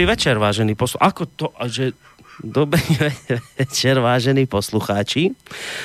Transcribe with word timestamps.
Dobrý 0.00 0.16
večer, 0.16 0.40
vážený 0.40 0.80
poslucháči. 0.80 1.08
Ako 1.12 1.22
to, 1.28 1.46
že... 1.68 1.92
Dobrý 2.40 2.80
večer, 3.60 4.00
vážení 4.00 4.48
poslucháči. 4.48 5.36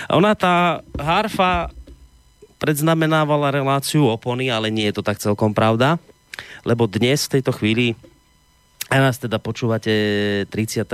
Ona 0.07 0.31
tá 0.39 0.79
harfa 0.95 1.67
predznamenávala 2.55 3.51
reláciu 3.51 4.07
opony, 4.07 4.47
ale 4.47 4.71
nie 4.71 4.87
je 4.87 4.95
to 4.95 5.03
tak 5.03 5.19
celkom 5.19 5.51
pravda, 5.51 5.99
lebo 6.63 6.87
dnes 6.87 7.27
v 7.27 7.31
tejto 7.35 7.51
chvíli, 7.59 7.99
a 8.87 9.03
nás 9.03 9.19
teda 9.19 9.35
počúvate 9.35 9.91
30 10.47 10.87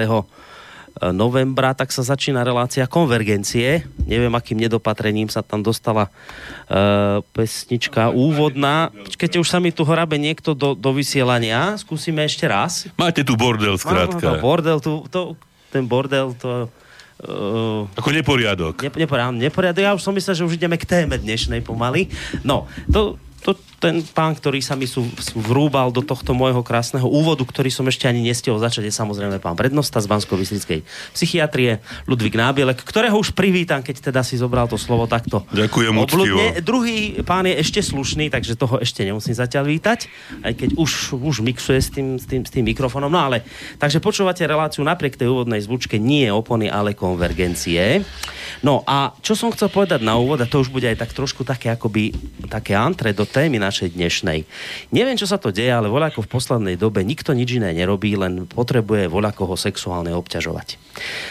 novembra, 1.10 1.74
tak 1.74 1.90
sa 1.90 2.04
začína 2.04 2.44
relácia 2.44 2.84
konvergencie. 2.86 3.88
Neviem, 4.06 4.34
akým 4.36 4.60
nedopatrením 4.60 5.32
sa 5.32 5.42
tam 5.42 5.64
dostala 5.64 6.12
uh, 6.12 7.24
pesnička 7.34 8.12
úvodná. 8.12 8.92
Počkajte, 8.92 9.40
už 9.40 9.50
sa 9.50 9.58
mi 9.58 9.72
tu 9.72 9.88
horabe 9.88 10.20
niekto 10.20 10.52
do, 10.52 10.76
do 10.78 10.92
vysielania. 10.92 11.80
Skúsime 11.80 12.28
ešte 12.28 12.46
raz. 12.46 12.92
Máte 13.00 13.24
tu 13.24 13.34
bordel, 13.40 13.80
skrátka. 13.80 14.38
No, 14.38 14.44
bordel, 14.44 14.78
tu, 14.84 15.08
to, 15.08 15.40
ten 15.72 15.88
bordel, 15.88 16.36
to... 16.38 16.68
Uh, 17.22 17.86
Ako 18.02 18.10
neporiadok. 18.10 18.82
Ne, 18.82 19.06
neporiadok. 19.06 19.38
Neporiadok. 19.38 19.82
Ja 19.86 19.94
už 19.94 20.02
som 20.02 20.14
myslel, 20.18 20.42
že 20.42 20.46
už 20.46 20.58
ideme 20.58 20.74
k 20.78 20.90
téme 20.90 21.22
dnešnej 21.22 21.62
pomaly. 21.62 22.10
No, 22.42 22.66
to, 22.90 23.22
to, 23.42 23.58
ten 23.82 24.06
pán, 24.06 24.38
ktorý 24.38 24.62
sa 24.62 24.78
mi 24.78 24.86
sú, 24.86 25.02
sú 25.18 25.42
vrúbal 25.42 25.90
do 25.90 26.06
tohto 26.06 26.38
môjho 26.38 26.62
krásneho 26.62 27.10
úvodu, 27.10 27.42
ktorý 27.42 27.74
som 27.74 27.90
ešte 27.90 28.06
ani 28.06 28.22
nestihol 28.22 28.62
začať, 28.62 28.86
je 28.86 28.94
samozrejme 28.94 29.42
pán 29.42 29.58
prednosta 29.58 29.98
z 29.98 30.06
bansko 30.06 30.38
psychiatrie, 31.18 31.82
Ludvík 32.06 32.38
Nábielek, 32.38 32.86
ktorého 32.86 33.18
už 33.18 33.34
privítam, 33.34 33.82
keď 33.82 34.14
teda 34.14 34.22
si 34.22 34.38
zobral 34.38 34.70
to 34.70 34.78
slovo 34.78 35.10
takto. 35.10 35.42
Ďakujem 35.50 35.96
obludne. 35.98 36.62
Druhý 36.62 37.26
pán 37.26 37.50
je 37.50 37.58
ešte 37.58 37.82
slušný, 37.82 38.30
takže 38.30 38.54
toho 38.54 38.78
ešte 38.78 39.02
nemusím 39.02 39.34
zatiaľ 39.34 39.66
vítať, 39.66 40.00
aj 40.46 40.54
keď 40.54 40.70
už, 40.78 41.18
už 41.18 41.42
mixuje 41.42 41.82
s 41.82 41.90
tým, 41.90 42.22
s, 42.22 42.30
tým, 42.30 42.46
s 42.46 42.52
tým 42.54 42.66
mikrofónom. 42.70 43.10
No 43.10 43.18
ale, 43.18 43.42
takže 43.82 43.98
počúvate 43.98 44.46
reláciu 44.46 44.86
napriek 44.86 45.18
tej 45.18 45.34
úvodnej 45.34 45.66
zvučke 45.66 45.98
nie 45.98 46.30
opony, 46.30 46.70
ale 46.70 46.94
konvergencie. 46.94 48.06
No 48.62 48.86
a 48.86 49.18
čo 49.26 49.34
som 49.34 49.50
chcel 49.50 49.74
povedať 49.74 50.06
na 50.06 50.22
úvod, 50.22 50.38
a 50.38 50.46
to 50.46 50.62
už 50.62 50.70
bude 50.70 50.86
aj 50.86 51.02
tak 51.02 51.18
trošku 51.18 51.42
také 51.42 51.74
akoby 51.74 52.14
také 52.46 52.78
antre 52.78 53.16
do 53.16 53.26
témy 53.32 53.64
našej 53.64 53.96
dnešnej. 53.96 54.44
Neviem, 54.92 55.16
čo 55.16 55.24
sa 55.26 55.40
to 55.40 55.56
deje, 55.56 55.72
ale 55.72 55.88
voľako 55.88 56.28
v 56.28 56.32
poslednej 56.36 56.76
dobe 56.76 57.00
nikto 57.08 57.32
nič 57.32 57.56
iné 57.56 57.72
nerobí, 57.72 58.20
len 58.20 58.44
potrebuje 58.44 59.08
voľako 59.08 59.50
ho 59.50 59.56
sexuálne 59.56 60.12
obťažovať. 60.12 60.76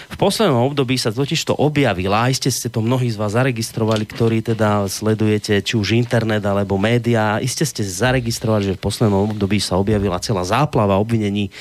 V 0.09 0.17
poslednom 0.17 0.73
období 0.73 0.97
sa 0.97 1.13
totiž 1.13 1.45
to 1.45 1.53
objavila, 1.53 2.27
aj 2.27 2.41
ste, 2.41 2.49
ste 2.49 2.73
to 2.73 2.81
mnohí 2.81 3.13
z 3.13 3.21
vás 3.21 3.37
zaregistrovali, 3.37 4.09
ktorí 4.09 4.41
teda 4.41 4.89
sledujete 4.89 5.61
či 5.61 5.77
už 5.77 5.93
internet 5.93 6.41
alebo 6.49 6.81
médiá, 6.81 7.37
iste 7.45 7.69
ste 7.69 7.85
zaregistrovali, 7.85 8.73
že 8.73 8.77
v 8.81 8.83
poslednom 8.83 9.29
období 9.37 9.61
sa 9.61 9.77
objavila 9.77 10.17
celá 10.25 10.41
záplava 10.49 10.97
obvinení 10.97 11.53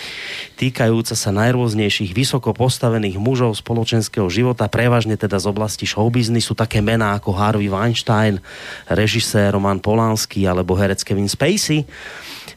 týkajúca 0.55 1.11
sa 1.11 1.35
najrôznejších 1.35 2.15
vysoko 2.15 2.55
postavených 2.55 3.19
mužov 3.19 3.59
spoločenského 3.59 4.31
života, 4.31 4.71
prevažne 4.71 5.19
teda 5.19 5.35
z 5.35 5.51
oblasti 5.51 5.83
showbiznisu, 5.83 6.55
také 6.55 6.79
mená 6.79 7.19
ako 7.19 7.35
Harvey 7.35 7.67
Weinstein, 7.67 8.39
režisér 8.87 9.59
Roman 9.59 9.83
Polanský 9.83 10.28
alebo 10.45 10.77
herec 10.77 11.01
Kevin 11.01 11.25
Spacey. 11.25 11.87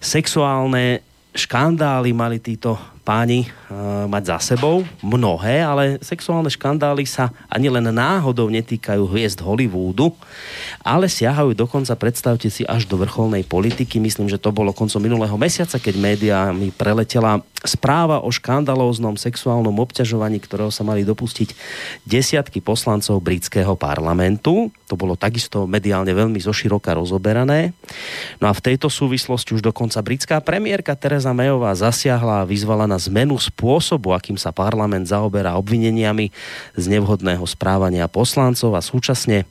Sexuálne 0.03 1.00
škandály 1.33 2.12
mali 2.12 2.37
títo 2.37 2.77
páni 3.03 3.50
uh, 3.50 4.06
mať 4.06 4.31
za 4.31 4.55
sebou, 4.55 4.87
mnohé, 5.03 5.59
ale 5.59 5.99
sexuálne 5.99 6.47
škandály 6.47 7.03
sa 7.03 7.34
ani 7.50 7.66
len 7.66 7.83
náhodou 7.91 8.47
netýkajú 8.47 9.10
hviezd 9.10 9.43
Hollywoodu, 9.43 10.15
ale 10.87 11.10
siahajú 11.10 11.50
dokonca, 11.56 11.99
predstavte 11.99 12.47
si, 12.47 12.62
až 12.62 12.87
do 12.87 12.94
vrcholnej 13.00 13.43
politiky. 13.43 13.99
Myslím, 13.99 14.31
že 14.31 14.39
to 14.39 14.54
bolo 14.54 14.71
koncom 14.71 15.03
minulého 15.03 15.34
mesiaca, 15.34 15.83
keď 15.83 15.94
média 15.99 16.39
mi 16.54 16.71
preletela 16.71 17.43
správa 17.62 18.23
o 18.23 18.28
škandalóznom 18.31 19.15
sexuálnom 19.15 19.75
obťažovaní, 19.78 20.43
ktorého 20.43 20.75
sa 20.75 20.83
mali 20.83 21.06
dopustiť 21.06 21.55
desiatky 22.03 22.59
poslancov 22.59 23.23
britského 23.23 23.78
parlamentu. 23.78 24.75
To 24.91 24.95
bolo 24.99 25.15
takisto 25.15 25.65
mediálne 25.71 26.11
veľmi 26.11 26.43
zoširoka 26.43 26.91
rozoberané. 26.99 27.71
No 28.43 28.51
a 28.51 28.53
v 28.53 28.65
tejto 28.72 28.91
súvislosti 28.91 29.55
už 29.55 29.62
dokonca 29.62 30.03
britská 30.03 30.43
premiérka 30.43 30.99
Teresa 30.99 31.31
Mayová 31.31 31.71
zasiahla 31.78 32.43
a 32.43 32.49
vyzvala 32.49 32.91
na 32.91 32.99
zmenu 32.99 33.39
spôsobu, 33.39 34.11
akým 34.11 34.37
sa 34.37 34.51
parlament 34.51 35.06
zaoberá 35.06 35.55
obvineniami 35.55 36.34
z 36.75 36.84
nevhodného 36.91 37.47
správania 37.47 38.11
poslancov 38.11 38.75
a 38.75 38.83
súčasne 38.83 39.47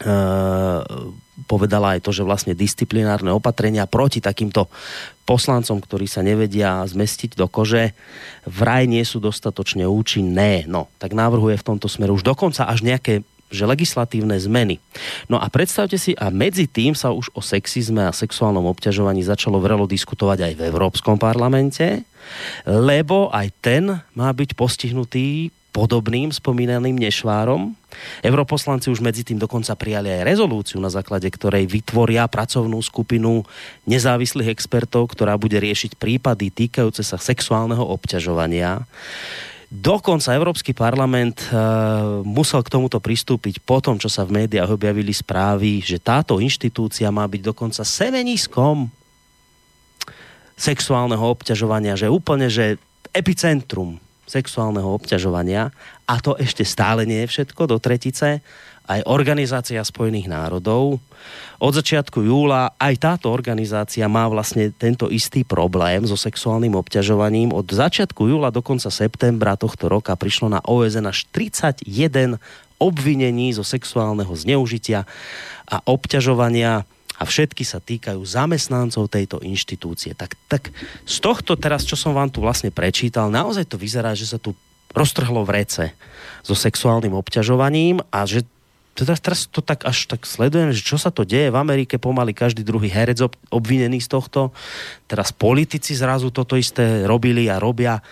e, 0.00 0.12
povedala 1.44 1.96
aj 1.96 2.00
to, 2.04 2.10
že 2.12 2.26
vlastne 2.26 2.56
disciplinárne 2.56 3.32
opatrenia 3.32 3.84
proti 3.88 4.24
takýmto 4.24 4.68
poslancom, 5.30 5.78
ktorí 5.78 6.10
sa 6.10 6.26
nevedia 6.26 6.82
zmestiť 6.82 7.38
do 7.38 7.46
kože, 7.46 7.94
vraj 8.42 8.90
nie 8.90 9.06
sú 9.06 9.22
dostatočne 9.22 9.86
účinné. 9.86 10.66
No, 10.66 10.90
tak 10.98 11.14
návrhuje 11.14 11.54
v 11.54 11.66
tomto 11.70 11.86
smeru 11.86 12.18
už 12.18 12.26
dokonca 12.26 12.66
až 12.66 12.82
nejaké 12.82 13.22
že 13.50 13.66
legislatívne 13.66 14.38
zmeny. 14.38 14.78
No 15.26 15.42
a 15.42 15.50
predstavte 15.50 15.98
si, 15.98 16.14
a 16.14 16.30
medzi 16.30 16.70
tým 16.70 16.94
sa 16.94 17.10
už 17.10 17.34
o 17.34 17.42
sexizme 17.42 18.06
a 18.06 18.14
sexuálnom 18.14 18.62
obťažovaní 18.70 19.26
začalo 19.26 19.58
vrelo 19.58 19.90
diskutovať 19.90 20.46
aj 20.46 20.52
v 20.54 20.64
Európskom 20.70 21.18
parlamente, 21.18 22.06
lebo 22.62 23.26
aj 23.34 23.50
ten 23.58 23.90
má 24.14 24.30
byť 24.30 24.54
postihnutý 24.54 25.50
podobným 25.74 26.30
spomínaným 26.30 26.94
nešvárom. 26.94 27.74
Europoslanci 28.24 28.88
už 28.90 29.04
medzi 29.04 29.22
tým 29.22 29.38
dokonca 29.38 29.74
prijali 29.78 30.10
aj 30.10 30.26
rezolúciu, 30.26 30.78
na 30.78 30.88
základe 30.92 31.28
ktorej 31.30 31.68
vytvoria 31.68 32.26
pracovnú 32.26 32.80
skupinu 32.80 33.44
nezávislých 33.86 34.52
expertov, 34.52 35.12
ktorá 35.12 35.36
bude 35.36 35.58
riešiť 35.58 35.96
prípady 35.96 36.50
týkajúce 36.50 37.06
sa 37.06 37.16
sexuálneho 37.16 37.82
obťažovania. 37.82 38.84
Dokonca 39.70 40.34
Európsky 40.34 40.74
parlament 40.74 41.46
uh, 41.46 42.26
musel 42.26 42.66
k 42.66 42.74
tomuto 42.74 42.98
pristúpiť 42.98 43.62
po 43.62 43.78
tom, 43.78 44.02
čo 44.02 44.10
sa 44.10 44.26
v 44.26 44.42
médiách 44.42 44.74
objavili 44.74 45.14
správy, 45.14 45.78
že 45.78 46.02
táto 46.02 46.42
inštitúcia 46.42 47.06
má 47.14 47.22
byť 47.30 47.54
dokonca 47.54 47.86
semeniskom 47.86 48.90
sexuálneho 50.58 51.22
obťažovania, 51.22 51.94
že 51.94 52.10
úplne, 52.10 52.50
že 52.50 52.82
epicentrum 53.14 54.02
sexuálneho 54.30 54.86
obťažovania 54.94 55.74
a 56.06 56.14
to 56.22 56.38
ešte 56.38 56.62
stále 56.62 57.02
nie 57.02 57.26
je 57.26 57.30
všetko 57.34 57.66
do 57.66 57.82
tretice 57.82 58.38
aj 58.90 59.06
Organizácia 59.06 59.78
spojených 59.86 60.26
národov. 60.26 60.98
Od 61.62 61.72
začiatku 61.76 62.26
júla 62.26 62.74
aj 62.74 62.94
táto 62.98 63.30
organizácia 63.30 64.02
má 64.10 64.26
vlastne 64.26 64.74
tento 64.74 65.06
istý 65.06 65.46
problém 65.46 66.02
so 66.02 66.18
sexuálnym 66.18 66.74
obťažovaním. 66.74 67.54
Od 67.54 67.70
začiatku 67.70 68.26
júla 68.26 68.50
do 68.50 68.64
konca 68.66 68.90
septembra 68.90 69.54
tohto 69.54 69.86
roka 69.86 70.10
prišlo 70.18 70.50
na 70.50 70.60
OSN 70.66 71.06
až 71.06 71.30
31 71.30 72.42
obvinení 72.82 73.54
zo 73.54 73.62
sexuálneho 73.62 74.32
zneužitia 74.34 75.06
a 75.70 75.76
obťažovania 75.86 76.88
a 77.20 77.28
všetky 77.28 77.68
sa 77.68 77.84
týkajú 77.84 78.24
zamestnancov 78.24 79.12
tejto 79.12 79.44
inštitúcie. 79.44 80.16
Tak, 80.16 80.40
tak 80.48 80.72
z 81.04 81.16
tohto 81.20 81.52
teraz, 81.60 81.84
čo 81.84 81.94
som 82.00 82.16
vám 82.16 82.32
tu 82.32 82.40
vlastne 82.40 82.72
prečítal, 82.72 83.28
naozaj 83.28 83.68
to 83.68 83.76
vyzerá, 83.76 84.16
že 84.16 84.24
sa 84.24 84.40
tu 84.40 84.56
roztrhlo 84.96 85.44
v 85.44 85.60
rece 85.60 85.84
so 86.40 86.56
sexuálnym 86.56 87.12
obťažovaním 87.12 88.00
a 88.08 88.24
že 88.24 88.48
teda 88.90 89.14
teraz 89.16 89.46
to 89.46 89.62
tak 89.62 89.86
až 89.86 90.10
tak 90.10 90.26
sledujem, 90.26 90.74
že 90.74 90.82
čo 90.82 90.98
sa 90.98 91.14
to 91.14 91.22
deje 91.22 91.48
v 91.48 91.56
Amerike, 91.56 91.96
pomaly 91.96 92.34
každý 92.34 92.66
druhý 92.66 92.90
herec 92.90 93.22
obvinený 93.48 94.02
z 94.02 94.08
tohto, 94.10 94.50
teraz 95.06 95.30
politici 95.30 95.94
zrazu 95.94 96.34
toto 96.34 96.58
isté 96.58 97.06
robili 97.06 97.46
a 97.46 97.62
robia. 97.62 98.02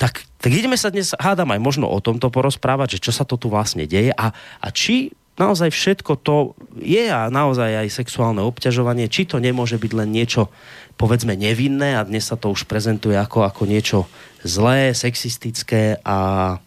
Tak, 0.00 0.22
tak 0.40 0.50
ideme 0.54 0.78
sa 0.80 0.88
dnes, 0.88 1.12
hádam 1.18 1.50
aj 1.52 1.60
možno 1.60 1.90
o 1.90 1.98
tomto 2.00 2.32
porozprávať, 2.32 2.96
že 2.96 3.10
čo 3.10 3.12
sa 3.12 3.26
to 3.26 3.36
tu 3.36 3.52
vlastne 3.52 3.84
deje 3.84 4.14
a, 4.14 4.32
a 4.62 4.68
či 4.70 5.12
naozaj 5.40 5.72
všetko 5.72 6.12
to 6.20 6.52
je 6.76 7.08
a 7.08 7.32
naozaj 7.32 7.88
aj 7.88 7.88
sexuálne 7.88 8.44
obťažovanie, 8.44 9.08
či 9.08 9.24
to 9.24 9.40
nemôže 9.40 9.80
byť 9.80 9.92
len 9.96 10.12
niečo 10.12 10.52
povedzme 11.00 11.32
nevinné 11.32 11.96
a 11.96 12.04
dnes 12.04 12.28
sa 12.28 12.36
to 12.36 12.52
už 12.52 12.68
prezentuje 12.68 13.16
ako, 13.16 13.48
ako 13.48 13.64
niečo 13.64 14.04
zlé, 14.44 14.92
sexistické 14.92 15.96
a 16.04 16.60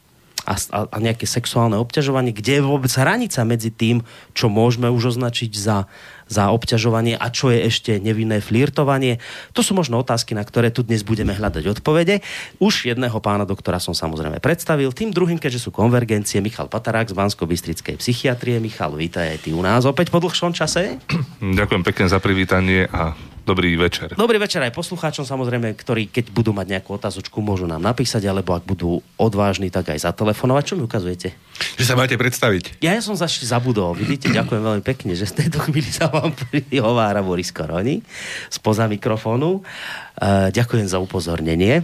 a, 0.43 0.59
a, 0.91 0.99
nejaké 0.99 1.23
sexuálne 1.23 1.79
obťažovanie, 1.79 2.35
kde 2.35 2.59
je 2.59 2.67
vôbec 2.67 2.91
hranica 2.91 3.39
medzi 3.47 3.71
tým, 3.71 4.03
čo 4.35 4.51
môžeme 4.51 4.91
už 4.91 5.15
označiť 5.15 5.51
za, 5.55 5.87
za 6.33 6.49
obťažovanie 6.49 7.13
a 7.13 7.29
čo 7.29 7.53
je 7.53 7.69
ešte 7.69 8.01
nevinné 8.01 8.41
flirtovanie. 8.41 9.21
To 9.53 9.61
sú 9.61 9.77
možno 9.77 10.01
otázky, 10.01 10.33
na 10.33 10.41
ktoré 10.41 10.73
tu 10.73 10.81
dnes 10.81 11.05
budeme 11.05 11.37
hľadať 11.37 11.77
odpovede. 11.77 12.25
Už 12.57 12.89
jedného 12.89 13.21
pána 13.21 13.45
doktora 13.45 13.77
som 13.77 13.93
samozrejme 13.93 14.41
predstavil, 14.41 14.89
tým 14.89 15.13
druhým, 15.13 15.37
keďže 15.37 15.69
sú 15.69 15.69
konvergencie, 15.69 16.41
Michal 16.41 16.65
Patarák 16.65 17.13
z 17.13 17.15
bansko 17.15 17.45
bystrickej 17.45 18.01
psychiatrie. 18.01 18.57
Michal, 18.57 18.97
vítaj 18.97 19.37
aj 19.37 19.39
ty 19.45 19.53
u 19.53 19.61
nás 19.61 19.85
opäť 19.85 20.09
po 20.09 20.17
dlhšom 20.17 20.57
čase. 20.57 20.97
Ďakujem 21.37 21.83
pekne 21.85 22.05
za 22.09 22.17
privítanie 22.17 22.89
a 22.89 23.13
Dobrý 23.43 23.75
večer. 23.75 24.15
Dobrý 24.15 24.39
večer 24.39 24.63
aj 24.63 24.71
poslucháčom 24.71 25.27
samozrejme, 25.27 25.75
ktorí 25.75 26.07
keď 26.07 26.31
budú 26.31 26.55
mať 26.55 26.79
nejakú 26.79 26.95
otázočku, 26.95 27.43
môžu 27.43 27.67
nám 27.67 27.83
napísať, 27.83 28.23
alebo 28.23 28.55
ak 28.55 28.63
budú 28.63 29.03
odvážni, 29.19 29.67
tak 29.67 29.91
aj 29.91 30.07
zatelefonovať. 30.07 30.63
Čo 30.63 30.73
mi 30.79 30.87
ukazujete? 30.87 31.35
Že 31.75 31.83
sa 31.83 31.99
máte 31.99 32.15
predstaviť. 32.15 32.79
Ja, 32.79 32.95
ja 32.95 33.03
som 33.03 33.19
sa 33.19 33.27
zabudol. 33.27 33.99
Vidíte, 33.99 34.31
ďakujem 34.31 34.63
veľmi 34.63 34.83
pekne, 34.87 35.11
že 35.11 35.27
z 35.27 35.43
tejto 35.43 35.59
chvíli 35.59 35.91
sa 35.91 36.07
vám 36.07 36.31
prihovára 36.31 37.19
Boris 37.19 37.51
Koroni 37.51 37.99
spoza 38.47 38.87
mikrofónu. 38.87 39.59
Uh, 39.59 40.47
ďakujem 40.47 40.87
za 40.87 41.03
upozornenie. 41.03 41.83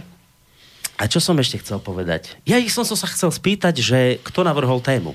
A 0.96 1.08
čo 1.12 1.20
som 1.20 1.36
ešte 1.36 1.60
chcel 1.60 1.76
povedať? 1.76 2.40
Ja 2.48 2.56
ich 2.56 2.72
som 2.72 2.88
sa 2.88 2.96
chcel 3.04 3.28
spýtať, 3.28 3.84
že 3.84 3.98
kto 4.24 4.48
navrhol 4.48 4.80
tému? 4.80 5.12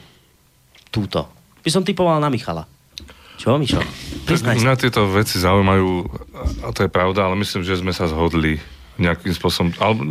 Túto. 0.94 1.26
By 1.66 1.70
som 1.74 1.82
typoval 1.82 2.22
na 2.22 2.30
Michala. 2.30 2.70
Čo, 3.46 3.62
Mišo? 3.62 3.78
Priznaj 4.26 4.58
Mňa 4.58 4.74
tieto 4.82 5.06
veci 5.06 5.38
zaujímajú, 5.38 5.90
a 6.66 6.74
to 6.74 6.82
je 6.82 6.90
pravda, 6.90 7.30
ale 7.30 7.38
myslím, 7.46 7.62
že 7.62 7.78
sme 7.78 7.94
sa 7.94 8.10
zhodli 8.10 8.58
nejakým 8.98 9.38
spôsobom, 9.38 9.70
alebo 9.78 10.02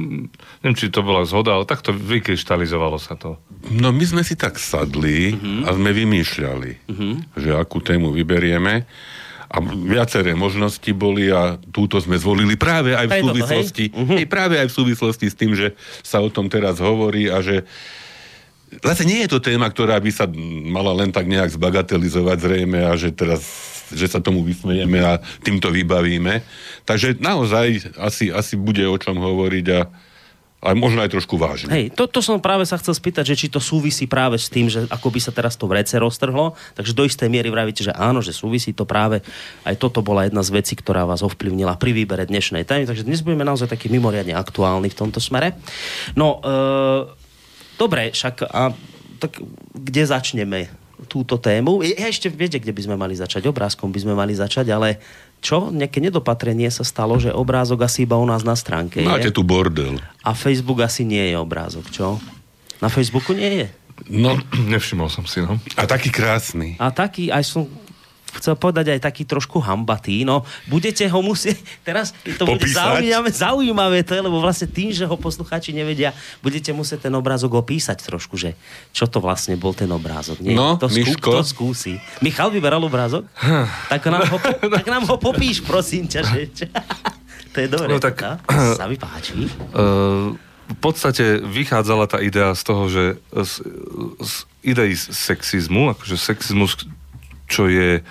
neviem, 0.62 0.76
či 0.78 0.86
to 0.92 1.02
bola 1.02 1.26
zhoda, 1.26 1.58
ale 1.58 1.66
takto 1.66 1.90
vykryštalizovalo 1.90 2.94
sa 3.02 3.18
to. 3.18 3.34
No 3.74 3.90
my 3.90 4.04
sme 4.06 4.22
si 4.22 4.38
tak 4.38 4.54
sadli 4.60 5.34
uh-huh. 5.34 5.66
a 5.66 5.74
sme 5.74 5.90
vymýšľali, 5.90 6.72
uh-huh. 6.86 7.14
že 7.34 7.50
akú 7.58 7.82
tému 7.82 8.14
vyberieme 8.14 8.86
a 9.50 9.56
viaceré 9.82 10.38
možnosti 10.38 10.90
boli 10.94 11.32
a 11.32 11.58
túto 11.74 11.98
sme 11.98 12.14
zvolili 12.20 12.54
práve 12.54 12.94
aj 12.94 13.06
v 13.08 13.14
súvislosti, 13.18 13.84
toto, 13.90 14.14
hej? 14.14 14.22
Uh-huh. 14.22 14.30
práve 14.30 14.54
aj 14.62 14.68
v 14.70 14.76
súvislosti 14.78 15.26
s 15.26 15.34
tým, 15.34 15.58
že 15.58 15.74
sa 16.06 16.22
o 16.22 16.30
tom 16.30 16.46
teraz 16.46 16.78
hovorí 16.78 17.32
a 17.32 17.42
že 17.42 17.66
Zase 18.82 19.04
nie 19.06 19.22
je 19.26 19.36
to 19.36 19.44
téma, 19.44 19.70
ktorá 19.70 20.00
by 20.00 20.10
sa 20.10 20.26
mala 20.66 20.90
len 20.96 21.12
tak 21.12 21.28
nejak 21.28 21.52
zbagatelizovať 21.54 22.38
zrejme 22.40 22.80
a 22.82 22.92
že 22.98 23.12
teraz 23.14 23.72
že 23.92 24.08
sa 24.08 24.18
tomu 24.18 24.40
vysmejeme 24.40 24.96
a 25.04 25.20
týmto 25.44 25.68
vybavíme. 25.68 26.40
Takže 26.88 27.20
naozaj 27.20 27.94
asi, 28.00 28.32
asi 28.32 28.56
bude 28.56 28.80
o 28.88 28.96
čom 28.96 29.20
hovoriť 29.20 29.66
a 29.76 29.80
aj 30.64 30.74
možno 30.80 31.04
aj 31.04 31.12
trošku 31.12 31.36
vážne. 31.36 31.68
Hej, 31.68 31.92
to, 31.92 32.08
to 32.08 32.24
som 32.24 32.40
práve 32.40 32.64
sa 32.64 32.80
chcel 32.80 32.96
spýtať, 32.96 33.36
že 33.36 33.36
či 33.36 33.46
to 33.52 33.60
súvisí 33.60 34.08
práve 34.08 34.40
s 34.40 34.48
tým, 34.48 34.72
že 34.72 34.88
ako 34.88 35.12
by 35.12 35.20
sa 35.20 35.28
teraz 35.28 35.60
to 35.60 35.68
vrece 35.68 35.92
roztrhlo, 36.00 36.56
takže 36.72 36.96
do 36.96 37.04
istej 37.04 37.28
miery 37.28 37.52
vravíte, 37.52 37.84
že 37.84 37.92
áno, 37.92 38.24
že 38.24 38.32
súvisí 38.32 38.72
to 38.72 38.88
práve, 38.88 39.20
aj 39.68 39.76
toto 39.76 40.00
bola 40.00 40.24
jedna 40.24 40.40
z 40.40 40.56
vecí, 40.56 40.72
ktorá 40.72 41.04
vás 41.04 41.20
ovplyvnila 41.20 41.76
pri 41.76 41.92
výbere 41.92 42.24
dnešnej 42.24 42.64
témy, 42.64 42.88
takže 42.88 43.04
dnes 43.04 43.20
budeme 43.20 43.44
naozaj 43.44 43.68
taký 43.68 43.92
mimoriadne 43.92 44.32
aktuálny 44.32 44.88
v 44.88 44.96
tomto 44.96 45.20
smere. 45.20 45.52
No, 46.16 46.40
e- 46.40 47.23
Dobre, 47.74 48.14
však 48.14 48.46
a 48.46 48.70
tak 49.18 49.40
kde 49.74 50.02
začneme 50.04 50.70
túto 51.06 51.36
tému? 51.36 51.82
Ja 51.84 52.08
ešte 52.08 52.30
viete, 52.30 52.58
kde 52.58 52.72
by 52.72 52.82
sme 52.82 52.96
mali 52.96 53.14
začať? 53.18 53.44
Obrázkom 53.46 53.90
by 53.90 54.00
sme 54.00 54.14
mali 54.16 54.32
začať, 54.32 54.70
ale 54.72 54.98
čo? 55.44 55.68
Nejaké 55.68 56.00
nedopatrenie 56.00 56.70
sa 56.72 56.86
stalo, 56.86 57.20
že 57.20 57.34
obrázok 57.34 57.84
asi 57.84 58.08
iba 58.08 58.16
u 58.16 58.24
nás 58.24 58.40
na 58.46 58.56
stránke 58.56 59.04
Máte 59.04 59.28
je? 59.28 59.36
tu 59.36 59.44
bordel. 59.44 60.00
A 60.24 60.32
Facebook 60.32 60.80
asi 60.80 61.04
nie 61.04 61.20
je 61.32 61.36
obrázok, 61.36 61.84
čo? 61.92 62.16
Na 62.80 62.88
Facebooku 62.88 63.36
nie 63.36 63.64
je. 63.64 63.66
No, 64.08 64.34
nevšimol 64.72 65.12
som 65.12 65.28
si, 65.28 65.44
no. 65.44 65.60
A 65.76 65.84
taký 65.84 66.08
krásny. 66.08 66.80
A 66.80 66.88
taký, 66.90 67.28
aj 67.28 67.44
som 67.44 67.68
chcel 68.38 68.54
povedať 68.58 68.94
aj 68.94 69.00
taký 69.02 69.22
trošku 69.24 69.62
hambatý. 69.62 70.26
No, 70.26 70.42
budete 70.66 71.06
ho 71.06 71.20
musieť, 71.22 71.58
teraz 71.88 72.12
to 72.38 72.44
bude 72.44 72.66
zaujímavé, 72.66 73.30
zaujímavé 73.30 73.98
to 74.02 74.12
je, 74.16 74.22
lebo 74.22 74.38
vlastne 74.42 74.68
tým, 74.70 74.90
že 74.90 75.06
ho 75.06 75.16
poslucháči 75.18 75.74
nevedia, 75.74 76.12
budete 76.42 76.74
musieť 76.74 77.08
ten 77.10 77.14
obrázok 77.14 77.62
opísať 77.62 78.02
trošku, 78.04 78.34
že 78.34 78.58
čo 78.90 79.06
to 79.06 79.22
vlastne 79.22 79.54
bol 79.54 79.72
ten 79.72 79.88
obrázok. 79.90 80.42
Nie? 80.42 80.56
No, 80.56 80.76
to, 80.76 80.90
skú, 80.90 81.14
to 81.18 81.42
skúsi. 81.44 81.94
Michal 82.20 82.50
vyberal 82.50 82.82
obrázok? 82.82 83.26
tak, 83.92 84.02
nám 84.10 84.26
ho, 84.28 84.38
tak 84.60 84.86
nám 84.86 85.04
ho 85.06 85.16
popíš, 85.16 85.62
prosím 85.62 86.10
ťa. 86.10 86.20
Že, 86.24 86.40
to 87.54 87.56
je 87.62 87.68
dobré. 87.70 87.90
No 87.94 88.02
tak, 88.02 88.18
sa 88.78 88.84
mi 88.90 88.98
páči. 88.98 89.46
Uh, 89.72 90.34
v 90.64 90.76
podstate 90.80 91.44
vychádzala 91.44 92.08
tá 92.08 92.18
idea 92.24 92.56
z 92.56 92.62
toho, 92.64 92.88
že 92.88 93.04
z, 93.30 93.52
z 94.20 94.32
idei 94.64 94.96
sexizmu, 94.96 95.92
akože 95.92 96.16
sexizmus, 96.16 96.88
čo 97.48 97.68
je 97.68 98.00
e, 98.00 98.02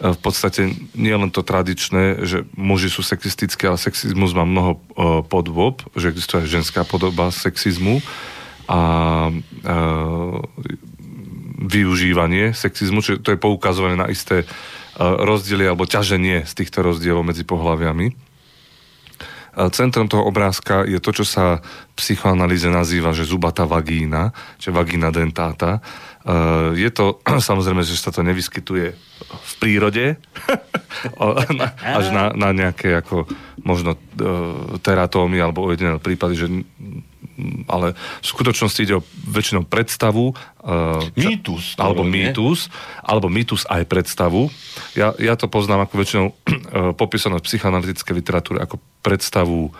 v 0.00 0.18
podstate 0.20 0.72
nie 0.96 1.14
len 1.14 1.30
to 1.32 1.46
tradičné, 1.46 2.24
že 2.26 2.44
muži 2.56 2.92
sú 2.92 3.00
sexistické, 3.00 3.68
ale 3.68 3.80
sexizmus 3.80 4.36
má 4.36 4.44
mnoho 4.44 4.72
e, 4.76 4.80
podôb, 5.26 5.84
že 5.96 6.12
existuje 6.12 6.44
aj 6.44 6.62
ženská 6.62 6.82
podoba 6.84 7.32
sexizmu 7.32 8.00
a 8.66 8.80
e, 9.30 9.32
využívanie 11.56 12.52
sexizmu, 12.52 13.00
čiže 13.00 13.24
to 13.24 13.32
je 13.32 13.40
poukazované 13.40 13.96
na 13.96 14.12
isté 14.12 14.44
rozdiely 14.96 15.68
alebo 15.68 15.84
ťaženie 15.84 16.48
z 16.48 16.52
týchto 16.56 16.80
rozdielov 16.80 17.20
medzi 17.20 17.44
pohľaviami. 17.44 18.25
Centrom 19.56 20.04
toho 20.04 20.28
obrázka 20.28 20.84
je 20.84 21.00
to, 21.00 21.16
čo 21.16 21.24
sa 21.24 21.64
v 21.64 21.92
psychoanalýze 21.96 22.68
nazýva, 22.68 23.16
že 23.16 23.24
zubatá 23.24 23.64
vagína, 23.64 24.36
čiže 24.60 24.76
vagína 24.76 25.08
dentáta. 25.08 25.80
Uh, 26.26 26.76
je 26.76 26.92
to, 26.92 27.24
samozrejme, 27.48 27.80
že 27.80 27.96
sa 27.96 28.12
to 28.12 28.20
nevyskytuje 28.20 28.92
v 29.26 29.52
prírode, 29.56 30.20
až 31.98 32.06
na, 32.12 32.36
na 32.36 32.52
nejaké 32.52 33.00
ako 33.00 33.24
možno 33.64 33.96
uh, 33.96 34.76
teratómy 34.84 35.40
alebo 35.40 35.64
ojedinelé 35.72 36.04
prípady, 36.04 36.34
že 36.36 36.46
ale 37.68 37.92
v 37.96 38.26
skutočnosti 38.26 38.80
ide 38.82 39.00
o 39.00 39.06
väčšinou 39.28 39.68
predstavu. 39.68 40.32
Uh, 40.64 41.04
mýtus. 41.14 41.76
Alebo 41.76 42.02
mýtus. 42.02 42.72
Alebo 43.04 43.28
mýtus 43.28 43.68
aj 43.68 43.84
predstavu. 43.86 44.48
Ja, 44.96 45.12
ja 45.20 45.36
to 45.36 45.46
poznám 45.46 45.86
ako 45.86 45.94
väčšinou 46.00 46.26
uh, 46.28 46.34
popísané 47.00 47.38
v 47.38 47.46
psychoanalytickej 47.46 48.14
literatúre 48.16 48.58
ako 48.60 48.80
predstavu 49.04 49.70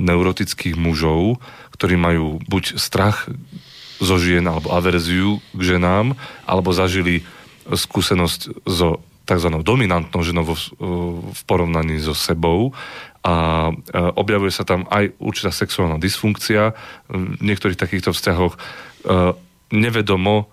neurotických 0.00 0.80
mužov, 0.80 1.42
ktorí 1.76 2.00
majú 2.00 2.40
buď 2.48 2.80
strach 2.80 3.28
zo 4.00 4.16
žien 4.16 4.48
alebo 4.48 4.72
averziu 4.72 5.44
k 5.52 5.76
ženám, 5.76 6.16
alebo 6.48 6.72
zažili 6.72 7.20
skúsenosť 7.68 8.64
so 8.64 9.04
tzv. 9.28 9.48
dominantnou 9.62 10.26
ženou 10.26 10.42
vo, 10.42 10.56
v 11.30 11.42
porovnaní 11.46 12.02
so 12.02 12.16
sebou 12.16 12.74
a 13.20 13.68
objavuje 14.16 14.48
sa 14.48 14.64
tam 14.64 14.88
aj 14.88 15.12
určitá 15.20 15.52
sexuálna 15.52 16.00
dysfunkcia. 16.00 16.72
V 17.12 17.40
niektorých 17.44 17.76
takýchto 17.76 18.16
vzťahoch 18.16 18.56
nevedomo 19.70 20.48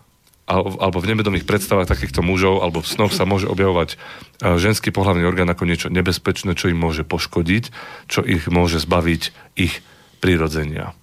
alebo 0.47 1.03
v 1.03 1.09
nevedomých 1.11 1.43
predstavách 1.43 1.91
takýchto 1.91 2.23
mužov 2.23 2.63
alebo 2.63 2.79
v 2.79 2.87
snoch 2.87 3.11
sa 3.11 3.27
môže 3.27 3.51
objavovať 3.51 3.99
ženský 4.39 4.95
pohľavný 4.95 5.27
orgán 5.27 5.51
ako 5.51 5.67
niečo 5.67 5.87
nebezpečné, 5.91 6.55
čo 6.55 6.71
im 6.71 6.79
môže 6.79 7.03
poškodiť, 7.03 7.71
čo 8.07 8.23
ich 8.23 8.47
môže 8.47 8.79
zbaviť 8.79 9.35
ich 9.59 9.83
prirodzenia. 10.23 10.95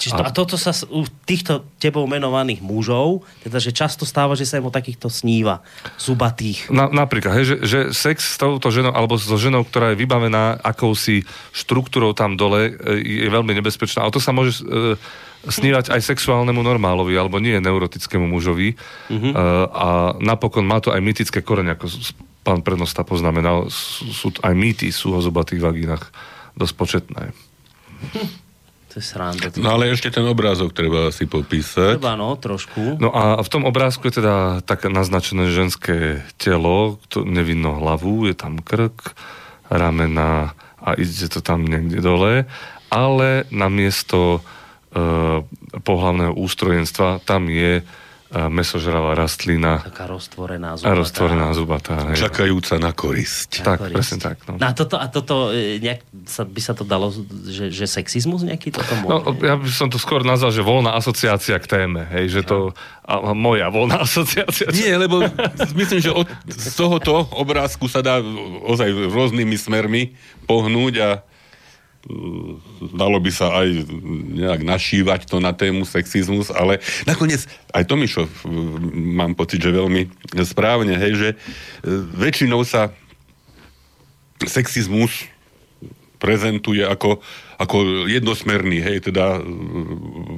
Čiže 0.00 0.16
to, 0.16 0.24
a 0.24 0.32
toto 0.32 0.56
sa 0.56 0.72
u 0.88 1.04
týchto 1.28 1.68
tebou 1.76 2.08
menovaných 2.08 2.64
mužov, 2.64 3.28
teda 3.44 3.60
že 3.60 3.76
často 3.76 4.08
stáva, 4.08 4.32
že 4.32 4.48
sa 4.48 4.56
im 4.56 4.64
o 4.64 4.72
takýchto 4.72 5.12
sníva, 5.12 5.60
zubatých. 6.00 6.72
Na, 6.72 6.88
napríklad, 6.88 7.36
hej, 7.36 7.44
že, 7.44 7.56
že 7.68 7.78
sex 7.92 8.34
s 8.34 8.36
touto 8.40 8.72
ženou, 8.72 8.96
alebo 8.96 9.20
so 9.20 9.36
ženou, 9.36 9.60
ktorá 9.68 9.92
je 9.92 10.00
vybavená 10.00 10.56
akousi 10.64 11.28
štruktúrou 11.52 12.16
tam 12.16 12.40
dole, 12.40 12.72
e, 12.80 13.28
je 13.28 13.28
veľmi 13.28 13.52
nebezpečná. 13.60 14.08
A 14.08 14.12
to 14.14 14.24
sa 14.24 14.32
môže 14.32 14.64
e, 14.64 14.96
snívať 15.44 15.92
aj 15.92 16.00
sexuálnemu 16.00 16.64
normálovi, 16.64 17.12
alebo 17.12 17.36
nie 17.36 17.60
neurotickému 17.60 18.24
mužovi. 18.24 18.80
Mm-hmm. 19.12 19.32
E, 19.36 19.44
a 19.68 20.16
napokon 20.16 20.64
má 20.64 20.80
to 20.80 20.96
aj 20.96 21.04
mytické 21.04 21.44
korene, 21.44 21.76
ako 21.76 21.92
pán 22.40 22.64
prednosta 22.64 23.04
poznamenal. 23.04 23.68
Sú, 23.68 24.08
sú 24.16 24.26
aj 24.40 24.56
mýty 24.56 24.88
sú 24.88 25.12
o 25.12 25.20
zubatých 25.20 25.60
vagínach 25.60 26.08
dosť 26.56 26.74
početné. 26.80 27.22
Hm. 28.16 28.48
To 28.90 28.98
je 28.98 29.04
sranda. 29.06 29.54
No 29.54 29.78
ale 29.78 29.94
ešte 29.94 30.10
ten 30.10 30.26
obrázok 30.26 30.74
treba 30.74 31.14
si 31.14 31.30
popísať. 31.30 32.02
Treba, 32.02 32.18
no, 32.18 32.34
trošku. 32.34 32.98
No 32.98 33.14
a 33.14 33.38
v 33.38 33.48
tom 33.50 33.62
obrázku 33.62 34.10
je 34.10 34.18
teda 34.18 34.66
tak 34.66 34.90
naznačené 34.90 35.46
ženské 35.54 36.26
telo, 36.42 36.98
to 37.06 37.22
nevinno 37.22 37.78
hlavu, 37.78 38.26
je 38.26 38.34
tam 38.34 38.58
krk, 38.58 39.14
ramena 39.70 40.58
a 40.82 40.98
ide 40.98 41.30
to 41.30 41.38
tam 41.38 41.62
niekde 41.62 42.02
dole, 42.02 42.50
ale 42.90 43.46
namiesto 43.54 44.40
e, 44.90 45.46
pohlavného 45.86 46.34
ústrojenstva 46.34 47.22
tam 47.22 47.46
je 47.46 47.86
mesožravá 48.30 49.18
rastlina. 49.18 49.82
Taká 49.82 50.06
roztvorená 50.06 50.78
zubatá. 50.78 50.94
Roztvorená 50.94 51.48
zubatá. 51.50 51.94
Čakajúca 52.14 52.78
na 52.78 52.94
korisť. 52.94 53.66
Tak, 53.66 53.78
korisť. 53.82 53.94
presne 53.98 54.18
tak. 54.22 54.36
No. 54.46 54.54
no. 54.54 54.62
a 54.62 54.70
toto, 54.70 54.96
a 55.02 55.06
toto 55.10 55.34
e, 55.50 55.82
nejak 55.82 56.06
sa, 56.30 56.46
by 56.46 56.60
sa 56.62 56.78
to 56.78 56.86
dalo, 56.86 57.10
že, 57.50 57.74
že 57.74 57.90
sexizmus 57.90 58.46
nejaký 58.46 58.70
toto 58.70 58.94
môže? 59.02 59.10
No, 59.10 59.34
ja 59.34 59.58
by 59.58 59.66
som 59.74 59.90
to 59.90 59.98
skôr 59.98 60.22
nazval, 60.22 60.54
že 60.54 60.62
voľná 60.62 60.94
asociácia 60.94 61.58
k 61.58 61.66
téme. 61.66 62.06
Hej, 62.06 62.38
že 62.38 62.40
to, 62.46 62.70
a, 63.02 63.14
a 63.18 63.32
moja 63.34 63.66
voľná 63.66 63.98
asociácia. 64.06 64.70
Nie, 64.70 64.94
lebo 64.94 65.26
myslím, 65.74 65.98
že 65.98 66.14
od, 66.14 66.30
z 66.46 66.74
tohoto 66.78 67.26
obrázku 67.34 67.90
sa 67.90 67.98
dá 67.98 68.22
ozaj 68.62 69.10
rôznymi 69.10 69.58
smermi 69.58 70.14
pohnúť 70.46 70.94
a 71.02 71.08
dalo 72.96 73.20
by 73.20 73.28
sa 73.28 73.60
aj 73.60 73.84
nejak 74.32 74.64
našívať 74.64 75.28
to 75.28 75.36
na 75.36 75.52
tému 75.52 75.84
sexizmus, 75.84 76.48
ale 76.48 76.80
nakoniec 77.04 77.44
aj 77.76 77.84
to 77.84 77.94
Mišo 78.00 78.24
mám 78.92 79.36
pocit, 79.36 79.60
že 79.60 79.68
veľmi 79.76 80.08
správne, 80.48 80.96
hej, 80.96 81.12
že 81.12 81.28
e, 81.32 81.36
väčšinou 82.16 82.64
sa 82.64 82.88
sexizmus 84.48 85.28
prezentuje 86.20 86.84
ako, 86.84 87.24
ako 87.56 88.08
jednosmerný, 88.08 88.80
hej, 88.84 89.12
teda 89.12 89.40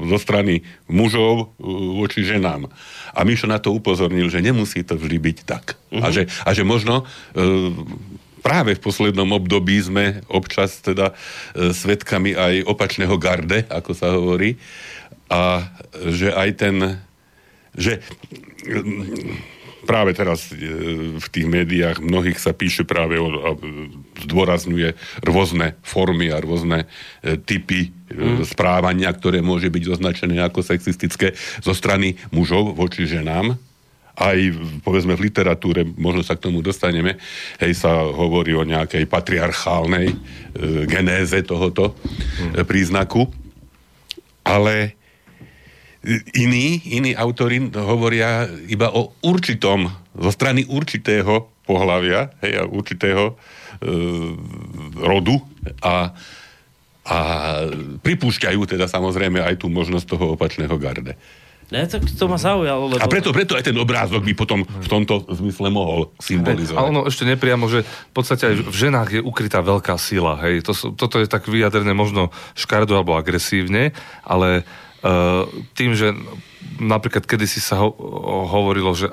zo 0.06 0.18
strany 0.18 0.62
mužov 0.86 1.58
voči 1.98 2.22
ženám. 2.22 2.70
A 3.14 3.20
Mišo 3.26 3.50
na 3.50 3.58
to 3.58 3.74
upozornil, 3.74 4.30
že 4.30 4.42
nemusí 4.42 4.86
to 4.86 4.94
vždy 4.94 5.18
byť 5.18 5.38
tak. 5.42 5.74
Uh-huh. 5.90 6.06
A, 6.06 6.14
že, 6.14 6.30
a 6.46 6.50
že 6.54 6.62
možno 6.62 7.02
e, 7.34 7.44
práve 8.42 8.76
v 8.76 8.84
poslednom 8.84 9.30
období 9.32 9.78
sme 9.78 10.20
občas 10.28 10.82
teda 10.82 11.14
e, 11.54 11.70
svetkami 11.70 12.34
aj 12.34 12.66
opačného 12.66 13.14
garde, 13.16 13.64
ako 13.70 13.90
sa 13.94 14.12
hovorí, 14.12 14.58
a 15.32 15.64
že 16.12 16.28
aj 16.28 16.50
ten, 16.60 16.76
že 17.72 18.02
práve 19.82 20.14
teraz 20.14 20.50
e, 20.54 20.56
v 21.18 21.26
tých 21.26 21.46
médiách 21.46 21.98
mnohých 21.98 22.38
sa 22.38 22.54
píše 22.54 22.86
práve 22.86 23.18
o, 23.18 23.28
a 23.42 23.50
zdôrazňuje 24.22 24.94
rôzne 25.26 25.74
formy 25.82 26.30
a 26.30 26.38
rôzne 26.38 26.86
e, 27.22 27.36
typy 27.36 27.90
mm. 27.90 28.46
správania, 28.46 29.10
ktoré 29.10 29.42
môže 29.42 29.68
byť 29.68 29.84
označené 29.90 30.38
ako 30.42 30.62
sexistické 30.62 31.34
zo 31.60 31.74
strany 31.74 32.14
mužov 32.30 32.78
voči 32.78 33.04
ženám. 33.04 33.58
Aj 34.12 34.36
povedzme 34.84 35.16
v 35.16 35.24
literatúre, 35.32 35.88
možno 35.96 36.20
sa 36.20 36.36
k 36.36 36.44
tomu 36.48 36.60
dostaneme, 36.60 37.16
hej, 37.58 37.72
sa 37.72 38.04
hovorí 38.04 38.52
o 38.52 38.66
nejakej 38.66 39.08
patriarchálnej 39.08 40.12
e, 40.12 40.16
genéze 40.84 41.40
tohoto 41.48 41.96
mm. 41.96 42.60
e, 42.60 42.62
príznaku. 42.68 43.24
Ale 44.42 44.98
Iní, 46.34 46.82
iní 46.98 47.14
autory 47.14 47.62
hovoria 47.78 48.50
iba 48.66 48.90
o 48.90 49.14
určitom, 49.22 49.86
zo 50.18 50.30
strany 50.34 50.66
určitého 50.66 51.46
pohľavia, 51.62 52.34
hej, 52.42 52.58
a 52.58 52.62
určitého 52.66 53.22
e, 53.30 53.34
rodu 54.98 55.38
a, 55.78 56.10
a 57.06 57.18
pripúšťajú 58.02 58.60
teda 58.66 58.90
samozrejme 58.90 59.46
aj 59.46 59.62
tú 59.62 59.70
možnosť 59.70 60.06
toho 60.10 60.34
opačného 60.34 60.74
garde. 60.74 61.14
Ne, 61.72 61.88
to, 61.88 61.96
to 61.98 62.24
ma 62.28 62.36
zaujalo. 62.36 62.92
Lebo... 62.92 63.00
A 63.00 63.08
preto, 63.08 63.32
preto 63.32 63.56
aj 63.56 63.64
ten 63.64 63.76
obrázok 63.80 64.20
by 64.20 64.32
potom 64.36 64.60
v 64.68 64.88
tomto 64.88 65.24
zmysle 65.32 65.72
mohol 65.72 66.12
symbolizovať. 66.20 66.76
A 66.76 66.84
ono 66.84 67.08
ešte 67.08 67.24
nepriamo, 67.24 67.64
že 67.72 67.82
v 67.82 68.12
podstate 68.12 68.52
aj 68.52 68.68
v 68.68 68.76
ženách 68.76 69.08
je 69.16 69.20
ukrytá 69.24 69.64
veľká 69.64 69.96
sila. 69.96 70.36
Hej. 70.44 70.68
To, 70.68 70.72
toto 70.92 71.16
je 71.16 71.24
tak 71.24 71.48
vyjadrené 71.48 71.96
možno 71.96 72.28
škardo 72.52 72.92
alebo 72.92 73.16
agresívne, 73.16 73.96
ale 74.20 74.68
Eh, 75.02 75.42
tým, 75.74 75.98
že 75.98 76.14
napríklad 76.78 77.26
kedysi 77.26 77.58
sa 77.58 77.82
ho- 77.82 77.98
hovorilo, 78.46 78.94
že 78.94 79.10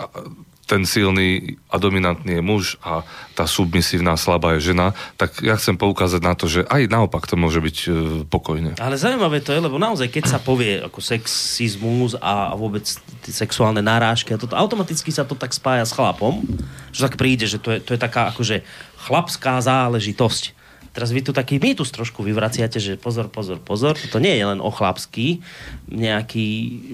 ten 0.69 0.85
silný 0.85 1.57
a 1.73 1.81
dominantný 1.81 2.37
je 2.37 2.43
muž 2.45 2.77
a 2.85 3.01
tá 3.33 3.49
submisívna 3.49 4.13
slabá 4.13 4.53
je 4.61 4.69
žena, 4.69 4.93
tak 5.17 5.41
ja 5.41 5.57
chcem 5.57 5.73
poukázať 5.73 6.21
na 6.21 6.37
to, 6.37 6.45
že 6.45 6.61
aj 6.69 6.85
naopak 6.85 7.25
to 7.25 7.33
môže 7.33 7.57
byť 7.57 7.77
e, 7.81 7.89
pokojné. 8.29 8.77
Ale 8.77 9.01
zaujímavé 9.01 9.41
to 9.41 9.49
je, 9.49 9.65
lebo 9.65 9.81
naozaj, 9.81 10.13
keď 10.13 10.37
sa 10.37 10.37
povie 10.37 10.77
ako 10.85 11.01
sexizmus 11.01 12.13
a 12.21 12.53
vôbec 12.53 12.85
sexuálne 13.25 13.81
narážky, 13.81 14.37
a 14.37 14.37
toto, 14.37 14.53
automaticky 14.53 15.09
sa 15.09 15.25
to 15.25 15.33
tak 15.33 15.57
spája 15.57 15.89
s 15.89 15.95
chlapom, 15.97 16.45
že 16.93 17.09
tak 17.09 17.17
príde, 17.17 17.49
že 17.49 17.57
to 17.57 17.73
je, 17.73 17.81
to 17.81 17.97
je 17.97 17.99
taká 17.99 18.29
akože 18.29 18.61
chlapská 19.09 19.57
záležitosť. 19.65 20.59
Teraz 20.89 21.13
vy 21.13 21.21
tu 21.21 21.31
taký 21.31 21.61
mýtus 21.61 21.93
trošku 21.93 22.25
vyvraciate, 22.25 22.81
že 22.81 22.97
pozor, 22.97 23.29
pozor, 23.29 23.61
pozor, 23.61 23.93
to 23.97 24.17
nie 24.17 24.33
je 24.33 24.45
len 24.45 24.59
o 24.59 24.73
chlapský 24.73 25.39
nejaký 25.87 26.47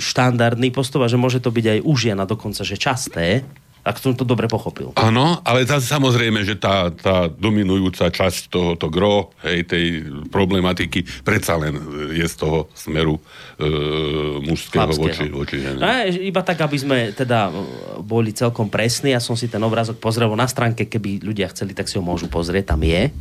štandardný 0.03 0.69
postup 0.75 1.07
a 1.07 1.11
že 1.11 1.19
môže 1.19 1.39
to 1.39 1.49
byť 1.49 1.65
aj 1.65 1.79
u 1.81 1.93
žien 1.95 2.19
a 2.19 2.27
dokonca, 2.27 2.67
že 2.67 2.75
časté, 2.75 3.47
ak 3.85 4.01
som 4.01 4.17
to 4.17 4.25
dobre 4.25 4.49
pochopil. 4.49 4.97
Áno, 4.97 5.45
ale 5.45 5.61
zase 5.61 5.85
samozrejme, 5.85 6.41
že 6.41 6.57
tá, 6.57 6.89
tá 6.89 7.29
dominujúca 7.29 8.09
časť 8.09 8.49
tohoto 8.49 8.89
gro, 8.89 9.29
hej, 9.45 9.61
tej 9.69 9.85
problematiky, 10.33 11.05
predsa 11.21 11.53
len 11.61 11.77
je 12.09 12.25
z 12.25 12.35
toho 12.35 12.65
smeru 12.73 13.21
e, 13.61 14.41
mužského 14.41 14.89
voči, 14.89 15.29
voči 15.29 15.61
žene. 15.61 15.85
A 15.85 16.09
iba 16.09 16.41
tak, 16.41 16.65
aby 16.65 16.77
sme 16.81 16.97
teda 17.13 17.53
boli 18.01 18.33
celkom 18.33 18.73
presní, 18.73 19.13
ja 19.13 19.21
som 19.21 19.37
si 19.37 19.45
ten 19.45 19.61
obrázok 19.61 20.01
pozrel 20.01 20.33
na 20.33 20.49
stránke, 20.49 20.89
keby 20.89 21.21
ľudia 21.21 21.53
chceli, 21.53 21.77
tak 21.77 21.85
si 21.85 22.01
ho 22.01 22.03
môžu 22.03 22.25
pozrieť, 22.25 22.73
tam 22.73 22.81
je. 22.81 23.13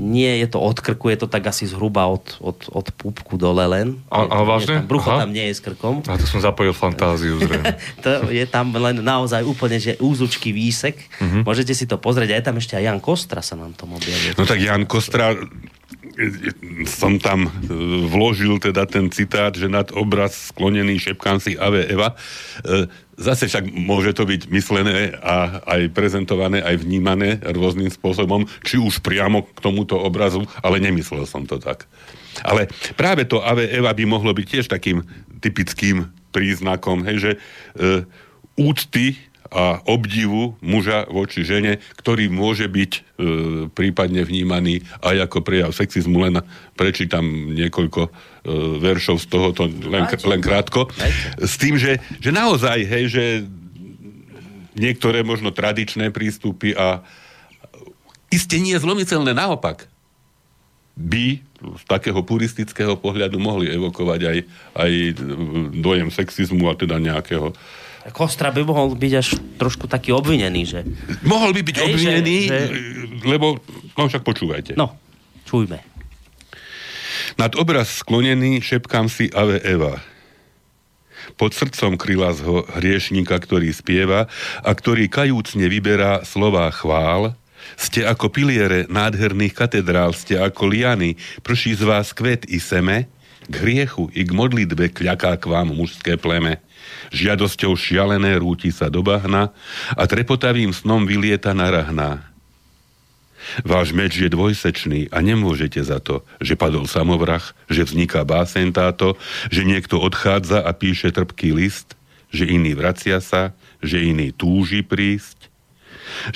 Nie 0.00 0.40
je 0.40 0.48
to 0.48 0.64
od 0.64 0.80
krku, 0.80 1.12
je 1.12 1.20
to 1.20 1.28
tak 1.28 1.44
asi 1.44 1.68
zhruba 1.68 2.08
od, 2.08 2.40
od, 2.40 2.56
od 2.72 2.86
púbku 2.96 3.36
dole 3.36 3.68
len. 3.68 4.00
A, 4.08 4.24
a 4.24 4.36
vážne? 4.48 4.80
Tam, 4.80 4.88
brucho 4.88 5.12
Aha. 5.12 5.28
tam 5.28 5.36
nie 5.36 5.44
je 5.52 5.54
s 5.54 5.60
krkom. 5.60 6.00
A 6.08 6.16
to 6.16 6.24
som 6.24 6.40
zapojil 6.40 6.72
fantáziu, 6.72 7.36
zrejme. 7.36 7.76
to 8.04 8.32
je 8.32 8.48
tam 8.48 8.72
len 8.72 9.04
naozaj 9.04 9.44
úplne, 9.44 9.76
že 9.76 9.89
že 9.90 9.98
úzučky 9.98 10.54
výsek. 10.54 11.10
Uh-huh. 11.18 11.42
Môžete 11.42 11.74
si 11.74 11.90
to 11.90 11.98
pozrieť. 11.98 12.30
A 12.30 12.38
je 12.38 12.46
tam 12.46 12.56
ešte 12.62 12.78
aj 12.78 12.84
Jan 12.86 13.00
Kostra 13.02 13.42
sa 13.42 13.58
nám 13.58 13.74
tom 13.74 13.98
objavil. 13.98 14.38
No 14.38 14.46
tak 14.46 14.62
Jan 14.62 14.86
Kostra 14.86 15.34
som 16.86 17.16
tam 17.16 17.48
e, 17.48 17.50
vložil 18.06 18.60
teda 18.60 18.84
ten 18.84 19.08
citát, 19.08 19.54
že 19.56 19.70
nad 19.70 19.88
obraz 19.94 20.52
sklonený 20.52 21.00
šepkám 21.00 21.40
si 21.40 21.56
Ave 21.56 21.88
Eva. 21.88 22.12
E, 22.12 22.86
zase 23.16 23.48
však 23.48 23.72
môže 23.72 24.12
to 24.12 24.28
byť 24.28 24.52
myslené 24.52 25.16
a 25.16 25.64
aj 25.64 25.92
prezentované, 25.96 26.60
aj 26.60 26.82
vnímané 26.82 27.40
rôznym 27.40 27.88
spôsobom, 27.88 28.44
či 28.60 28.76
už 28.76 29.00
priamo 29.00 29.48
k 29.48 29.58
tomuto 29.64 29.96
obrazu, 29.96 30.44
ale 30.60 30.82
nemyslel 30.82 31.24
som 31.24 31.48
to 31.48 31.56
tak. 31.56 31.88
Ale 32.44 32.68
práve 32.94 33.24
to 33.24 33.40
Ave 33.40 33.68
Eva 33.70 33.90
by 33.90 34.04
mohlo 34.04 34.30
byť 34.36 34.46
tiež 34.46 34.66
takým 34.68 35.02
typickým 35.40 36.10
príznakom, 36.30 37.02
hej, 37.08 37.16
že 37.18 37.30
e, 37.34 37.38
úcty 38.60 39.29
a 39.50 39.82
obdivu 39.90 40.54
muža 40.62 41.10
voči 41.10 41.42
žene, 41.42 41.82
ktorý 41.98 42.30
môže 42.30 42.70
byť 42.70 42.92
e, 42.94 43.00
prípadne 43.74 44.22
vnímaný 44.22 44.86
aj 45.02 45.26
ako 45.26 45.38
prejav 45.42 45.70
sexizmu. 45.74 46.22
Len 46.22 46.38
prečítam 46.78 47.50
niekoľko 47.54 48.00
e, 48.06 48.10
veršov 48.78 49.18
z 49.18 49.26
tohoto 49.26 49.66
len, 49.66 50.06
len 50.06 50.40
krátko. 50.40 50.86
S 51.42 51.58
tým, 51.58 51.74
že, 51.74 51.98
že 52.22 52.30
naozaj, 52.30 52.78
hej, 52.86 53.04
že 53.10 53.24
niektoré 54.78 55.26
možno 55.26 55.50
tradičné 55.50 56.14
prístupy 56.14 56.72
a 56.78 57.02
iste 58.30 58.56
nie 58.62 58.78
zlomiteľné 58.78 59.34
naopak 59.34 59.90
by 60.94 61.42
z 61.60 61.82
takého 61.84 62.20
puristického 62.24 62.96
pohľadu 62.96 63.36
mohli 63.36 63.68
evokovať 63.72 64.20
aj, 64.24 64.38
aj 64.78 64.92
dojem 65.76 66.08
sexizmu 66.08 66.70
a 66.70 66.78
teda 66.78 66.96
nejakého 66.96 67.52
Kostra 68.08 68.48
by 68.48 68.64
mohol 68.64 68.96
byť 68.96 69.12
až 69.12 69.36
trošku 69.60 69.84
taký 69.84 70.16
obvinený, 70.16 70.62
že... 70.64 70.80
Mohol 71.20 71.60
by 71.60 71.62
byť 71.68 71.76
Hej, 71.76 71.84
obvinený, 71.84 72.36
že, 72.48 72.58
že... 72.72 72.76
lebo... 73.28 73.60
No 73.92 74.08
však 74.08 74.24
počúvajte. 74.24 74.72
No, 74.80 74.96
čujme. 75.44 75.84
Nad 77.36 77.52
obraz 77.60 78.00
sklonený 78.00 78.64
šepkám 78.64 79.12
si 79.12 79.28
Ave 79.36 79.60
Eva. 79.60 80.00
Pod 81.36 81.52
srdcom 81.52 82.00
kryla 82.00 82.32
z 82.32 82.40
ho 82.48 82.64
hriešníka, 82.64 83.36
ktorý 83.36 83.68
spieva 83.70 84.26
a 84.64 84.70
ktorý 84.72 85.06
kajúcne 85.12 85.68
vyberá 85.68 86.24
slová 86.24 86.72
chvál, 86.72 87.36
ste 87.76 88.02
ako 88.08 88.32
piliere 88.32 88.88
nádherných 88.88 89.52
katedrál, 89.52 90.16
ste 90.16 90.40
ako 90.40 90.72
liany, 90.72 91.20
prší 91.44 91.76
z 91.76 91.84
vás 91.84 92.16
kvet 92.16 92.48
i 92.48 92.56
seme, 92.56 93.08
k 93.50 93.54
hriechu 93.66 94.06
i 94.14 94.22
k 94.22 94.30
modlitbe 94.30 94.94
kľaká 94.94 95.34
k 95.36 95.44
vám 95.50 95.74
mužské 95.74 96.14
pleme 96.14 96.62
žiadosťou 97.10 97.74
šialené 97.74 98.38
rúti 98.38 98.70
sa 98.70 98.86
do 98.86 99.02
bahna 99.02 99.50
a 99.98 100.02
trepotavým 100.06 100.70
snom 100.70 101.04
vylieta 101.04 101.50
na 101.52 101.68
rahná. 101.70 102.10
Váš 103.64 103.90
meč 103.96 104.20
je 104.20 104.28
dvojsečný 104.28 105.10
a 105.10 105.18
nemôžete 105.24 105.80
za 105.80 105.98
to, 105.98 106.22
že 106.38 106.54
padol 106.60 106.84
samovrah, 106.84 107.42
že 107.72 107.88
vzniká 107.88 108.22
básen 108.22 108.70
táto, 108.70 109.16
že 109.48 109.64
niekto 109.64 109.96
odchádza 109.96 110.60
a 110.62 110.70
píše 110.76 111.10
trpký 111.10 111.56
list, 111.56 111.96
že 112.30 112.46
iný 112.46 112.76
vracia 112.76 113.18
sa, 113.18 113.56
že 113.80 113.98
iný 113.98 114.30
túži 114.30 114.84
prísť, 114.84 115.50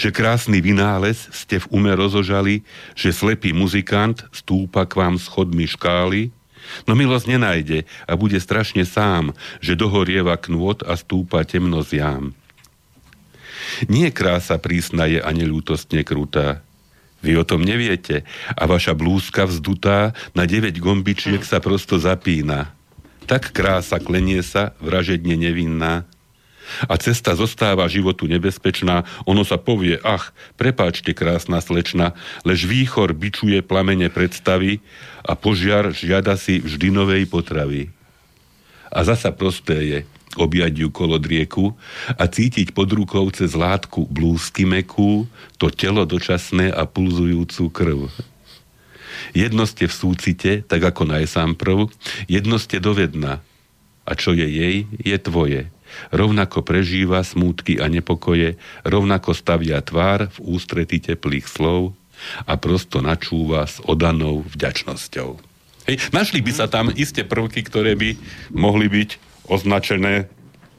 že 0.00 0.11
krásny 0.11 0.64
vynález 0.64 1.28
ste 1.30 1.61
v 1.61 1.66
ume 1.76 1.92
rozožali, 1.92 2.64
že 2.97 3.12
slepý 3.12 3.52
muzikant 3.52 4.25
stúpa 4.33 4.88
k 4.88 4.97
vám 4.99 5.21
schodmi 5.21 5.68
škály, 5.68 6.33
No 6.85 6.99
milosť 6.99 7.26
nenájde 7.31 7.87
a 8.04 8.12
bude 8.19 8.38
strašne 8.43 8.83
sám, 8.83 9.33
že 9.62 9.78
dohorieva 9.78 10.35
knôt 10.38 10.83
a 10.83 10.99
stúpa 10.99 11.47
temnosť 11.47 11.90
jám. 11.95 12.25
Nie 13.88 14.12
krása 14.12 14.61
prísna 14.61 15.09
je 15.09 15.19
ani 15.23 15.49
ľútostne 15.49 16.04
krutá. 16.04 16.61
Vy 17.25 17.40
o 17.40 17.45
tom 17.49 17.64
neviete 17.64 18.28
a 18.52 18.69
vaša 18.69 18.93
blúzka 18.93 19.49
vzdutá 19.49 20.12
na 20.37 20.45
9 20.45 20.76
gombičiek 20.76 21.40
sa 21.40 21.57
prosto 21.59 21.97
zapína. 21.97 22.76
Tak 23.25 23.57
krása 23.57 23.97
klenie 23.97 24.45
sa, 24.45 24.76
vražedne 24.85 25.33
nevinná, 25.33 26.04
a 26.88 26.94
cesta 26.97 27.37
zostáva 27.37 27.87
životu 27.90 28.25
nebezpečná, 28.26 29.04
ono 29.28 29.42
sa 29.44 29.61
povie, 29.61 30.00
ach, 30.02 30.33
prepáčte 30.56 31.12
krásna 31.12 31.61
slečna, 31.61 32.16
lež 32.42 32.64
výchor 32.66 33.12
bičuje 33.12 33.61
plamene 33.61 34.09
predstavy 34.09 34.80
a 35.25 35.37
požiar 35.37 35.92
žiada 35.92 36.37
si 36.37 36.61
vždy 36.61 36.88
novej 36.92 37.25
potravy. 37.28 37.92
A 38.94 39.02
zasa 39.02 39.35
prospeje, 39.35 40.06
objať 40.35 40.87
ju 40.87 40.88
kolodrieku 40.90 41.75
a 42.18 42.25
cítiť 42.26 42.75
pod 42.75 42.90
rukou 42.90 43.26
cez 43.30 43.54
látku 43.54 44.06
blúzky 44.11 44.66
mekú, 44.66 45.26
to 45.59 45.71
telo 45.71 46.02
dočasné 46.06 46.71
a 46.75 46.87
pulzujúcu 46.87 47.64
krv. 47.71 48.00
Jedno 49.35 49.64
ste 49.64 49.87
v 49.87 49.94
súcite, 49.94 50.52
tak 50.66 50.83
ako 50.83 51.06
najsám 51.06 51.54
prv, 51.54 51.90
jedno 52.26 52.59
ste 52.59 52.83
dovedna, 52.83 53.40
a 54.04 54.12
čo 54.18 54.37
je 54.37 54.44
jej, 54.44 54.76
je 55.00 55.16
tvoje. 55.16 55.74
Rovnako 56.15 56.65
prežíva 56.65 57.21
smútky 57.23 57.81
a 57.81 57.91
nepokoje, 57.91 58.57
rovnako 58.83 59.35
stavia 59.35 59.81
tvár 59.81 60.31
v 60.35 60.39
ústrety 60.57 61.01
teplých 61.03 61.49
slov 61.49 61.95
a 62.47 62.55
prosto 62.57 63.03
načúva 63.03 63.67
s 63.67 63.83
odanou 63.85 64.47
vďačnosťou. 64.55 65.31
Hej, 65.85 65.97
našli 66.17 66.41
by 66.41 66.53
sa 66.55 66.67
tam 66.71 66.89
isté 66.95 67.29
prvky, 67.29 67.61
ktoré 67.61 67.93
by 67.93 68.17
mohli 68.57 68.89
byť 68.89 69.11
označené 69.53 70.33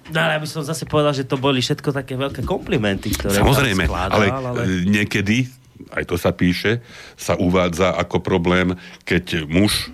No 0.06 0.22
ale 0.22 0.38
ja 0.38 0.42
by 0.42 0.50
som 0.50 0.62
zase 0.62 0.86
povedal, 0.86 1.18
že 1.18 1.26
to 1.26 1.42
boli 1.42 1.66
všetko 1.66 1.90
také 1.90 2.14
veľké 2.14 2.46
komplimenty, 2.46 3.10
ktoré 3.10 3.42
Samozrejme, 3.42 3.90
skladal, 3.90 4.14
ale, 4.14 4.26
ale 4.30 4.62
niekedy, 4.86 5.50
aj 5.98 6.06
to 6.06 6.14
sa 6.14 6.30
píše, 6.30 6.86
sa 7.18 7.34
uvádza 7.34 7.98
ako 7.98 8.22
problém, 8.22 8.78
keď 9.02 9.50
muž 9.50 9.90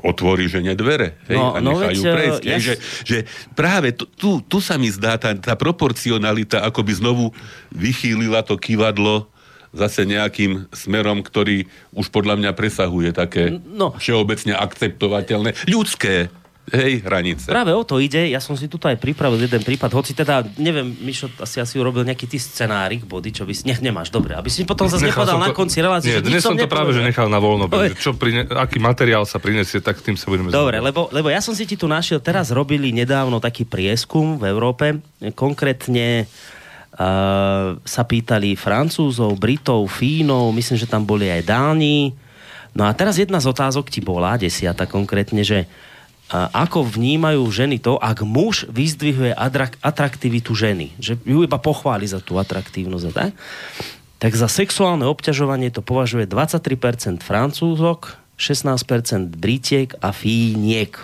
otvorí 0.00 0.48
žene 0.48 0.76
dvere 0.76 1.16
hej, 1.28 1.40
no, 1.40 1.56
a 1.56 1.58
no 1.60 1.76
nechajú 1.76 2.02
no, 2.04 2.12
prejsť. 2.12 2.42
Ja... 2.44 2.56
Že, 2.60 2.74
že 3.04 3.18
práve 3.56 3.96
tu, 3.96 4.04
tu, 4.04 4.44
tu 4.44 4.58
sa 4.60 4.76
mi 4.76 4.92
zdá 4.92 5.16
tá, 5.16 5.32
tá 5.32 5.56
proporcionalita, 5.56 6.60
ako 6.64 6.80
by 6.84 6.92
znovu 6.92 7.24
vychýlila 7.72 8.44
to 8.44 8.60
kývadlo 8.60 9.28
zase 9.76 10.08
nejakým 10.08 10.72
smerom, 10.72 11.20
ktorý 11.20 11.68
už 11.92 12.08
podľa 12.08 12.40
mňa 12.40 12.50
presahuje 12.56 13.12
také 13.12 13.60
no. 13.60 13.92
všeobecne 13.96 14.56
akceptovateľné, 14.56 15.68
ľudské 15.68 16.32
Hej, 16.66 17.06
hranice. 17.06 17.46
Práve 17.46 17.70
o 17.70 17.86
to 17.86 18.02
ide. 18.02 18.26
Ja 18.26 18.42
som 18.42 18.58
si 18.58 18.66
tu 18.66 18.74
aj 18.82 18.98
pripravil 18.98 19.46
jeden 19.46 19.62
prípad, 19.62 19.86
hoci 19.94 20.18
teda, 20.18 20.42
neviem, 20.58 20.90
Mišo 20.98 21.30
asi 21.38 21.62
asi 21.62 21.78
urobil 21.78 22.02
nejaký 22.02 22.26
ty 22.26 22.42
scenárik, 22.42 23.06
body, 23.06 23.30
čo 23.30 23.46
by 23.46 23.54
si... 23.54 23.62
Nech 23.70 23.78
nemáš, 23.78 24.10
dobre. 24.10 24.34
Aby 24.34 24.50
si 24.50 24.66
potom 24.66 24.90
zase 24.90 25.06
nepovedal 25.06 25.38
na 25.38 25.54
konci 25.54 25.78
relácie. 25.78 26.10
Nie, 26.10 26.26
dnes 26.26 26.42
som 26.42 26.58
to 26.58 26.66
práve, 26.66 26.90
že 26.90 27.06
nechal 27.06 27.30
na 27.30 27.38
voľno. 27.38 27.70
Čo 27.94 28.18
prine... 28.18 28.50
Aký 28.50 28.82
materiál 28.82 29.22
sa 29.30 29.38
prinesie, 29.38 29.78
tak 29.78 30.02
tým 30.02 30.18
sa 30.18 30.26
budeme 30.26 30.50
Dobre, 30.50 30.82
lebo, 30.82 31.06
lebo 31.14 31.30
ja 31.30 31.38
som 31.38 31.54
si 31.54 31.70
ti 31.70 31.78
tu 31.78 31.86
našiel, 31.86 32.18
teraz 32.18 32.50
robili 32.50 32.90
nedávno 32.90 33.38
taký 33.38 33.62
prieskum 33.62 34.42
v 34.42 34.50
Európe, 34.50 34.98
konkrétne 35.38 36.26
Uh, 36.96 37.76
sa 37.84 38.08
pýtali 38.08 38.56
Francúzov, 38.56 39.36
Britov, 39.36 39.84
Fínov, 39.84 40.48
myslím, 40.56 40.80
že 40.80 40.88
tam 40.88 41.04
boli 41.04 41.28
aj 41.28 41.44
Dáni. 41.44 42.16
No 42.72 42.88
a 42.88 42.96
teraz 42.96 43.20
jedna 43.20 43.36
z 43.36 43.52
otázok 43.52 43.92
ti 43.92 44.00
bola, 44.00 44.40
desiata 44.40 44.88
konkrétne, 44.88 45.44
že 45.44 45.68
ako 46.30 46.82
vnímajú 46.82 47.46
ženy 47.46 47.78
to, 47.78 47.94
ak 47.94 48.26
muž 48.26 48.66
vyzdvihuje 48.66 49.30
atrak- 49.30 49.78
atraktivitu 49.78 50.58
ženy, 50.58 50.90
že 50.98 51.14
ju 51.22 51.46
iba 51.46 51.58
pochváli 51.62 52.02
za 52.06 52.18
tú 52.18 52.34
atraktívnosť, 52.42 53.04
tak? 53.14 53.32
tak 54.16 54.32
za 54.34 54.48
sexuálne 54.50 55.06
obťažovanie 55.06 55.70
to 55.70 55.84
považuje 55.84 56.26
23% 56.26 57.22
Francúzok, 57.22 58.18
16% 58.40 59.38
Britiek 59.38 59.94
a 60.02 60.10
Fíniek. 60.10 60.98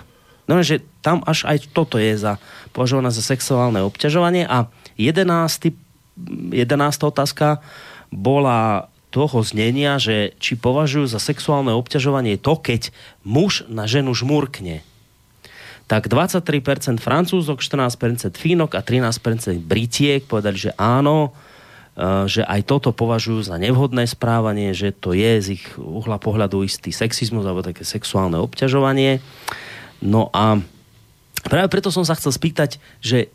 No, 0.49 0.59
že 0.59 0.83
tam 0.99 1.23
až 1.23 1.47
aj 1.47 1.71
toto 1.71 1.95
je 1.95 2.19
za, 2.19 2.35
považované 2.75 3.13
za 3.15 3.23
sexuálne 3.23 3.79
obťažovanie 3.79 4.43
a 4.43 4.67
11. 4.99 5.71
11. 6.51 6.59
otázka 6.99 7.63
bola 8.11 8.91
toho 9.13 9.45
znenia, 9.45 10.01
že 10.01 10.33
či 10.41 10.57
považujú 10.57 11.05
za 11.05 11.21
sexuálne 11.21 11.69
obťažovanie 11.73 12.41
to, 12.41 12.57
keď 12.57 12.89
muž 13.21 13.63
na 13.69 13.85
ženu 13.85 14.17
žmurkne. 14.17 14.81
Tak 15.83 16.07
23% 16.07 17.03
francúzok, 17.03 17.59
14% 17.59 18.39
fínok 18.39 18.79
a 18.79 18.81
13% 18.81 19.59
britiek 19.59 20.23
povedali, 20.23 20.55
že 20.55 20.71
áno, 20.79 21.35
e, 21.93 22.25
že 22.25 22.41
aj 22.47 22.61
toto 22.63 22.95
považujú 22.95 23.51
za 23.51 23.59
nevhodné 23.59 24.07
správanie, 24.07 24.71
že 24.71 24.95
to 24.95 25.11
je 25.11 25.31
z 25.43 25.47
ich 25.59 25.65
uhla 25.75 26.17
pohľadu 26.17 26.63
istý 26.63 26.95
sexizmus 26.95 27.43
alebo 27.43 27.61
také 27.61 27.83
sexuálne 27.83 28.39
obťažovanie. 28.39 29.19
No 29.99 30.31
a 30.31 30.63
práve 31.47 31.67
preto 31.67 31.91
som 31.91 32.07
sa 32.07 32.15
chcel 32.15 32.31
spýtať, 32.31 32.79
že 33.03 33.31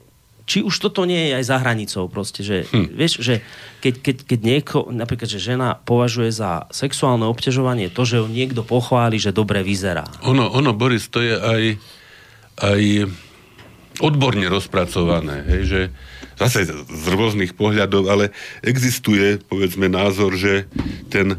či 0.48 0.64
už 0.64 0.80
toto 0.80 1.04
nie 1.04 1.28
je 1.28 1.32
aj 1.36 1.44
za 1.44 1.56
hranicou 1.60 2.08
proste, 2.08 2.40
že 2.40 2.64
hm. 2.72 2.96
vieš, 2.96 3.20
že 3.20 3.44
keď, 3.84 3.94
keď, 4.00 4.16
keď 4.24 4.40
nieko, 4.40 4.78
napríklad, 4.88 5.28
že 5.28 5.36
žena 5.36 5.76
považuje 5.84 6.32
za 6.32 6.64
sexuálne 6.72 7.28
obťažovanie 7.28 7.92
to, 7.92 8.08
že 8.08 8.24
ho 8.24 8.26
niekto 8.26 8.64
pochváli, 8.64 9.20
že 9.20 9.36
dobre 9.36 9.60
vyzerá. 9.60 10.08
Ono, 10.24 10.48
ono, 10.48 10.72
Boris, 10.72 11.12
to 11.12 11.20
je 11.20 11.36
aj, 11.36 11.62
aj 12.58 13.10
odborne 13.98 14.46
rozpracované, 14.46 15.42
hej, 15.46 15.62
že 15.66 15.80
zase 16.38 16.70
z 16.70 17.04
rôznych 17.10 17.58
pohľadov, 17.58 18.06
ale 18.06 18.30
existuje, 18.62 19.42
povedzme, 19.42 19.90
názor, 19.90 20.38
že 20.38 20.70
ten, 21.10 21.34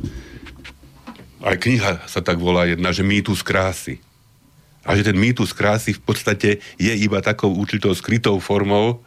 aj 1.39 1.55
kniha 1.55 2.03
sa 2.03 2.19
tak 2.19 2.35
volá 2.35 2.67
jedna, 2.67 2.91
že 2.91 3.07
mýtus 3.07 3.39
krásy. 3.39 4.03
A 4.83 4.95
že 4.95 5.07
ten 5.07 5.15
mýtus 5.15 5.55
krásy 5.55 5.95
v 5.95 6.03
podstate 6.03 6.49
je 6.75 6.93
iba 6.99 7.23
takou 7.23 7.51
určitou 7.55 7.95
skrytou 7.95 8.39
formou 8.43 9.03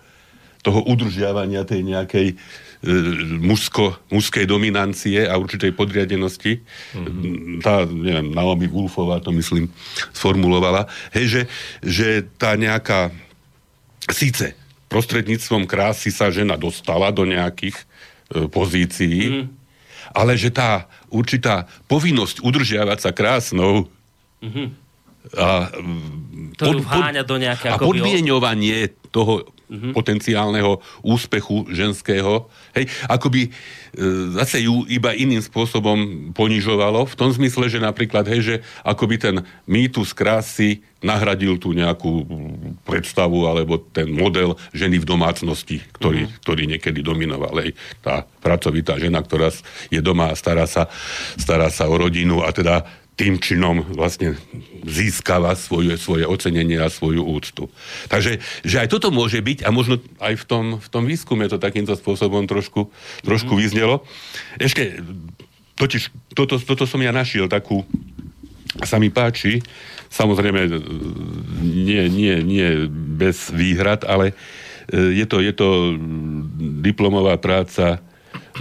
toho 0.64 0.80
udržiavania 0.86 1.66
tej 1.66 1.82
nejakej 1.84 2.38
mužsko, 3.38 3.94
mužskej 4.10 4.42
dominancie 4.46 5.22
a 5.22 5.38
určitej 5.38 5.70
podriadenosti. 5.72 6.62
Mm-hmm. 6.92 7.62
Tá, 7.62 7.86
neviem, 7.86 8.34
Naomi 8.34 8.66
Wolfová 8.66 9.22
to 9.22 9.30
myslím 9.38 9.70
sformulovala. 10.10 10.90
Hej, 11.14 11.26
že, 11.26 11.42
že 11.82 12.08
tá 12.36 12.58
nejaká 12.58 13.14
síce 14.10 14.58
prostredníctvom 14.90 15.64
krásy 15.70 16.10
sa 16.10 16.28
žena 16.34 16.58
dostala 16.58 17.14
do 17.14 17.22
nejakých 17.22 17.78
e, 17.78 17.84
pozícií, 18.50 19.20
mm. 19.30 19.46
ale 20.12 20.34
že 20.34 20.50
tá 20.50 20.90
určitá 21.08 21.70
povinnosť 21.86 22.42
udržiavať 22.42 22.98
sa 22.98 23.10
krásnou 23.14 23.86
mm-hmm 24.42 24.82
a, 25.38 25.70
pod, 26.58 26.82
pod, 26.82 27.02
a 27.46 27.76
podmienovanie 27.78 28.90
toho 29.14 29.46
uh-huh. 29.72 29.92
potenciálneho 29.96 30.84
úspechu 31.00 31.64
ženského, 31.72 32.52
hej, 32.76 32.84
akoby 33.08 33.48
e, 33.48 33.50
zase 34.36 34.68
ju 34.68 34.84
iba 34.92 35.16
iným 35.16 35.40
spôsobom 35.40 36.30
ponižovalo, 36.36 37.08
v 37.08 37.14
tom 37.16 37.32
zmysle, 37.32 37.72
že 37.72 37.80
napríklad, 37.80 38.28
hej, 38.28 38.40
že 38.44 38.56
akoby 38.84 39.16
ten 39.16 39.36
mýtus 39.64 40.12
krásy 40.12 40.84
nahradil 41.02 41.58
tú 41.58 41.74
nejakú 41.74 42.22
predstavu 42.86 43.50
alebo 43.50 43.80
ten 43.90 44.06
model 44.06 44.54
ženy 44.70 45.02
v 45.02 45.08
domácnosti, 45.08 45.82
ktorý, 45.98 46.30
uh-huh. 46.30 46.38
ktorý 46.44 46.62
niekedy 46.70 47.02
dominoval. 47.02 47.58
Hej. 47.58 47.74
Tá 47.98 48.22
pracovitá 48.38 48.94
žena, 49.02 49.18
ktorá 49.18 49.50
je 49.90 49.98
doma 49.98 50.30
a 50.30 50.38
stará 50.38 50.70
sa, 50.70 50.86
stará 51.34 51.74
sa 51.74 51.90
o 51.90 51.94
rodinu 51.98 52.46
a 52.46 52.54
teda 52.54 52.86
tým 53.12 53.36
činom 53.36 53.84
vlastne 53.92 54.40
získava 54.88 55.52
svoje, 55.52 56.00
svoje 56.00 56.24
ocenenie 56.24 56.80
a 56.80 56.88
svoju 56.88 57.20
úctu. 57.20 57.68
Takže 58.08 58.40
že 58.64 58.76
aj 58.80 58.88
toto 58.88 59.12
môže 59.12 59.36
byť 59.36 59.68
a 59.68 59.70
možno 59.70 60.00
aj 60.16 60.34
v 60.40 60.44
tom, 60.48 60.64
v 60.80 60.88
tom 60.88 61.04
výskume 61.04 61.44
to 61.46 61.60
takýmto 61.60 61.92
spôsobom 61.92 62.48
trošku, 62.48 62.88
trošku 63.20 63.52
mm. 63.52 63.60
vyznelo. 63.60 63.96
Ešte, 64.56 65.04
totiž, 65.76 66.08
toto, 66.32 66.56
toto 66.56 66.88
som 66.88 67.04
ja 67.04 67.12
našiel 67.12 67.52
takú, 67.52 67.84
sa 68.80 68.96
mi 68.96 69.12
páči, 69.12 69.60
samozrejme 70.08 70.72
nie, 71.60 72.08
nie, 72.08 72.34
nie 72.40 72.68
bez 72.88 73.52
výhrad, 73.52 74.08
ale 74.08 74.32
e, 74.88 75.20
je 75.20 75.26
to, 75.28 75.44
je 75.44 75.52
to 75.52 76.00
diplomová 76.80 77.36
práca 77.36 78.00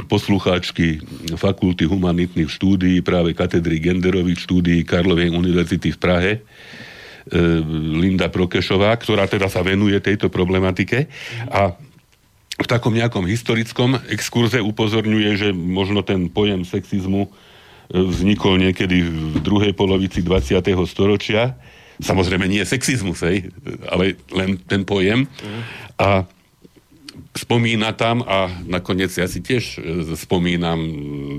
poslucháčky 0.07 1.03
Fakulty 1.35 1.87
humanitných 1.87 2.47
štúdií, 2.47 3.03
práve 3.03 3.35
katedry 3.35 3.79
genderových 3.79 4.43
štúdií 4.47 4.87
Karlovej 4.87 5.31
univerzity 5.31 5.91
v 5.95 5.99
Prahe, 5.99 6.31
e, 6.37 6.41
Linda 7.99 8.31
Prokešová, 8.31 8.95
ktorá 8.95 9.27
teda 9.27 9.51
sa 9.51 9.61
venuje 9.61 9.97
tejto 9.99 10.31
problematike 10.31 11.11
a 11.51 11.75
v 12.61 12.67
takom 12.69 12.93
nejakom 12.93 13.25
historickom 13.25 13.97
exkurze 14.13 14.61
upozorňuje, 14.61 15.29
že 15.33 15.49
možno 15.51 16.05
ten 16.05 16.29
pojem 16.31 16.63
sexizmu 16.63 17.27
e, 17.27 17.29
vznikol 17.91 18.61
niekedy 18.61 19.07
v 19.07 19.39
druhej 19.43 19.75
polovici 19.75 20.23
20. 20.23 20.71
storočia. 20.87 21.57
Samozrejme 22.01 22.49
nie 22.49 22.63
sexizmus, 22.65 23.21
hej, 23.21 23.53
ale 23.85 24.17
len 24.33 24.57
ten 24.65 24.81
pojem. 24.81 25.29
A 26.01 26.25
spomína 27.31 27.95
tam 27.95 28.23
a 28.27 28.51
nakoniec 28.67 29.11
ja 29.15 29.27
si 29.27 29.39
tiež 29.39 29.63
e, 29.79 29.79
spomínam, 30.19 30.79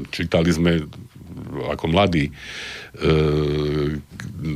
čítali 0.08 0.48
sme 0.48 0.88
ako 1.68 1.84
mladí, 1.92 2.28
e, 2.28 2.32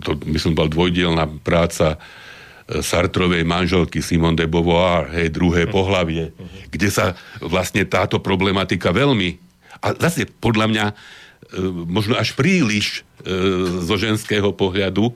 to 0.01 0.11
myslím 0.33 0.57
bola 0.57 0.73
dvojdielná 0.73 1.25
práca 1.45 1.97
e, 1.97 2.81
Sartrovej 2.81 3.45
manželky 3.45 4.01
Simone 4.01 4.41
de 4.41 4.49
Beauvoir, 4.49 5.13
hej, 5.13 5.29
druhé 5.29 5.69
pohlavie, 5.69 6.33
kde 6.73 6.89
sa 6.89 7.13
vlastne 7.45 7.85
táto 7.85 8.17
problematika 8.25 8.91
veľmi, 8.97 9.37
a 9.85 9.93
zase 9.93 10.25
podľa 10.41 10.67
mňa 10.73 10.87
možno 11.87 12.17
až 12.17 12.33
príliš 12.37 13.05
e, 13.25 13.33
zo 13.83 13.97
ženského 13.97 14.53
pohľadu 14.53 15.11
e, 15.11 15.13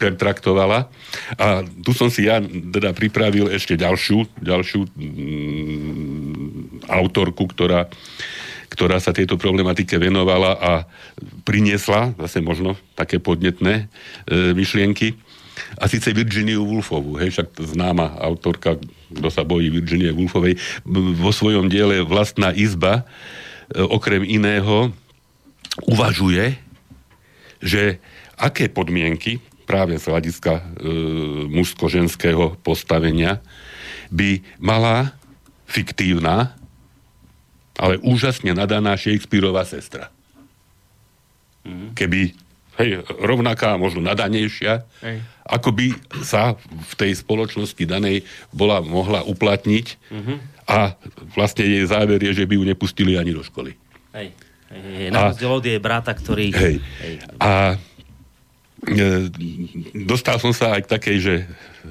pertraktovala. 0.00 0.88
A 1.36 1.62
tu 1.84 1.92
som 1.92 2.08
si 2.08 2.26
ja 2.26 2.40
teda 2.44 2.96
pripravil 2.96 3.52
ešte 3.52 3.76
ďalšiu, 3.76 4.24
ďalšiu 4.40 4.80
mm, 4.88 6.88
autorku, 6.88 7.44
ktorá 7.50 7.90
ktorá 8.70 9.02
sa 9.02 9.10
tejto 9.10 9.34
problematike 9.34 9.98
venovala 9.98 10.54
a 10.54 10.72
priniesla 11.42 12.14
zase 12.22 12.38
možno 12.38 12.78
také 12.94 13.18
podnetné 13.18 13.90
e, 14.30 14.54
myšlienky. 14.54 15.18
A 15.76 15.90
síce 15.90 16.14
Virginiu 16.14 16.64
Woolfovú, 16.64 17.18
hej, 17.20 17.34
však 17.34 17.60
známa 17.76 18.16
autorka, 18.22 18.78
kto 19.10 19.28
sa 19.28 19.42
bojí 19.42 19.68
Virginie 19.68 20.14
Woolfovej, 20.14 20.56
vo 21.18 21.34
svojom 21.34 21.66
diele 21.66 22.06
Vlastná 22.06 22.54
izba, 22.54 23.02
e, 23.02 23.39
okrem 23.74 24.26
iného, 24.26 24.90
uvažuje, 25.86 26.58
že 27.62 28.02
aké 28.34 28.66
podmienky 28.72 29.38
práve 29.68 29.94
z 30.00 30.10
hľadiska 30.10 30.52
e, 30.58 30.62
mužsko-ženského 31.46 32.58
postavenia 32.64 33.38
by 34.10 34.42
mala 34.58 35.14
fiktívna 35.70 36.58
ale 37.80 37.96
úžasne 38.04 38.52
nadaná 38.52 38.92
Shakespeareová 39.00 39.64
sestra. 39.64 40.12
Mm. 41.64 41.96
Keby 41.96 42.36
hej, 42.76 42.90
rovnaká, 43.16 43.80
možno 43.80 44.04
nadanejšia, 44.04 44.84
hej. 45.00 45.24
ako 45.48 45.72
by 45.72 45.86
sa 46.20 46.60
v 46.60 46.92
tej 47.00 47.16
spoločnosti 47.16 47.80
danej 47.88 48.28
bola 48.52 48.84
mohla 48.84 49.24
uplatniť 49.24 49.86
mm-hmm. 49.96 50.36
A 50.70 50.94
vlastne 51.34 51.66
jej 51.66 51.82
záver 51.82 52.22
je, 52.22 52.42
že 52.42 52.46
by 52.46 52.54
ju 52.54 52.62
nepustili 52.62 53.18
ani 53.18 53.34
do 53.34 53.42
školy. 53.42 53.74
Hej. 54.14 54.30
Hej, 54.70 55.10
na 55.10 55.34
rozdiel 55.34 55.50
od 55.50 55.66
jej 55.66 55.80
brata, 55.82 56.14
ktorý... 56.14 56.54
Hej. 56.54 56.78
hej. 57.02 57.14
A 57.42 57.74
e, 58.86 59.26
dostal 60.06 60.38
som 60.38 60.54
sa 60.54 60.78
aj 60.78 60.86
k 60.86 60.92
takej, 60.94 61.16
že 61.18 61.34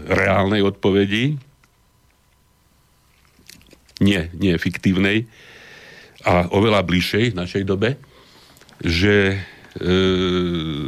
reálnej 0.07 0.63
odpovedi, 0.63 1.35
nie, 3.99 4.21
nie 4.39 4.55
fiktívnej, 4.55 5.27
a 6.23 6.47
oveľa 6.51 6.83
bližšej 6.87 7.35
v 7.35 7.39
našej 7.39 7.63
dobe, 7.67 7.99
že 8.79 9.35
e, 9.35 9.37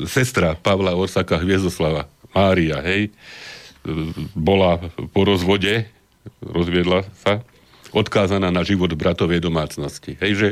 sestra 0.08 0.56
Pavla 0.56 0.96
Orsaka 0.96 1.40
Hviezoslava, 1.40 2.08
Mária, 2.32 2.80
hej, 2.84 3.12
e, 3.12 3.12
bola 4.32 4.80
po 5.12 5.28
rozvode, 5.28 5.88
rozviedla 6.40 7.04
sa, 7.20 7.44
odkázaná 7.92 8.50
na 8.52 8.64
život 8.64 8.92
bratovej 8.96 9.44
domácnosti. 9.44 10.16
Hej, 10.20 10.34
že 10.36 10.50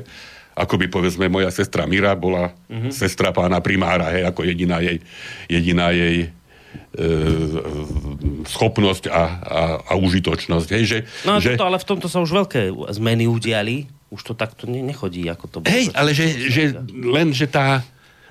ako 0.59 0.75
by 0.75 0.85
povedzme 0.91 1.31
moja 1.31 1.47
sestra 1.55 1.87
Mira 1.87 2.11
bola 2.19 2.51
mm-hmm. 2.67 2.91
sestra 2.91 3.31
pána 3.31 3.63
primára, 3.63 4.11
hej, 4.11 4.27
ako 4.27 4.43
jediná 4.43 4.83
jej, 4.83 4.99
jediná 5.47 5.95
jej 5.95 6.27
e, 6.27 7.07
schopnosť 8.43 9.07
a, 9.07 9.23
a, 9.39 9.61
a 9.87 9.93
užitočnosť. 9.95 10.69
Hej, 10.75 10.83
že, 10.83 10.97
no 11.23 11.39
že... 11.39 11.55
to, 11.55 11.63
ale 11.63 11.79
v 11.79 11.87
tomto 11.87 12.11
sa 12.11 12.19
už 12.19 12.31
veľké 12.35 12.75
zmeny 12.91 13.25
udiali 13.25 13.87
už 14.09 14.21
to 14.25 14.33
takto 14.33 14.65
nechodí, 14.65 15.21
ako 15.29 15.45
to 15.45 15.57
bolo. 15.61 15.69
Hej, 15.69 15.93
ale 15.93 16.17
že, 16.17 16.25
že 16.49 16.73
len, 16.89 17.29
že 17.29 17.45
tá, 17.45 17.85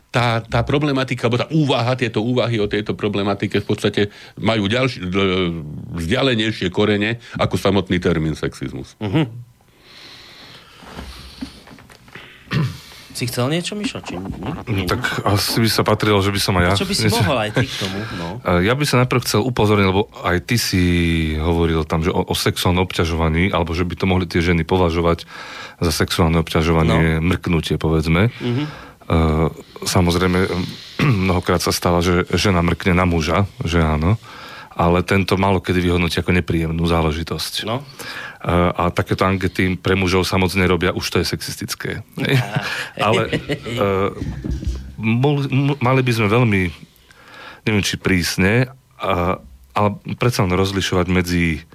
tá, 0.08 0.40
tá 0.40 0.60
problematika, 0.64 1.28
alebo 1.28 1.40
tá 1.40 1.48
úvaha, 1.52 1.92
tieto 1.92 2.24
úvahy 2.24 2.56
o 2.56 2.70
tejto 2.70 2.96
problematike 2.96 3.60
v 3.60 3.66
podstate 3.68 4.02
majú 4.40 4.64
ďalšie, 4.64 5.04
vzdialenejšie 5.92 6.72
korene 6.72 7.20
ako 7.36 7.60
samotný 7.60 8.00
termín 8.00 8.32
sexizmus. 8.32 8.96
Uh-huh. 8.98 9.28
Si 13.18 13.26
chcel 13.26 13.50
niečo, 13.50 13.74
Mišo? 13.74 13.98
Či 13.98 14.14
nie? 14.14 14.30
nie? 14.70 14.86
Tak 14.86 15.26
asi 15.26 15.58
by 15.58 15.66
sa 15.66 15.82
patrilo, 15.82 16.22
že 16.22 16.30
by 16.30 16.38
som 16.38 16.54
aj 16.54 16.64
ja... 16.70 16.72
čo 16.78 16.86
by 16.86 16.94
si 16.94 17.10
niečo... 17.10 17.18
mohol 17.26 17.38
aj 17.42 17.50
ty 17.50 17.66
k 17.66 17.74
tomu? 17.82 17.98
No. 18.14 18.28
Ja 18.68 18.78
by 18.78 18.84
sa 18.86 19.02
najprv 19.02 19.20
chcel 19.26 19.42
upozorniť, 19.42 19.86
lebo 19.90 20.06
aj 20.22 20.38
ty 20.46 20.54
si 20.54 20.84
hovoril 21.34 21.82
tam, 21.82 22.06
že 22.06 22.14
o, 22.14 22.22
o 22.22 22.34
sexuálnom 22.38 22.86
obťažovaní, 22.86 23.50
alebo 23.50 23.74
že 23.74 23.82
by 23.82 23.94
to 23.98 24.06
mohli 24.06 24.30
tie 24.30 24.38
ženy 24.38 24.62
považovať 24.62 25.26
za 25.82 25.90
sexuálne 25.90 26.38
obťažovanie, 26.38 27.18
no. 27.18 27.26
mrknutie, 27.26 27.74
povedzme. 27.74 28.30
Uh-huh. 28.30 28.70
Uh, 29.08 29.48
samozrejme, 29.88 30.52
mnohokrát 31.26 31.64
sa 31.64 31.72
stáva, 31.72 32.04
že 32.04 32.28
žena 32.36 32.60
mrkne 32.60 32.92
na 32.92 33.08
muža, 33.08 33.48
že 33.64 33.80
áno, 33.80 34.20
ale 34.78 35.02
tento 35.02 35.34
malo 35.34 35.58
kedy 35.58 35.82
vyhodnotí 35.82 36.22
ako 36.22 36.30
nepríjemnú 36.38 36.86
záležitosť. 36.86 37.66
No 37.66 37.82
a 38.46 38.94
takéto 38.94 39.26
ankety 39.26 39.74
pre 39.74 39.98
mužov 39.98 40.22
sa 40.22 40.38
moc 40.38 40.54
nerobia, 40.54 40.94
už 40.94 41.02
to 41.10 41.18
je 41.18 41.26
sexistické. 41.26 42.06
Ale 42.94 43.34
mali 45.82 46.00
by 46.06 46.12
sme 46.14 46.30
veľmi, 46.30 46.62
neviem 47.66 47.82
či 47.82 47.98
prísne, 47.98 48.70
ale 49.74 49.88
predsa 50.14 50.46
len 50.46 50.54
rozlišovať 50.54 51.06
medzi 51.10 51.66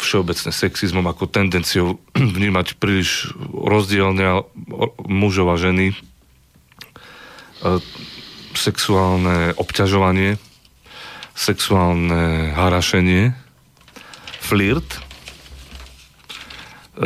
všeobecne 0.00 0.50
sexizmom 0.52 1.04
ako 1.04 1.28
tendenciou 1.28 2.00
vnímať 2.36 2.80
príliš 2.80 3.36
rozdielne 3.52 4.44
mužov 5.04 5.52
a 5.52 5.56
ženy, 5.60 5.92
sexuálne 8.56 9.52
obťažovanie, 9.60 10.40
sexuálne 11.36 12.56
harašenie, 12.56 13.36
flirt, 14.40 15.04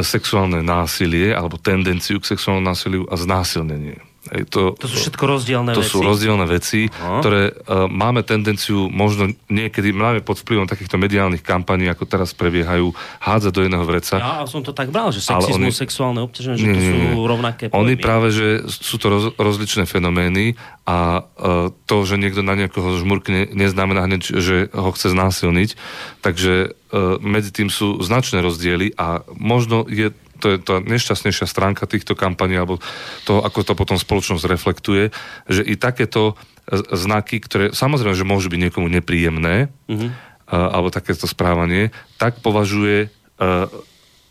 sexuálne 0.02 0.62
násilie 0.62 1.30
alebo 1.34 1.58
tendenciu 1.60 2.18
k 2.18 2.34
sexuálnemu 2.34 2.66
násiliu 2.66 3.02
a 3.10 3.14
znásilnenie. 3.18 4.13
To, 4.24 4.72
to 4.72 4.88
sú 4.88 4.96
všetko 5.04 5.24
rozdielne 5.28 5.76
to 5.76 5.84
veci. 5.84 5.92
To 5.92 5.92
sú 5.92 5.98
rozdielne 6.00 6.46
veci, 6.48 6.88
no. 6.88 7.20
ktoré 7.20 7.52
uh, 7.52 7.84
máme 7.92 8.24
tendenciu 8.24 8.88
možno 8.88 9.28
niekedy, 9.52 9.92
máme 9.92 10.24
pod 10.24 10.40
vplyvom 10.40 10.64
takýchto 10.64 10.96
mediálnych 10.96 11.44
kampaní, 11.44 11.92
ako 11.92 12.08
teraz 12.08 12.32
prebiehajú, 12.32 12.88
hádzať 13.20 13.52
do 13.52 13.60
jedného 13.68 13.84
vreca. 13.84 14.16
Ja 14.16 14.48
som 14.48 14.64
to 14.64 14.72
tak 14.72 14.88
bral, 14.88 15.12
že 15.12 15.20
sexizmus, 15.20 15.60
oni, 15.60 15.76
sexuálne 15.76 16.20
obťaženie, 16.24 16.56
že 16.56 16.64
nie, 16.64 16.72
to 16.72 16.80
sú 16.80 17.20
rovnaké 17.28 17.64
pojmy. 17.68 17.80
Oni 17.84 17.94
práve, 18.00 18.32
že 18.32 18.64
sú 18.64 18.96
to 18.96 19.06
roz, 19.12 19.24
rozličné 19.36 19.84
fenomény 19.84 20.56
a 20.88 21.20
uh, 21.20 21.68
to, 21.84 21.96
že 22.08 22.16
niekto 22.16 22.40
na 22.40 22.56
niekoho 22.56 22.96
žmurkne, 22.96 23.52
neznamená 23.52 24.08
hneď, 24.08 24.40
že 24.40 24.72
ho 24.72 24.88
chce 24.88 25.12
znásilniť. 25.12 25.76
Takže 26.24 26.72
uh, 26.72 27.20
medzi 27.20 27.52
tým 27.52 27.68
sú 27.68 28.00
značné 28.00 28.40
rozdiely 28.40 28.96
a 28.96 29.20
možno 29.36 29.84
je 29.84 30.16
to 30.40 30.54
je 30.54 30.58
tá 30.62 30.80
nešťastnejšia 30.82 31.46
stránka 31.46 31.86
týchto 31.86 32.18
kampaní, 32.18 32.58
alebo 32.58 32.82
to, 33.28 33.42
ako 33.42 33.60
to 33.62 33.72
potom 33.78 33.98
spoločnosť 33.98 34.44
reflektuje, 34.46 35.14
že 35.46 35.62
i 35.62 35.74
takéto 35.78 36.38
znaky, 36.72 37.44
ktoré 37.44 37.64
samozrejme, 37.76 38.16
že 38.16 38.24
môžu 38.24 38.48
byť 38.48 38.60
niekomu 38.68 38.88
nepríjemné, 38.88 39.68
mm-hmm. 39.90 40.10
alebo 40.48 40.88
takéto 40.88 41.28
správanie, 41.28 41.92
tak 42.16 42.40
považuje 42.40 43.12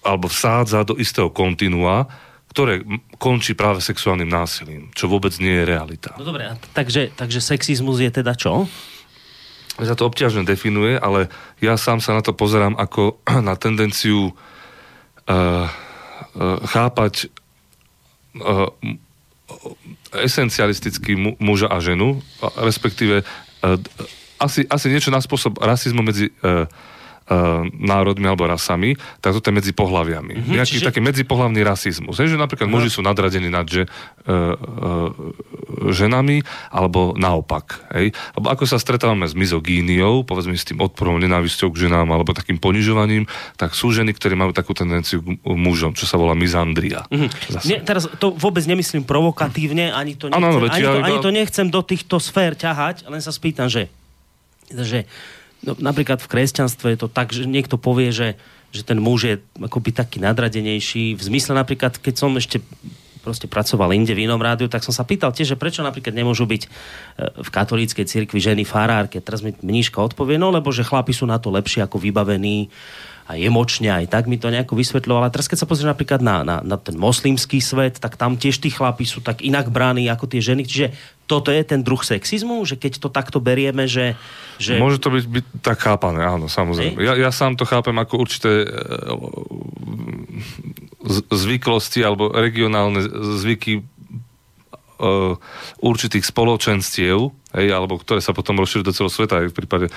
alebo 0.04 0.28
vsádza 0.28 0.84
do 0.84 1.00
istého 1.00 1.32
kontinua, 1.32 2.12
ktoré 2.54 2.86
končí 3.18 3.58
práve 3.58 3.82
sexuálnym 3.82 4.30
násilím, 4.30 4.94
čo 4.94 5.10
vôbec 5.10 5.34
nie 5.42 5.64
je 5.64 5.66
realita. 5.66 6.14
No 6.22 6.28
dobre, 6.28 6.54
takže, 6.78 7.10
takže 7.18 7.42
sexizmus 7.42 7.98
je 7.98 8.12
teda 8.14 8.38
čo? 8.38 8.70
Ja 9.82 9.98
to 9.98 10.06
obťažne 10.06 10.46
definuje, 10.46 10.94
ale 11.02 11.34
ja 11.58 11.82
sám 11.82 11.98
sa 11.98 12.14
na 12.14 12.22
to 12.22 12.38
pozerám 12.38 12.78
ako 12.78 13.18
na 13.48 13.58
tendenciu 13.58 14.30
uh, 14.30 15.66
chápať 16.66 17.30
uh, 18.42 18.70
esencialisticky 20.18 21.14
muža 21.38 21.70
a 21.70 21.78
ženu, 21.78 22.22
respektíve 22.58 23.22
uh, 23.22 23.78
asi, 24.42 24.66
asi 24.68 24.88
niečo 24.90 25.14
na 25.14 25.22
spôsob 25.22 25.62
rasizmu 25.62 26.02
medzi 26.04 26.34
národmi 27.80 28.28
alebo 28.28 28.44
rasami, 28.44 29.00
tak 29.24 29.32
toto 29.32 29.48
je 29.48 29.56
medzi 29.56 29.72
pohľaviami. 29.72 30.34
Mm-hmm, 30.36 30.54
Nejaký 30.60 30.78
čiže... 30.84 30.88
taký 30.92 31.00
medzipohlavný 31.00 31.64
rasizmus. 31.64 32.20
Je, 32.20 32.36
že 32.36 32.40
napríklad 32.40 32.68
no. 32.68 32.76
muži 32.80 32.92
sú 32.92 33.00
nadradení 33.00 33.48
nad 33.48 33.64
že, 33.64 33.88
uh, 33.88 34.54
uh, 34.54 35.10
ženami, 35.88 36.44
alebo 36.68 37.16
naopak. 37.16 37.80
Hej? 37.96 38.12
Lebo 38.36 38.52
ako 38.52 38.68
sa 38.68 38.76
stretávame 38.76 39.24
s 39.24 39.40
mizogíniou, 39.40 40.28
povedzme 40.28 40.52
s 40.52 40.68
tým 40.68 40.84
odporom, 40.84 41.16
nenávisťou 41.24 41.72
k 41.72 41.88
ženám, 41.88 42.12
alebo 42.12 42.36
takým 42.36 42.60
ponižovaním, 42.60 43.24
tak 43.56 43.72
sú 43.72 43.96
ženy, 43.96 44.12
ktoré 44.12 44.36
majú 44.36 44.52
takú 44.52 44.76
tendenciu 44.76 45.24
k 45.24 45.40
mužom, 45.48 45.96
čo 45.96 46.04
sa 46.04 46.20
volá 46.20 46.36
mizandria. 46.36 47.08
Mm-hmm. 47.08 47.64
Nie, 47.64 47.80
teraz 47.88 48.12
to 48.20 48.36
vôbec 48.36 48.68
nemyslím 48.68 49.08
provokatívne, 49.08 49.96
ani 49.96 50.20
to 50.20 50.28
nechcem, 50.28 50.44
ano, 50.44 50.60
ano, 50.60 50.68
ani, 50.68 50.84
to, 50.84 51.00
ani 51.00 51.18
to 51.24 51.32
nechcem 51.32 51.68
do 51.72 51.80
týchto 51.80 52.20
sfér 52.20 52.60
ťahať, 52.60 53.08
len 53.08 53.24
sa 53.24 53.32
spýtam, 53.32 53.72
že, 53.72 53.88
že 54.68 55.08
No, 55.64 55.80
napríklad 55.80 56.20
v 56.20 56.32
kresťanstve 56.32 56.94
je 56.94 57.00
to 57.00 57.08
tak, 57.08 57.32
že 57.32 57.48
niekto 57.48 57.80
povie, 57.80 58.12
že, 58.12 58.36
že 58.76 58.84
ten 58.84 59.00
muž 59.00 59.20
je 59.24 59.36
akoby 59.64 59.96
taký 59.96 60.20
nadradenejší. 60.20 61.16
V 61.16 61.22
zmysle 61.24 61.56
napríklad, 61.56 61.96
keď 61.98 62.16
som 62.20 62.36
ešte 62.36 62.60
proste 63.24 63.48
pracoval 63.48 63.96
inde 63.96 64.12
v 64.12 64.28
inom 64.28 64.38
rádiu, 64.38 64.68
tak 64.68 64.84
som 64.84 64.92
sa 64.92 65.08
pýtal 65.08 65.32
tiež, 65.32 65.56
že 65.56 65.58
prečo 65.58 65.80
napríklad 65.80 66.12
nemôžu 66.12 66.44
byť 66.44 66.62
e, 66.68 66.70
v 67.40 67.50
katolíckej 67.50 68.04
cirkvi 68.04 68.44
ženy 68.44 68.68
farárke. 68.68 69.24
Teraz 69.24 69.40
mi 69.40 69.56
mníška 69.56 69.96
odpovie, 70.04 70.36
no 70.36 70.52
lebo 70.52 70.76
že 70.76 70.84
chlapi 70.84 71.16
sú 71.16 71.24
na 71.24 71.40
to 71.40 71.48
lepšie 71.48 71.88
ako 71.88 72.04
vybavení 72.04 72.68
aj 73.24 73.40
emočne, 73.40 73.88
aj 73.88 74.12
tak 74.12 74.28
mi 74.28 74.36
to 74.36 74.52
nejako 74.52 74.76
vysvetľoval. 74.76 75.24
Ale 75.24 75.32
teraz 75.32 75.48
keď 75.48 75.64
sa 75.64 75.70
pozrieš 75.72 75.96
napríklad 75.96 76.20
na, 76.20 76.44
na, 76.44 76.60
na 76.60 76.76
ten 76.76 77.00
moslimský 77.00 77.64
svet, 77.64 78.04
tak 78.04 78.20
tam 78.20 78.36
tiež 78.36 78.60
tí 78.60 78.68
chlapi 78.68 79.08
sú 79.08 79.24
tak 79.24 79.40
inak 79.40 79.72
bráni 79.72 80.12
ako 80.12 80.28
tie 80.28 80.44
ženy. 80.44 80.68
Čiže 80.68 80.92
toto 81.24 81.50
je 81.50 81.64
ten 81.64 81.82
druh 81.82 82.00
sexizmu, 82.04 82.68
že 82.68 82.76
keď 82.76 83.00
to 83.00 83.10
takto 83.10 83.40
berieme, 83.40 83.88
že... 83.88 84.20
že... 84.60 84.76
Môže 84.76 85.00
to 85.00 85.10
byť, 85.10 85.26
byť 85.26 85.46
tak 85.64 85.80
chápané, 85.80 86.24
áno, 86.24 86.52
samozrejme. 86.52 87.00
Ja, 87.00 87.16
ja 87.16 87.32
sám 87.32 87.56
to 87.56 87.64
chápem 87.64 87.96
ako 87.96 88.14
určité 88.20 88.52
e, 88.64 88.68
zvyklosti 91.32 92.04
alebo 92.04 92.32
regionálne 92.32 93.04
zvyky 93.44 93.84
uh, 95.04 95.36
určitých 95.84 96.24
spoločenstiev, 96.24 97.28
hej, 97.60 97.68
alebo 97.76 98.00
ktoré 98.00 98.24
sa 98.24 98.32
potom 98.32 98.56
rozšírujú 98.64 98.88
do 98.88 98.96
celého 98.96 99.12
sveta 99.12 99.36
aj 99.44 99.52
v 99.52 99.58
prípade 99.58 99.88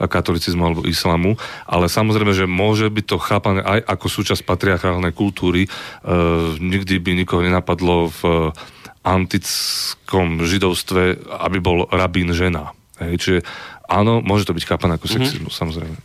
katolicizmu 0.00 0.62
alebo 0.64 0.88
islamu. 0.88 1.36
Ale 1.68 1.92
samozrejme, 1.92 2.32
že 2.32 2.48
môže 2.48 2.88
byť 2.88 3.04
to 3.04 3.16
chápané 3.20 3.60
aj 3.60 3.80
ako 3.84 4.06
súčasť 4.08 4.42
patriarchálnej 4.48 5.12
kultúry. 5.12 5.68
Uh, 6.00 6.56
nikdy 6.58 6.96
by 6.96 7.12
nikoho 7.12 7.44
nenapadlo 7.44 8.08
v 8.08 8.20
antickom 9.04 10.42
židovstve, 10.48 11.28
aby 11.44 11.58
bol 11.60 11.84
rabín 11.92 12.32
žena. 12.32 12.72
Hej, 12.96 13.14
čiže 13.20 13.38
áno, 13.84 14.24
môže 14.24 14.48
to 14.48 14.56
byť 14.56 14.64
chápané 14.64 14.96
ako 14.96 15.06
sexizmus, 15.12 15.52
mm-hmm. 15.52 15.60
samozrejme. 15.60 15.96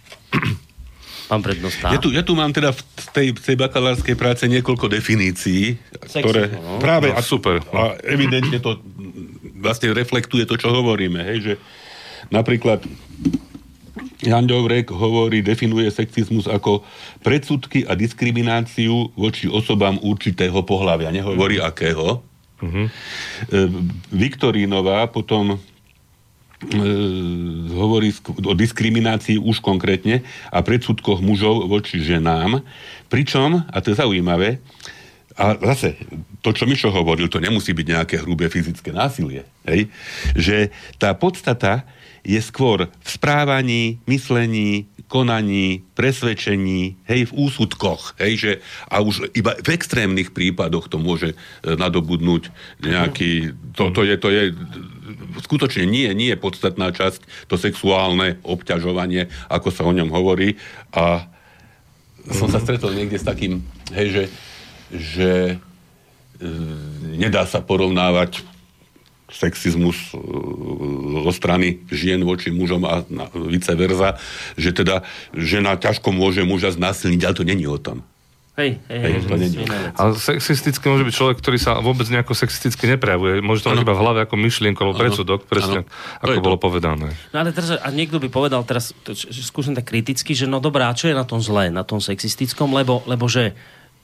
Pán 1.30 1.46
prednosta. 1.46 1.94
Ja 1.94 2.02
tu, 2.02 2.10
ja 2.10 2.26
tu 2.26 2.34
mám 2.34 2.50
teda 2.50 2.74
v 2.74 2.82
tej, 3.14 3.28
tej 3.38 3.54
bakalárskej 3.54 4.18
práce 4.18 4.50
niekoľko 4.50 4.90
definícií, 4.90 5.78
Sexy, 6.10 6.26
ktoré 6.26 6.50
no. 6.58 6.82
práve... 6.82 7.14
No, 7.14 7.22
super. 7.22 7.62
A 7.70 8.02
evidentne 8.02 8.58
to 8.58 8.82
vlastne 9.62 9.94
reflektuje 9.94 10.50
to, 10.50 10.58
čo 10.58 10.74
hovoríme. 10.74 11.22
Hej, 11.22 11.38
že 11.46 11.54
napríklad 12.34 12.82
Jan 14.26 14.50
Dovrek 14.50 14.90
hovorí, 14.90 15.46
definuje 15.46 15.88
sexizmus 15.94 16.50
ako 16.50 16.84
predsudky 17.24 17.86
a 17.86 17.94
diskrimináciu 17.94 19.14
voči 19.14 19.46
osobám 19.48 20.02
určitého 20.02 20.66
pohľavia. 20.66 21.14
Nehovorí 21.14 21.62
mm. 21.62 21.64
akého. 21.64 22.26
Mm-hmm. 22.60 22.88
Viktorínová 24.12 25.08
potom 25.08 25.60
E, 26.60 26.76
hovorí 27.72 28.12
o 28.44 28.52
diskriminácii 28.52 29.40
už 29.40 29.64
konkrétne 29.64 30.28
a 30.52 30.60
predsudkoch 30.60 31.24
mužov 31.24 31.72
voči 31.72 32.04
ženám. 32.04 32.60
Pričom, 33.08 33.64
a 33.64 33.78
to 33.80 33.96
je 33.96 34.00
zaujímavé, 34.04 34.60
a 35.40 35.56
zase, 35.56 35.96
to, 36.44 36.52
čo 36.52 36.68
Mišo 36.68 36.92
hovoril, 36.92 37.32
to 37.32 37.40
nemusí 37.40 37.72
byť 37.72 37.88
nejaké 37.88 38.16
hrubé 38.20 38.52
fyzické 38.52 38.92
násilie. 38.92 39.48
Hej? 39.64 39.88
Že 40.36 40.68
tá 41.00 41.16
podstata 41.16 41.88
je 42.30 42.42
skôr 42.46 42.86
v 42.86 43.10
správaní, 43.10 43.98
myslení, 44.06 44.86
konaní, 45.10 45.82
presvedčení, 45.98 47.02
hej, 47.10 47.34
v 47.34 47.36
úsudkoch, 47.50 48.14
hej, 48.22 48.34
že, 48.38 48.52
a 48.86 49.02
už 49.02 49.34
iba 49.34 49.58
v 49.58 49.74
extrémnych 49.74 50.30
prípadoch 50.30 50.86
to 50.86 51.02
môže 51.02 51.34
e, 51.34 51.36
nadobudnúť 51.74 52.54
nejaký, 52.86 53.58
to, 53.74 53.90
to 53.90 54.06
je, 54.06 54.16
to 54.22 54.30
je 54.30 54.44
skutočne 55.42 55.90
nie, 55.90 56.06
nie 56.14 56.30
je 56.30 56.38
podstatná 56.38 56.94
časť 56.94 57.50
to 57.50 57.58
sexuálne 57.58 58.38
obťažovanie, 58.46 59.34
ako 59.50 59.74
sa 59.74 59.82
o 59.90 59.96
ňom 59.98 60.14
hovorí. 60.14 60.62
A 60.94 61.26
som 62.30 62.46
sa 62.54 62.62
stretol 62.62 62.94
niekde 62.94 63.18
s 63.18 63.26
takým, 63.26 63.66
hej, 63.98 64.08
že, 64.14 64.24
že 64.94 65.32
e, 66.38 66.48
nedá 67.18 67.50
sa 67.50 67.66
porovnávať 67.66 68.46
sexizmus 69.30 70.12
e, 70.12 70.20
zo 71.26 71.32
strany 71.34 71.82
žien 71.90 72.22
voči 72.26 72.50
mužom 72.50 72.84
a 72.86 73.06
vice 73.50 73.74
versa, 73.78 74.18
že 74.58 74.74
teda 74.74 75.06
žena 75.34 75.78
ťažko 75.78 76.10
môže 76.12 76.42
muža 76.44 76.74
znásilniť, 76.74 77.22
ale 77.24 77.38
to 77.38 77.46
není 77.46 77.66
o 77.70 77.78
tom. 77.78 78.02
Hej, 78.60 78.76
hej, 78.92 79.00
hej, 79.00 79.24
to 79.24 79.36
nie 79.40 79.50
Ale 79.96 80.20
sexisticky 80.20 80.84
môže 80.92 81.08
byť 81.08 81.16
človek, 81.16 81.38
ktorý 81.40 81.56
sa 81.56 81.80
vôbec 81.80 82.04
nejako 82.12 82.36
sexisticky 82.36 82.92
neprejavuje. 82.92 83.40
Môže 83.40 83.64
to 83.64 83.72
mať 83.72 83.88
iba 83.88 83.96
v 83.96 84.02
hlave 84.04 84.20
ako 84.28 84.36
myšlienku 84.36 84.80
alebo 84.84 85.00
predsudok, 85.00 85.48
presne 85.48 85.88
ano. 85.88 86.28
ako 86.28 86.40
bolo 86.44 86.60
to. 86.60 86.68
povedané. 86.68 87.16
No 87.32 87.40
ale 87.40 87.56
teraz, 87.56 87.80
a 87.80 87.88
niekto 87.88 88.20
by 88.20 88.28
povedal 88.28 88.68
teraz, 88.68 88.92
to, 89.08 89.16
skúsim 89.16 89.80
tak 89.80 89.88
kriticky, 89.88 90.36
že 90.36 90.44
no 90.44 90.60
dobrá, 90.60 90.92
čo 90.92 91.08
je 91.08 91.16
na 91.16 91.24
tom 91.24 91.40
zlé, 91.40 91.72
na 91.72 91.88
tom 91.88 92.04
sexistickom, 92.04 92.76
lebo, 92.76 93.00
lebo 93.08 93.32
že 93.32 93.56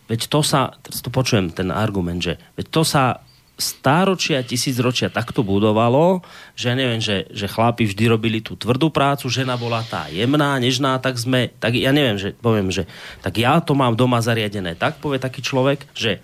veď 0.07 0.31
to 0.31 0.39
sa, 0.39 0.79
teraz 0.79 1.03
to 1.03 1.11
počujem 1.11 1.51
ten 1.51 1.67
argument, 1.67 2.23
že 2.23 2.39
veď 2.55 2.65
to 2.71 2.87
sa 2.87 3.19
stáročia, 3.55 4.43
tisícročia 4.43 5.07
takto 5.07 5.39
budovalo, 5.39 6.19
že 6.59 6.75
neviem, 6.75 6.99
že, 6.99 7.27
že 7.31 7.47
chlapi 7.47 7.87
vždy 7.87 8.03
robili 8.11 8.39
tú 8.43 8.59
tvrdú 8.59 8.91
prácu, 8.91 9.31
žena 9.31 9.55
bola 9.55 9.79
tá 9.87 10.11
jemná, 10.11 10.59
nežná, 10.59 10.99
tak 10.99 11.15
sme, 11.15 11.55
tak 11.63 11.79
ja 11.79 11.95
neviem, 11.95 12.19
že 12.19 12.35
poviem, 12.35 12.67
že 12.67 12.83
tak 13.23 13.39
ja 13.39 13.63
to 13.63 13.71
mám 13.71 13.95
doma 13.95 14.19
zariadené 14.19 14.75
tak, 14.75 14.99
povie 14.99 15.23
taký 15.23 15.39
človek, 15.39 15.87
že 15.95 16.19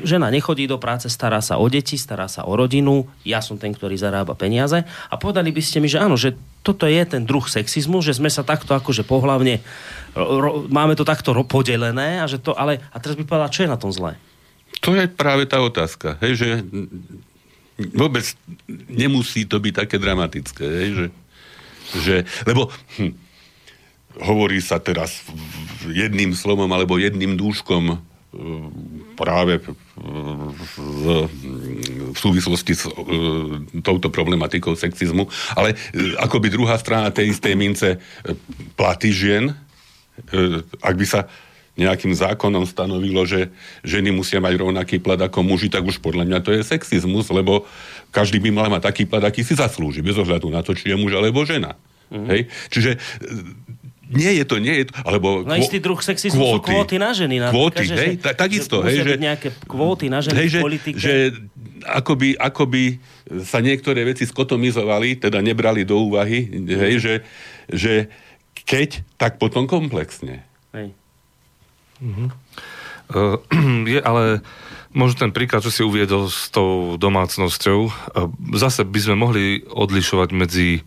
žena 0.00 0.32
nechodí 0.32 0.64
do 0.64 0.80
práce, 0.80 1.12
stará 1.12 1.44
sa 1.44 1.60
o 1.60 1.68
deti, 1.68 2.00
stará 2.00 2.24
sa 2.24 2.48
o 2.48 2.56
rodinu, 2.56 3.04
ja 3.28 3.44
som 3.44 3.60
ten, 3.60 3.76
ktorý 3.76 4.00
zarába 4.00 4.32
peniaze 4.32 4.80
a 4.86 5.14
povedali 5.20 5.52
by 5.52 5.60
ste 5.60 5.84
mi, 5.84 5.90
že 5.90 6.00
áno, 6.00 6.16
že 6.16 6.32
toto 6.64 6.88
je 6.88 7.02
ten 7.04 7.28
druh 7.28 7.44
sexizmu, 7.44 8.00
že 8.00 8.16
sme 8.16 8.32
sa 8.32 8.46
takto 8.46 8.72
akože 8.72 9.04
pohlavne, 9.04 9.60
ro, 10.16 10.64
máme 10.72 10.96
to 10.96 11.04
takto 11.04 11.36
podelené 11.44 12.22
a 12.22 12.30
že 12.30 12.40
to, 12.40 12.56
ale, 12.56 12.80
a 12.94 12.96
teraz 12.96 13.18
by 13.18 13.26
povedala, 13.28 13.52
čo 13.52 13.68
je 13.68 13.72
na 13.72 13.76
tom 13.76 13.92
zlé? 13.92 14.16
To 14.82 14.98
je 14.98 15.06
práve 15.06 15.46
tá 15.46 15.62
otázka, 15.62 16.18
hej, 16.26 16.42
že 16.42 16.48
vôbec 17.94 18.26
nemusí 18.90 19.46
to 19.46 19.62
byť 19.62 19.74
také 19.86 19.96
dramatické, 20.02 20.66
hej, 20.66 20.90
že, 20.90 21.06
že 22.02 22.16
lebo 22.42 22.66
hm, 22.98 23.14
hovorí 24.26 24.58
sa 24.58 24.82
teraz 24.82 25.22
jedným 25.86 26.34
slovom 26.34 26.66
alebo 26.74 26.98
jedným 26.98 27.38
dúškom 27.38 27.94
hm, 27.94 28.68
práve 29.14 29.62
v, 29.62 30.74
súvislosti 32.18 32.74
s 32.74 32.90
hm, 32.90 33.86
touto 33.86 34.10
problematikou 34.10 34.74
sexizmu, 34.74 35.30
ale 35.54 35.78
hm, 35.78 36.18
akoby 36.26 36.50
druhá 36.50 36.74
strana 36.74 37.14
tej 37.14 37.38
istej 37.38 37.54
mince 37.54 37.88
platy 38.74 39.14
žien, 39.14 39.54
ak 40.82 40.94
by 40.98 41.06
sa 41.08 41.30
nejakým 41.72 42.12
zákonom 42.12 42.68
stanovilo, 42.68 43.24
že 43.24 43.48
ženy 43.80 44.12
musia 44.12 44.44
mať 44.44 44.60
rovnaký 44.60 45.00
plat 45.00 45.16
ako 45.16 45.40
muži, 45.40 45.72
tak 45.72 45.88
už 45.88 46.04
podľa 46.04 46.28
mňa 46.28 46.38
to 46.44 46.52
je 46.52 46.60
sexizmus, 46.60 47.32
lebo 47.32 47.64
každý 48.12 48.36
by 48.44 48.52
mal 48.52 48.68
mať 48.68 48.92
taký 48.92 49.08
plat, 49.08 49.24
aký 49.24 49.40
si 49.40 49.56
zaslúži, 49.56 50.04
bez 50.04 50.20
ohľadu 50.20 50.52
na 50.52 50.60
to, 50.60 50.76
či 50.76 50.92
je 50.92 50.96
muž 51.00 51.16
alebo 51.16 51.48
žena. 51.48 51.80
Mm-hmm. 52.12 52.28
Hej? 52.28 52.40
Čiže 52.68 52.90
e, 52.92 52.98
nie 54.12 54.32
je 54.36 54.44
to, 54.44 54.60
nie 54.60 54.84
je 54.84 54.92
to, 54.92 54.94
alebo... 55.00 55.48
No 55.48 55.56
istý 55.56 55.80
druh 55.80 55.96
sexizmu 55.96 56.36
kvóty, 56.36 56.60
sú 56.60 56.60
kvóty 56.60 56.96
na 57.00 57.10
ženy. 57.16 57.36
Kvóty, 57.48 57.88
že, 57.88 57.96
hej, 57.96 58.12
že, 58.20 58.36
takisto. 58.36 58.84
Že 58.84 58.88
hej, 58.92 58.96
že, 59.00 59.12
nejaké 59.16 59.48
kvóty 59.64 60.12
na 60.12 60.20
ženy 60.20 60.36
hej, 60.44 60.48
v 60.52 60.56
politike. 60.60 61.00
Že, 61.00 61.14
akoby, 61.88 62.36
akoby 62.36 63.00
sa 63.48 63.64
niektoré 63.64 64.04
veci 64.04 64.28
skotomizovali, 64.28 65.24
teda 65.24 65.40
nebrali 65.40 65.88
do 65.88 66.04
úvahy, 66.04 66.52
hej, 66.68 66.94
že, 67.00 67.14
že 67.72 67.94
keď, 68.68 69.00
tak 69.16 69.40
potom 69.40 69.64
komplexne. 69.64 70.44
Hej. 70.76 70.92
Uh-huh. 72.02 72.28
Uh, 73.14 73.86
je 73.94 74.00
ale 74.02 74.42
možno 74.90 75.28
ten 75.28 75.32
príklad, 75.32 75.62
čo 75.62 75.70
si 75.70 75.86
uviedol 75.86 76.26
s 76.26 76.50
tou 76.50 76.98
domácnosťou, 76.98 77.78
uh, 77.86 77.92
zase 78.58 78.82
by 78.82 79.00
sme 79.00 79.16
mohli 79.16 79.44
odlišovať 79.62 80.28
medzi 80.34 80.82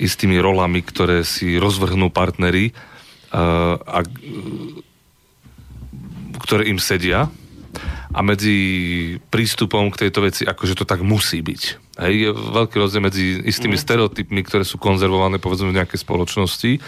istými 0.00 0.40
rolami, 0.40 0.80
ktoré 0.80 1.26
si 1.26 1.60
rozvrhnú 1.60 2.08
partnery 2.08 2.72
uh, 3.34 3.76
a 3.76 4.00
ktoré 6.40 6.72
im 6.72 6.80
sedia 6.80 7.28
a 8.10 8.20
medzi 8.26 8.56
prístupom 9.30 9.86
k 9.94 10.08
tejto 10.08 10.26
veci, 10.26 10.42
akože 10.42 10.82
to 10.82 10.84
tak 10.88 11.04
musí 11.06 11.38
byť. 11.44 11.62
Hej, 12.02 12.14
je 12.26 12.30
veľký 12.34 12.76
rozdiel 12.80 13.06
medzi 13.06 13.38
istými 13.44 13.78
mm. 13.78 13.82
stereotypmi, 13.86 14.40
ktoré 14.42 14.66
sú 14.66 14.82
konzervované 14.82 15.38
povedzme 15.38 15.70
v 15.70 15.78
nejakej 15.78 16.00
spoločnosti 16.02 16.82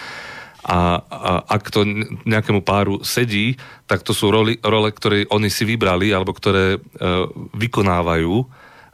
a, 0.63 1.03
a 1.03 1.31
ak 1.59 1.75
to 1.75 1.83
nejakému 2.23 2.63
páru 2.63 3.03
sedí, 3.03 3.59
tak 3.91 4.07
to 4.07 4.15
sú 4.15 4.31
roli, 4.31 4.63
role, 4.63 4.95
ktoré 4.95 5.27
oni 5.27 5.51
si 5.51 5.67
vybrali 5.67 6.15
alebo 6.15 6.31
ktoré 6.31 6.79
e, 6.79 6.79
vykonávajú 7.59 8.47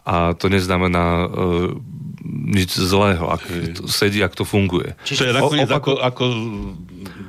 a 0.09 0.33
to 0.33 0.49
neznamená 0.49 1.05
e, 1.05 1.27
nič 2.57 2.73
zlého, 2.81 3.29
ak 3.29 3.43
to 3.77 3.85
sedí, 3.85 4.25
ak 4.25 4.33
to 4.33 4.49
funguje. 4.49 4.97
Čiže 5.05 5.21
to 5.21 5.29
je 5.29 5.37
nakoniec 5.37 5.69
opak... 5.69 5.81
ako, 5.85 5.93
ako 6.01 6.25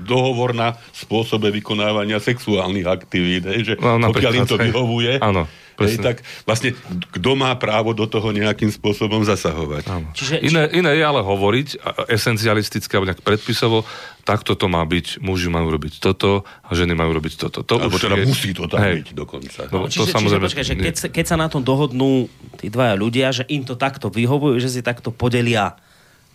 dohovor 0.07 0.55
na 0.55 0.79
spôsobe 0.95 1.51
vykonávania 1.51 2.23
sexuálnych 2.23 2.87
aktivít, 2.87 3.43
že 3.61 3.75
No, 3.77 3.99
pokiaľ 4.09 4.33
im 4.39 4.47
to 4.47 4.55
hej. 4.55 4.71
vyhovuje, 4.71 5.13
Áno, 5.19 5.45
hej, 5.85 5.95
presne. 5.95 6.03
tak 6.03 6.17
vlastne 6.43 6.69
kto 7.15 7.31
má 7.33 7.51
právo 7.55 7.95
do 7.95 8.03
toho 8.05 8.29
nejakým 8.29 8.67
spôsobom 8.67 9.23
zasahovať. 9.23 9.83
Áno. 9.87 10.07
Čiže- 10.11 10.43
iné, 10.43 10.63
iné 10.71 10.91
je 10.95 11.03
ale 11.03 11.21
hovoriť 11.21 11.67
esencialisticky 12.09 12.91
alebo 12.93 13.13
nejak 13.13 13.23
predpisovo, 13.23 13.87
takto 14.23 14.53
to 14.53 14.69
má 14.69 14.85
byť, 14.85 15.23
muži 15.23 15.49
majú 15.49 15.73
robiť 15.73 15.97
toto 15.97 16.45
a 16.45 16.69
ženy 16.75 16.93
majú 16.93 17.17
robiť 17.17 17.33
toto. 17.49 17.65
To 17.65 17.81
Alebo 17.81 17.97
už 17.97 18.05
teda 18.05 18.17
je- 18.19 18.27
musí 18.29 18.51
to 18.53 18.69
tam 18.69 18.83
Hej. 18.83 19.01
byť 19.01 19.09
dokonca. 19.15 19.59
No, 19.73 19.87
to 19.87 19.89
čiže, 19.89 20.13
samozrejme... 20.13 20.45
čiže 20.45 20.53
počkaj, 20.53 20.65
že 20.67 20.75
keď, 20.77 20.95
sa- 20.95 21.11
keď 21.11 21.25
sa 21.25 21.35
na 21.39 21.47
tom 21.49 21.65
dohodnú 21.65 22.29
tí 22.61 22.69
dvaja 22.69 22.93
ľudia, 22.93 23.33
že 23.33 23.43
im 23.49 23.65
to 23.65 23.73
takto 23.73 24.13
vyhovujú, 24.13 24.61
že 24.61 24.69
si 24.69 24.81
takto 24.85 25.09
podelia 25.09 25.73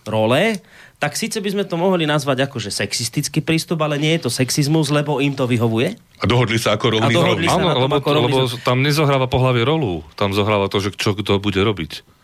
role, 0.05 0.59
tak 0.95 1.19
síce 1.19 1.43
by 1.43 1.49
sme 1.51 1.63
to 1.67 1.75
mohli 1.75 2.07
nazvať 2.07 2.47
ako 2.47 2.57
že 2.57 2.71
sexistický 2.71 3.43
prístup, 3.43 3.83
ale 3.83 3.99
nie 3.99 4.15
je 4.15 4.27
to 4.27 4.31
sexizmus, 4.31 4.89
lebo 4.89 5.19
im 5.19 5.35
to 5.35 5.43
vyhovuje. 5.43 5.99
A 6.19 6.25
dohodli 6.25 6.55
sa 6.55 6.79
ako 6.79 6.97
rovný 6.99 7.11
A 7.11 7.17
dohodli 7.19 7.45
rovný. 7.45 7.61
Áno, 7.61 7.67
lebo, 7.85 7.99
ako 7.99 8.09
rovný 8.15 8.31
lebo 8.31 8.55
tam 8.63 8.79
nezohráva 8.79 9.27
pohlavie 9.27 9.67
rolu. 9.67 10.07
Tam 10.15 10.31
zohráva 10.31 10.71
to, 10.71 10.79
že 10.79 10.95
čo 10.95 11.11
kto 11.11 11.43
bude 11.43 11.59
robiť. 11.59 12.15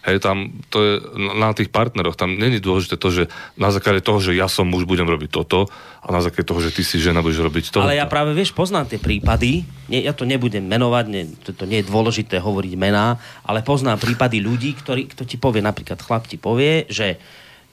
Hej, 0.00 0.24
tam 0.24 0.48
to 0.72 0.80
je 0.80 0.92
na 1.36 1.52
tých 1.52 1.68
partneroch. 1.68 2.16
Tam 2.16 2.32
není 2.32 2.56
dôležité 2.56 2.96
to, 2.96 3.12
že 3.12 3.28
na 3.60 3.68
základe 3.68 4.00
toho, 4.00 4.16
že 4.16 4.32
ja 4.32 4.48
som 4.48 4.64
muž, 4.64 4.88
budem 4.88 5.04
robiť 5.04 5.28
toto 5.28 5.68
a 6.00 6.08
na 6.08 6.24
základe 6.24 6.48
toho, 6.48 6.60
že 6.64 6.72
ty 6.72 6.80
si 6.80 6.96
žena, 6.96 7.20
budeš 7.20 7.44
robiť 7.44 7.64
to. 7.68 7.84
Ale 7.84 8.00
ja 8.00 8.08
práve, 8.08 8.32
vieš, 8.32 8.56
poznám 8.56 8.88
tie 8.88 8.96
prípady, 8.96 9.68
nie, 9.92 10.00
ja 10.00 10.16
to 10.16 10.24
nebudem 10.24 10.64
menovať, 10.64 11.04
nie, 11.04 11.28
to, 11.44 11.52
to 11.52 11.68
nie 11.68 11.84
je 11.84 11.92
dôležité 11.92 12.40
hovoriť 12.40 12.80
mená, 12.80 13.20
ale 13.44 13.60
poznám 13.60 14.00
prípady 14.00 14.40
ľudí, 14.40 14.72
ktorí, 14.72 15.04
kto 15.12 15.28
ti 15.28 15.36
povie, 15.36 15.60
napríklad 15.60 16.00
chlap 16.00 16.24
ti 16.24 16.40
povie, 16.40 16.88
že 16.88 17.20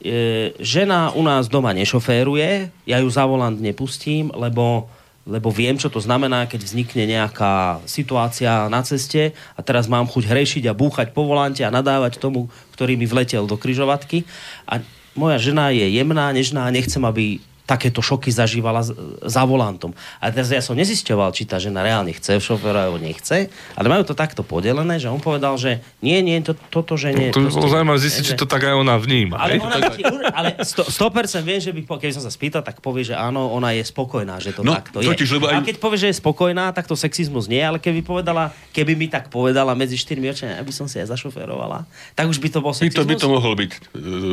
e, 0.02 0.54
žena 0.62 1.12
u 1.14 1.22
nás 1.24 1.50
doma 1.50 1.74
nešoféruje, 1.74 2.70
ja 2.86 2.98
ju 3.02 3.10
za 3.10 3.26
volant 3.26 3.58
nepustím, 3.58 4.32
lebo 4.34 4.90
lebo 5.28 5.52
viem, 5.52 5.76
čo 5.76 5.92
to 5.92 6.00
znamená, 6.00 6.48
keď 6.48 6.64
vznikne 6.64 7.04
nejaká 7.04 7.84
situácia 7.84 8.72
na 8.72 8.80
ceste 8.80 9.36
a 9.36 9.60
teraz 9.60 9.92
mám 9.92 10.08
chuť 10.08 10.24
hrešiť 10.24 10.64
a 10.72 10.78
búchať 10.78 11.12
po 11.12 11.28
volante 11.28 11.68
a 11.68 11.74
nadávať 11.74 12.16
tomu, 12.16 12.48
ktorý 12.72 12.96
mi 12.96 13.04
vletel 13.04 13.44
do 13.44 13.60
kryžovatky. 13.60 14.24
A 14.64 14.80
moja 15.20 15.36
žena 15.36 15.68
je 15.76 15.84
jemná, 15.84 16.32
nežná 16.32 16.64
a 16.64 16.72
nechcem, 16.72 17.04
aby 17.04 17.44
takéto 17.68 18.00
šoky 18.00 18.32
zažívala 18.32 18.80
za 19.22 19.44
volantom. 19.44 19.92
A 20.18 20.32
teraz 20.32 20.48
ja 20.48 20.58
som 20.60 20.72
nezisťoval, 20.74 21.30
či 21.30 21.44
tá 21.44 21.60
žena 21.60 21.84
reálne 21.84 22.10
chce 22.10 22.40
šoféra 22.40 22.88
alebo 22.88 22.96
nechce, 22.98 23.52
ale 23.76 23.86
majú 23.86 24.02
to 24.04 24.16
takto 24.16 24.40
podelené, 24.40 24.96
že 24.96 25.06
on 25.06 25.20
povedal, 25.20 25.54
že 25.54 25.78
nie, 26.00 26.16
nie, 26.20 26.40
to, 26.40 26.56
toto, 26.72 26.96
že 26.96 27.12
nie. 27.12 27.30
to 27.30 27.44
bolo 27.44 27.52
proste- 27.52 27.68
zaujímavé 27.70 28.00
zistiť, 28.00 28.24
či 28.24 28.34
to 28.34 28.48
tak 28.48 28.64
aj 28.64 28.74
ona 28.74 28.96
vníma. 28.96 29.36
ale, 29.36 29.60
ona, 29.60 29.84
ale 30.32 30.50
100%, 30.58 30.88
100% 30.90 31.44
viem, 31.44 31.60
že 31.60 31.70
by, 31.70 31.84
keby 31.84 32.14
som 32.14 32.24
sa 32.24 32.32
spýtal, 32.32 32.62
tak 32.62 32.80
povie, 32.80 33.04
že 33.04 33.14
áno, 33.14 33.50
ona 33.50 33.74
je 33.74 33.84
spokojná, 33.84 34.40
že 34.40 34.52
to 34.52 34.64
No, 34.64 34.72
takto 34.74 35.00
je. 35.00 35.08
totiž, 35.08 35.28
lebo 35.34 35.46
aj- 35.46 35.56
A 35.56 35.68
keď 35.68 35.76
povie, 35.78 35.98
že 35.98 36.08
je 36.08 36.18
spokojná, 36.18 36.72
tak 36.72 36.86
to 36.86 36.96
sexizmus 36.96 37.46
nie, 37.46 37.60
ale 37.60 37.78
keby 37.78 38.00
povedala, 38.00 38.48
keby 38.72 38.96
mi 38.96 39.08
tak 39.08 39.28
povedala 39.28 39.74
medzi 39.74 39.96
štyrmi 39.96 40.30
očami, 40.30 40.56
aby 40.56 40.72
som 40.72 40.86
si 40.86 40.98
aj 40.98 41.10
zašoferovala, 41.10 41.84
tak 42.14 42.26
už 42.26 42.38
by 42.38 42.48
to 42.48 42.60
bol 42.60 42.72
By 42.72 42.80
to, 42.80 42.82
sexizmus. 43.02 43.10
by 43.10 43.16
to 43.18 43.28
mohol 43.30 43.54
byť 43.54 43.72
e, 43.72 43.80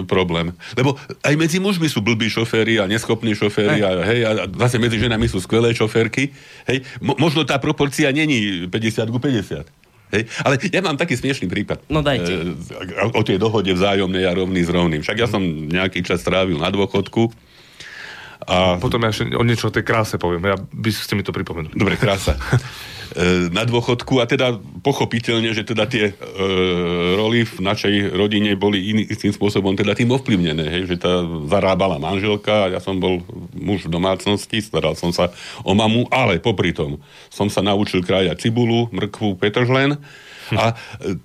problém. 0.04 0.46
Lebo 0.72 0.94
aj 1.20 1.34
medzi 1.34 1.58
mužmi 1.58 1.86
sú 1.86 1.98
blbí 1.98 2.28
šoféry 2.28 2.76
a 2.76 2.84
neschopní 2.84 3.23
šoféry 3.32 3.80
a, 3.80 4.04
hej, 4.04 4.20
a 4.28 4.30
zase 4.68 4.76
medzi 4.76 5.00
ženami 5.00 5.24
sú 5.24 5.40
skvelé 5.40 5.72
šoférky. 5.72 6.28
Hej. 6.68 6.84
Mo- 7.00 7.16
možno 7.16 7.48
tá 7.48 7.56
proporcia 7.56 8.12
není 8.12 8.68
50 8.68 9.08
ku 9.08 9.16
50. 9.16 9.64
Hej. 10.12 10.22
Ale 10.44 10.54
ja 10.60 10.80
mám 10.84 11.00
taký 11.00 11.16
smiešný 11.16 11.48
prípad. 11.48 11.88
No 11.88 12.04
dajte. 12.04 12.30
E, 12.30 13.16
o 13.16 13.22
tej 13.24 13.40
dohode 13.40 13.72
vzájomnej 13.72 14.28
a 14.28 14.36
rovný 14.36 14.60
s 14.62 14.70
rovným. 14.70 15.00
Však 15.00 15.16
ja 15.16 15.26
som 15.26 15.40
nejaký 15.42 16.04
čas 16.04 16.20
strávil 16.20 16.60
na 16.60 16.68
dôchodku 16.68 17.32
a 18.44 18.76
Potom 18.76 19.00
ja 19.02 19.10
ešte 19.12 19.32
o 19.34 19.44
niečo 19.44 19.68
o 19.68 19.74
tej 19.74 19.84
kráse 19.84 20.20
poviem. 20.20 20.44
Ja 20.44 20.56
by 20.56 20.90
ste 20.92 21.16
mi 21.16 21.24
to 21.24 21.32
pripomenuli. 21.32 21.74
Dobre, 21.74 21.96
krása. 21.96 22.36
E, 23.14 23.46
na 23.54 23.62
dôchodku 23.62 24.18
a 24.18 24.26
teda 24.26 24.58
pochopiteľne, 24.82 25.54
že 25.54 25.62
teda 25.62 25.86
tie 25.86 26.10
e, 26.10 26.14
roli 27.14 27.46
v 27.46 27.62
našej 27.62 28.10
rodine 28.10 28.58
boli 28.58 28.90
iný, 28.90 29.06
istým 29.06 29.30
spôsobom 29.30 29.70
teda 29.78 29.94
tým 29.94 30.10
ovplyvnené, 30.10 30.66
hej, 30.66 30.82
že 30.90 30.98
tá 30.98 31.22
zarábala 31.46 32.02
manželka 32.02 32.66
a 32.66 32.70
ja 32.74 32.80
som 32.82 32.98
bol 32.98 33.22
muž 33.54 33.86
v 33.86 33.94
domácnosti, 33.94 34.58
staral 34.58 34.98
som 34.98 35.14
sa 35.14 35.30
o 35.62 35.78
mamu, 35.78 36.10
ale 36.10 36.42
popri 36.42 36.74
tom 36.74 36.98
som 37.30 37.46
sa 37.46 37.62
naučil 37.62 38.02
krájať 38.02 38.50
cibulu, 38.50 38.90
mrkvu, 38.90 39.38
petržlen 39.38 39.94
a 40.52 40.72
e, 40.72 40.74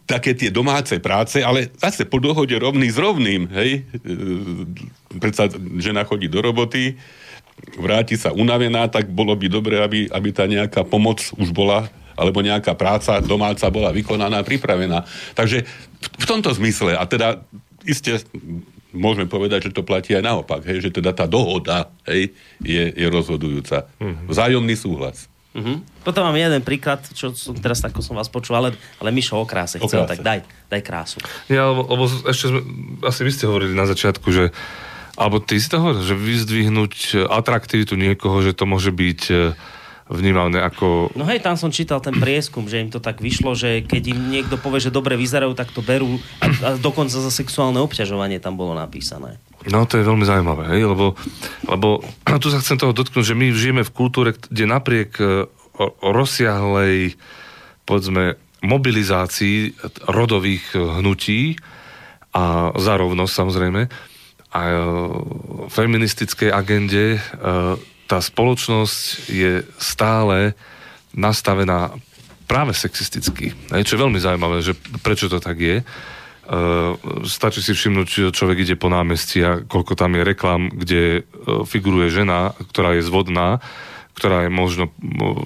také 0.08 0.32
tie 0.38 0.54
domáce 0.54 0.96
práce, 1.04 1.44
ale 1.44 1.74
zase 1.76 2.08
po 2.08 2.24
dohode 2.24 2.56
rovný 2.56 2.88
s 2.88 2.98
rovným, 2.98 3.52
hej, 3.52 3.84
e, 3.84 4.08
predsa 5.20 5.52
žena 5.82 6.08
chodí 6.08 6.32
do 6.32 6.40
roboty, 6.40 6.96
vráti 7.76 8.16
sa 8.16 8.32
unavená, 8.32 8.88
tak 8.88 9.12
bolo 9.12 9.36
by 9.36 9.48
dobre, 9.52 9.76
aby, 9.84 10.08
aby 10.08 10.30
tá 10.32 10.48
nejaká 10.48 10.88
pomoc 10.88 11.20
už 11.36 11.52
bola 11.52 11.92
alebo 12.20 12.44
nejaká 12.44 12.76
práca 12.76 13.24
domáca 13.24 13.64
bola 13.72 13.96
vykonaná, 13.96 14.44
pripravená. 14.44 15.08
Takže 15.40 15.64
v, 15.64 16.08
v 16.20 16.26
tomto 16.28 16.52
zmysle, 16.52 17.00
a 17.00 17.08
teda 17.08 17.40
iste 17.88 18.20
môžeme 18.92 19.30
povedať, 19.30 19.70
že 19.70 19.76
to 19.76 19.88
platí 19.88 20.18
aj 20.18 20.28
naopak, 20.28 20.68
hej, 20.68 20.84
že 20.84 20.92
teda 20.92 21.16
tá 21.16 21.30
dohoda 21.30 21.88
hej, 22.10 22.36
je, 22.60 22.84
je 22.92 23.08
rozhodujúca. 23.08 23.88
Vzájomný 24.28 24.76
súhlas. 24.76 25.29
Mhm. 25.50 25.82
Potom 26.06 26.30
mám 26.30 26.38
jeden 26.38 26.62
príklad, 26.62 27.02
čo 27.10 27.34
som 27.34 27.58
teraz 27.58 27.82
tako 27.82 28.06
som 28.06 28.14
vás 28.14 28.30
počul, 28.30 28.54
ale, 28.54 28.78
ale 29.02 29.10
Mišo 29.10 29.42
o 29.42 29.46
kráse 29.50 29.82
O 29.82 29.90
chcel, 29.90 30.06
kráse. 30.06 30.12
tak 30.14 30.20
daj, 30.22 30.40
daj 30.70 30.82
krásu. 30.86 31.18
Ja, 31.50 31.74
lebo, 31.74 31.90
lebo 31.90 32.04
ešte 32.30 32.54
sme, 32.54 32.62
asi 33.02 33.26
vy 33.26 33.32
ste 33.34 33.50
hovorili 33.50 33.74
na 33.74 33.90
začiatku, 33.90 34.30
že 34.30 34.54
alebo 35.20 35.44
ty 35.44 35.60
si 35.60 35.68
to 35.68 35.84
hovoril, 35.84 36.06
že 36.06 36.16
vyzdvihnúť 36.16 37.28
atraktivitu 37.28 38.00
niekoho, 38.00 38.40
že 38.40 38.56
to 38.56 38.64
môže 38.64 38.94
byť 38.96 39.22
e, 39.28 39.36
vnímané 40.08 40.64
ako... 40.64 41.12
No 41.12 41.28
hej, 41.28 41.44
tam 41.44 41.60
som 41.60 41.76
čítal 41.76 42.00
ten 42.00 42.16
prieskum, 42.16 42.64
že 42.72 42.80
im 42.80 42.88
to 42.88 43.04
tak 43.04 43.20
vyšlo, 43.20 43.52
že 43.52 43.84
keď 43.84 44.16
im 44.16 44.32
niekto 44.32 44.56
povie, 44.56 44.80
že 44.80 44.96
dobre 44.96 45.20
vyzerajú, 45.20 45.52
tak 45.60 45.76
to 45.76 45.84
berú 45.84 46.24
a, 46.40 46.46
a 46.64 46.70
dokonca 46.80 47.20
za 47.20 47.32
sexuálne 47.36 47.84
obťažovanie 47.84 48.40
tam 48.40 48.56
bolo 48.56 48.72
napísané. 48.72 49.44
No 49.68 49.84
to 49.84 50.00
je 50.00 50.08
veľmi 50.08 50.24
zaujímavé, 50.24 50.72
hej, 50.72 50.88
lebo, 50.88 51.20
lebo 51.68 52.00
tu 52.44 52.48
sa 52.48 52.64
chcem 52.64 52.80
toho 52.80 52.96
dotknúť, 52.96 53.36
že 53.36 53.36
my 53.36 53.52
žijeme 53.52 53.84
v 53.84 53.96
kultúre, 53.96 54.32
kde 54.32 54.64
napriek 54.64 55.20
e, 55.20 55.52
rozsiahlej, 56.00 57.20
povedzme, 57.84 58.40
mobilizácii 58.64 59.76
rodových 60.08 60.64
e, 60.76 60.80
hnutí 60.80 61.42
a 62.32 62.72
za 62.80 62.96
samozrejme, 63.28 63.92
a 64.50 64.60
e, 64.64 64.74
feministickej 65.68 66.50
agende 66.56 67.20
tá 68.10 68.18
spoločnosť 68.18 69.30
je 69.30 69.62
stále 69.78 70.58
nastavená 71.14 71.94
práve 72.50 72.74
sexisticky. 72.74 73.54
Čo 73.70 73.94
je 73.94 74.02
veľmi 74.02 74.18
zaujímavé, 74.18 74.66
že 74.66 74.74
prečo 75.06 75.30
to 75.30 75.38
tak 75.38 75.62
je. 75.62 75.86
Uh, 76.50 76.98
stačí 77.30 77.62
si 77.62 77.78
všimnúť, 77.78 78.08
že 78.10 78.34
človek 78.34 78.66
ide 78.66 78.74
po 78.74 78.90
námestí 78.90 79.38
a 79.46 79.62
koľko 79.62 79.94
tam 79.94 80.18
je 80.18 80.26
reklam, 80.26 80.74
kde 80.74 81.22
uh, 81.22 81.62
figuruje 81.62 82.10
žena, 82.10 82.58
ktorá 82.74 82.98
je 82.98 83.06
zvodná, 83.06 83.62
ktorá 84.18 84.50
je 84.50 84.52
možno 84.52 84.90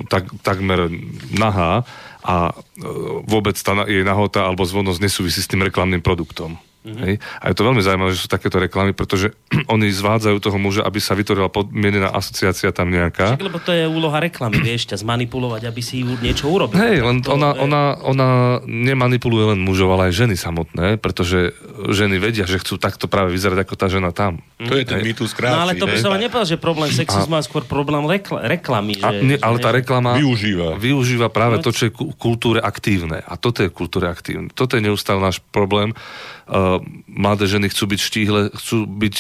tak, 0.08 0.32
takmer 0.48 0.88
nahá 1.36 1.84
a 2.24 2.56
uh, 2.56 3.20
vôbec 3.28 3.60
tá 3.60 3.84
jej 3.84 4.08
nahota 4.08 4.48
alebo 4.48 4.63
zvodnosť 4.63 5.04
nesúvisí 5.04 5.44
s 5.44 5.52
tým 5.52 5.68
reklamným 5.68 6.00
produktom. 6.00 6.56
Mm-hmm. 6.84 7.00
Hej? 7.02 7.13
A 7.39 7.46
je 7.48 7.56
to 7.56 7.63
veľmi 7.63 7.80
zaujímavé, 7.80 8.12
že 8.12 8.19
sú 8.19 8.28
takéto 8.28 8.58
reklamy, 8.58 8.91
pretože 8.91 9.32
oni 9.74 9.88
zvádzajú 9.88 10.38
toho 10.38 10.58
muža, 10.58 10.84
aby 10.84 11.00
sa 11.00 11.13
vytvorila 11.13 11.48
podmienená 11.48 12.10
asociácia 12.10 12.69
tam 12.69 12.88
nejaká. 12.88 13.34
Však, 13.34 13.41
lebo 13.41 13.58
to 13.58 13.72
je 13.72 13.84
úloha 13.84 14.19
reklamy, 14.19 14.60
vieš, 14.67 14.88
ťa 14.88 15.00
zmanipulovať, 15.00 15.63
aby 15.63 15.80
si 15.80 16.04
ju 16.04 16.15
niečo 16.17 16.46
urobil. 16.46 16.76
Hej, 16.76 17.00
len 17.00 17.19
to 17.19 17.34
ona, 17.34 17.50
je- 17.50 17.60
ona, 17.62 17.82
ona 17.98 18.30
nemanipuluje 18.63 19.56
len 19.56 19.60
mužov, 19.60 19.89
ale 19.91 20.12
aj 20.12 20.19
ženy 20.19 20.36
samotné, 20.36 20.88
pretože 20.98 21.56
ženy 21.86 22.17
vedia, 22.17 22.43
že 22.43 22.60
chcú 22.60 22.76
takto 22.76 23.08
práve 23.08 23.32
vyzerať 23.32 23.63
ako 23.63 23.74
tá 23.74 23.88
žena 23.88 24.12
tam. 24.12 24.43
To 24.60 24.74
je 24.74 24.84
ten 24.84 25.00
mýtus 25.00 25.32
krásy. 25.32 25.52
No 25.52 25.62
ale 25.62 25.74
to 25.76 25.86
by 25.86 25.98
som 25.98 26.13
nepovedal, 26.13 26.46
že 26.46 26.58
problém 26.58 26.89
sexizmu 26.89 27.36
je 27.36 27.46
skôr 27.46 27.63
problém 27.63 28.04
rekla- 28.04 28.43
reklamy. 28.43 28.96
Že, 28.96 29.04
A, 29.04 29.10
nie, 29.15 29.38
ale 29.38 29.58
že, 29.58 29.63
tá 29.63 29.69
reklama 29.72 30.15
Využíva. 30.15 30.76
využíva 30.76 31.28
práve 31.28 31.60
No. 31.60 31.63
to, 31.63 31.72
čo 31.72 31.88
je 31.88 31.91
ku- 31.91 32.12
kultúre 32.13 32.60
aktívne. 32.60 33.19
A 33.19 33.36
toto 33.36 33.60
je 33.60 33.69
kultúre 33.69 34.08
aktívne. 34.08 34.48
Toto 34.50 34.76
je 34.76 34.84
neustále 34.84 35.19
náš 35.19 35.39
problém. 35.46 35.96
Uh, 36.43 36.73
mladé 37.06 37.46
ženy 37.46 37.70
chcú 37.70 37.92
byť 37.92 38.00
štíhle, 38.00 38.42
chcú 38.56 38.88
byť 38.88 39.16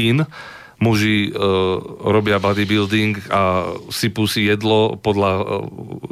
in, 0.00 0.24
muži 0.76 1.32
uh, 1.32 1.80
robia 2.04 2.36
bodybuilding 2.36 3.32
a 3.32 3.72
sypú 3.88 4.28
si 4.28 4.44
jedlo 4.44 5.00
podľa 5.00 5.32
uh, 5.40 5.44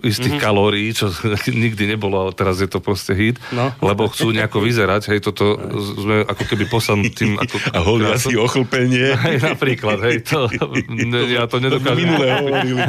istých 0.00 0.40
mm-hmm. 0.40 0.44
kalórií, 0.44 0.88
čo 0.96 1.12
nikdy 1.52 1.84
nebolo, 1.84 2.24
ale 2.24 2.32
teraz 2.32 2.64
je 2.64 2.68
to 2.68 2.80
proste 2.80 3.12
hit, 3.12 3.36
No. 3.52 3.76
lebo 3.84 4.08
chcú 4.08 4.32
nejako 4.32 4.64
vyzerať. 4.64 5.12
Hej, 5.12 5.20
toto 5.28 5.60
sme 6.00 6.24
ako 6.24 6.42
keby 6.48 6.64
poslantým... 6.72 7.36
Ako, 7.44 7.56
A 7.76 7.78
holia 7.84 8.16
si 8.16 8.40
ochlpenie. 8.40 9.12
Hej, 9.24 9.36
napríklad, 9.44 10.00
hej, 10.00 10.24
to, 10.24 10.48
ne, 10.88 11.20
ja 11.28 11.44
to 11.44 11.60
nedokážem. 11.60 12.08
minulé 12.08 12.26
hovorili. 12.40 12.80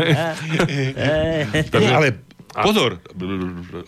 Ale 1.76 2.25
pozor, 2.64 3.04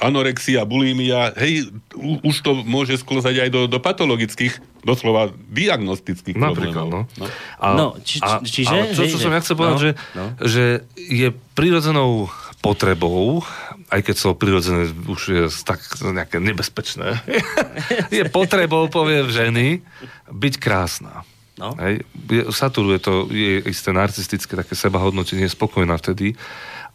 anorexia, 0.04 0.68
bulimia, 0.68 1.32
hej, 1.40 1.72
u- 1.96 2.20
už 2.28 2.36
to 2.44 2.52
môže 2.68 3.00
sklzať 3.00 3.48
aj 3.48 3.50
do, 3.54 3.62
do 3.72 3.80
patologických 3.80 4.60
doslova 4.84 5.32
diagnostických 5.52 6.36
Napríklad, 6.36 6.76
problémov. 6.76 7.08
no. 7.20 7.26
A, 7.60 7.68
no 7.76 7.88
či, 8.04 8.20
a, 8.20 8.44
čiže... 8.44 8.72
ale 8.72 8.92
čo, 8.92 9.08
čo 9.08 9.20
som 9.20 9.32
ja 9.32 9.40
chcel 9.40 9.56
povedať, 9.56 9.76
no, 9.76 9.84
že, 9.84 9.92
no. 10.16 10.26
že 10.44 10.64
je 10.96 11.28
prirodzenou 11.56 12.32
potrebou, 12.60 13.46
aj 13.88 14.02
keď 14.04 14.16
slovo 14.20 14.36
prirodzené 14.36 14.92
už 15.08 15.22
je 15.32 15.44
tak 15.64 15.80
nejaké 16.02 16.44
nebezpečné, 16.44 17.24
je 18.18 18.24
potrebou, 18.28 18.92
poviem 18.92 19.32
ženy, 19.32 19.80
byť 20.28 20.54
krásna. 20.60 21.24
No. 21.58 21.74
Hej, 21.74 22.06
je, 22.30 22.54
saturuje 22.54 23.02
to, 23.02 23.26
je 23.34 23.66
isté 23.66 23.90
narcistické 23.90 24.54
také 24.54 24.78
sebahodnotenie, 24.78 25.50
spokojná 25.50 25.98
vtedy. 25.98 26.38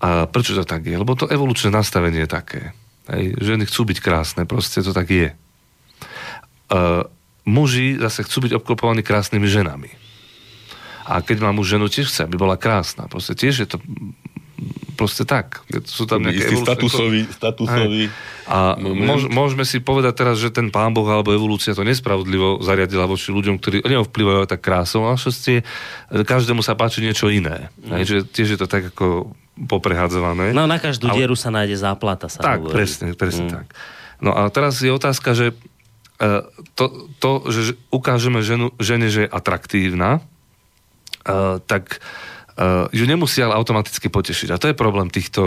A 0.03 0.27
prečo 0.27 0.59
to 0.59 0.67
tak 0.67 0.83
je? 0.83 0.99
Lebo 0.99 1.15
to 1.15 1.31
evolučné 1.31 1.71
nastavenie 1.71 2.27
je 2.27 2.31
také. 2.31 2.63
Hej, 3.07 3.39
ženy 3.39 3.71
chcú 3.71 3.87
byť 3.87 3.99
krásne, 4.03 4.43
proste 4.47 4.83
to 4.83 4.91
tak 4.91 5.07
je. 5.11 5.31
Uh, 6.67 7.07
muži 7.47 7.99
zase 8.03 8.27
chcú 8.27 8.51
byť 8.51 8.53
obklopovaní 8.59 9.07
krásnymi 9.07 9.47
ženami. 9.47 9.91
A 11.07 11.23
keď 11.23 11.47
má 11.47 11.51
muž 11.51 11.75
ženu, 11.75 11.91
tiež 11.91 12.11
chce, 12.11 12.27
aby 12.27 12.39
bola 12.39 12.55
krásna. 12.55 13.11
Proste 13.11 13.35
tiež 13.35 13.67
je 13.67 13.69
to 13.69 13.79
proste 14.95 15.27
tak. 15.27 15.67
Sú 15.87 16.07
tam 16.07 16.23
nejaké 16.23 16.47
Istý 16.47 16.57
statusový, 16.63 17.21
statusový 17.27 18.05
a 18.47 18.79
môž, 18.79 19.27
môžeme 19.27 19.67
si 19.67 19.83
povedať 19.83 20.23
teraz, 20.23 20.39
že 20.39 20.55
ten 20.55 20.71
pán 20.71 20.95
Boh 20.95 21.07
alebo 21.07 21.35
evolúcia 21.35 21.75
to 21.75 21.83
nespravodlivo 21.83 22.63
zariadila 22.63 23.11
voči 23.11 23.35
ľuďom, 23.35 23.59
ktorí 23.59 23.83
neovplyvajú 23.83 24.47
tak 24.47 24.63
krásou, 24.63 25.07
ale 25.07 25.19
šťastie, 25.19 25.67
každému 26.23 26.63
sa 26.63 26.79
páči 26.79 27.03
niečo 27.03 27.27
iné. 27.31 27.71
Mm. 27.83 27.91
Hej, 27.99 28.03
že 28.07 28.17
tiež 28.31 28.49
je 28.55 28.59
to 28.63 28.71
tak 28.71 28.95
ako 28.95 29.35
poprehadzované. 29.57 30.57
No 30.57 30.65
na 30.65 30.81
každú 30.81 31.13
Ale- 31.13 31.17
dieru 31.21 31.37
sa 31.37 31.53
nájde 31.53 31.77
záplata, 31.77 32.27
sa 32.33 32.41
tak, 32.41 32.65
hovorí. 32.65 32.73
presne, 32.73 33.13
presne 33.13 33.45
mm. 33.49 33.53
tak. 33.53 33.67
No 34.23 34.33
a 34.33 34.49
teraz 34.49 34.79
je 34.81 34.89
otázka, 34.89 35.35
že 35.35 35.53
e, 35.53 35.55
to, 36.79 37.11
to 37.19 37.31
že 37.51 37.75
ukážeme 37.91 38.41
ženu, 38.41 38.71
žene, 38.79 39.11
že 39.11 39.27
je 39.27 39.31
atraktívna, 39.31 40.23
e, 41.27 41.59
tak 41.67 41.99
e, 42.57 42.89
ju 42.97 43.05
nemusí 43.05 43.43
ale 43.45 43.59
automaticky 43.59 44.09
potešiť. 44.09 44.49
A 44.55 44.61
to 44.63 44.71
je 44.71 44.79
problém 44.79 45.11
týchto 45.13 45.43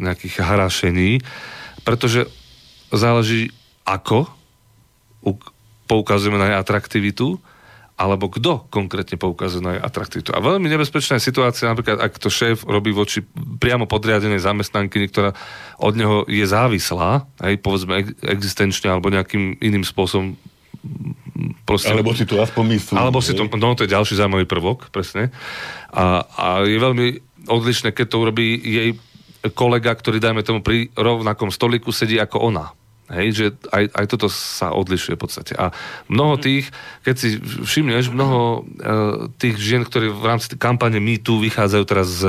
nejakých 0.00 0.42
harašení, 0.42 1.20
pretože 1.84 2.26
záleží 2.90 3.54
ako 3.86 4.26
uk- 5.22 5.52
poukazujeme 5.86 6.38
na 6.40 6.46
jej 6.50 6.58
atraktivitu, 6.58 7.38
alebo 8.00 8.32
kto 8.32 8.64
konkrétne 8.72 9.20
poukazuje 9.20 9.60
na 9.60 9.76
jej 9.76 9.82
atraktivitu. 9.84 10.32
A 10.32 10.40
veľmi 10.40 10.72
nebezpečná 10.72 11.20
je 11.20 11.28
situácia, 11.28 11.68
napríklad 11.68 12.00
ak 12.00 12.16
to 12.16 12.32
šéf 12.32 12.64
robí 12.64 12.96
voči 12.96 13.20
priamo 13.60 13.84
podriadenej 13.84 14.40
zamestnankyni, 14.40 15.12
ktorá 15.12 15.36
od 15.76 15.92
neho 16.00 16.24
je 16.24 16.40
závislá, 16.48 17.28
aj 17.44 17.60
povedzme 17.60 18.00
ex- 18.00 18.16
existenčne 18.24 18.88
alebo 18.96 19.12
nejakým 19.12 19.60
iným 19.60 19.84
spôsobom 19.84 20.32
proste, 21.68 21.92
Alebo 21.92 22.16
si 22.16 22.24
to 22.24 22.40
aspoň 22.40 22.64
myslí. 22.80 22.94
alebo 22.96 23.20
si 23.20 23.36
to, 23.36 23.44
no 23.52 23.76
to 23.76 23.84
je 23.84 23.92
ďalší 23.92 24.16
zaujímavý 24.16 24.48
prvok, 24.48 24.88
presne. 24.88 25.28
A, 25.92 26.24
a 26.24 26.46
je 26.64 26.80
veľmi 26.80 27.06
odlišné, 27.52 27.92
keď 27.92 28.06
to 28.08 28.16
urobí 28.16 28.56
jej 28.56 28.96
kolega, 29.52 29.92
ktorý, 29.92 30.20
dajme 30.20 30.40
tomu, 30.44 30.60
pri 30.64 30.88
rovnakom 30.96 31.52
stoliku 31.52 31.92
sedí 31.92 32.16
ako 32.16 32.48
ona. 32.48 32.72
Hej, 33.10 33.28
že 33.32 33.44
aj, 33.68 33.90
aj 33.90 34.06
toto 34.06 34.30
sa 34.30 34.70
odlišuje 34.70 35.18
v 35.18 35.22
podstate. 35.22 35.52
A 35.54 35.74
mnoho 36.06 36.38
tých, 36.38 36.70
keď 37.02 37.14
si 37.14 37.28
všimneš, 37.42 38.08
mnoho 38.08 38.40
e, 38.40 38.60
tých 39.34 39.58
žien, 39.58 39.82
ktorí 39.82 40.08
v 40.08 40.24
rámci 40.24 40.54
kampane 40.54 41.02
MeToo 41.02 41.42
vychádzajú 41.42 41.84
teraz 41.84 42.08
s 42.08 42.22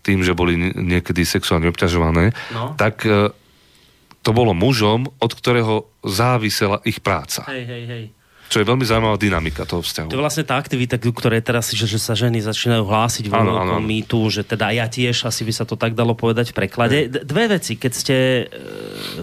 tým, 0.00 0.22
že 0.22 0.30
boli 0.32 0.54
nie- 0.54 0.74
niekedy 0.94 1.26
sexuálne 1.26 1.66
obťažované, 1.66 2.30
No. 2.54 2.78
tak 2.78 3.02
e, 3.02 3.34
to 4.22 4.30
bolo 4.30 4.54
mužom, 4.54 5.10
od 5.18 5.32
ktorého 5.34 5.90
závisela 6.00 6.78
ich 6.86 7.02
práca. 7.02 7.42
Hej, 7.50 7.66
hej, 7.66 7.84
hej. 7.90 8.04
Čo 8.52 8.60
je 8.60 8.68
veľmi 8.68 8.84
zaujímavá 8.84 9.16
dynamika 9.16 9.64
toho 9.64 9.80
vzťahu. 9.80 10.12
To 10.12 10.16
je 10.20 10.24
vlastne 10.28 10.44
tá 10.44 10.60
aktivita, 10.60 11.00
ku 11.00 11.08
ktorej 11.16 11.40
teraz, 11.40 11.72
že, 11.72 11.88
že 11.88 11.96
sa 11.96 12.12
ženy 12.12 12.44
začínajú 12.44 12.84
hlásiť 12.84 13.32
vo 13.32 13.80
mýtu, 13.80 14.28
že 14.28 14.44
teda 14.44 14.76
ja 14.76 14.84
tiež, 14.92 15.24
asi 15.24 15.40
by 15.48 15.52
sa 15.56 15.64
to 15.64 15.80
tak 15.80 15.96
dalo 15.96 16.12
povedať 16.12 16.52
v 16.52 16.60
preklade. 16.60 17.08
D- 17.08 17.24
dve 17.24 17.56
veci, 17.56 17.80
keď 17.80 17.92
ste 17.96 18.16
e, 18.16 18.44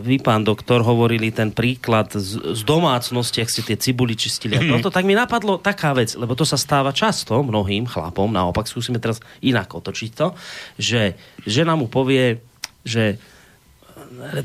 vy, 0.01 0.17
pán 0.17 0.41
doktor, 0.41 0.81
hovorili 0.81 1.29
ten 1.29 1.53
príklad 1.53 2.09
z, 2.09 2.57
z 2.57 2.61
domácnosti, 2.65 3.45
ak 3.45 3.53
ste 3.53 3.61
tie 3.61 3.77
cibuli 3.77 4.17
čistili 4.17 4.57
a 4.57 4.65
toto, 4.65 4.89
tak 4.89 5.05
mi 5.05 5.13
napadlo 5.13 5.61
taká 5.61 5.93
vec, 5.93 6.17
lebo 6.17 6.33
to 6.33 6.41
sa 6.41 6.57
stáva 6.57 6.89
často 6.89 7.37
mnohým 7.45 7.85
chlapom, 7.85 8.33
naopak 8.33 8.65
skúsime 8.65 8.97
teraz 8.97 9.21
inak 9.45 9.69
otočiť 9.69 10.09
to, 10.17 10.33
že 10.81 11.13
žena 11.45 11.77
mu 11.77 11.85
povie, 11.85 12.41
že 12.81 13.21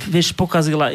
vieš, 0.09 0.33
pokazila 0.37 0.91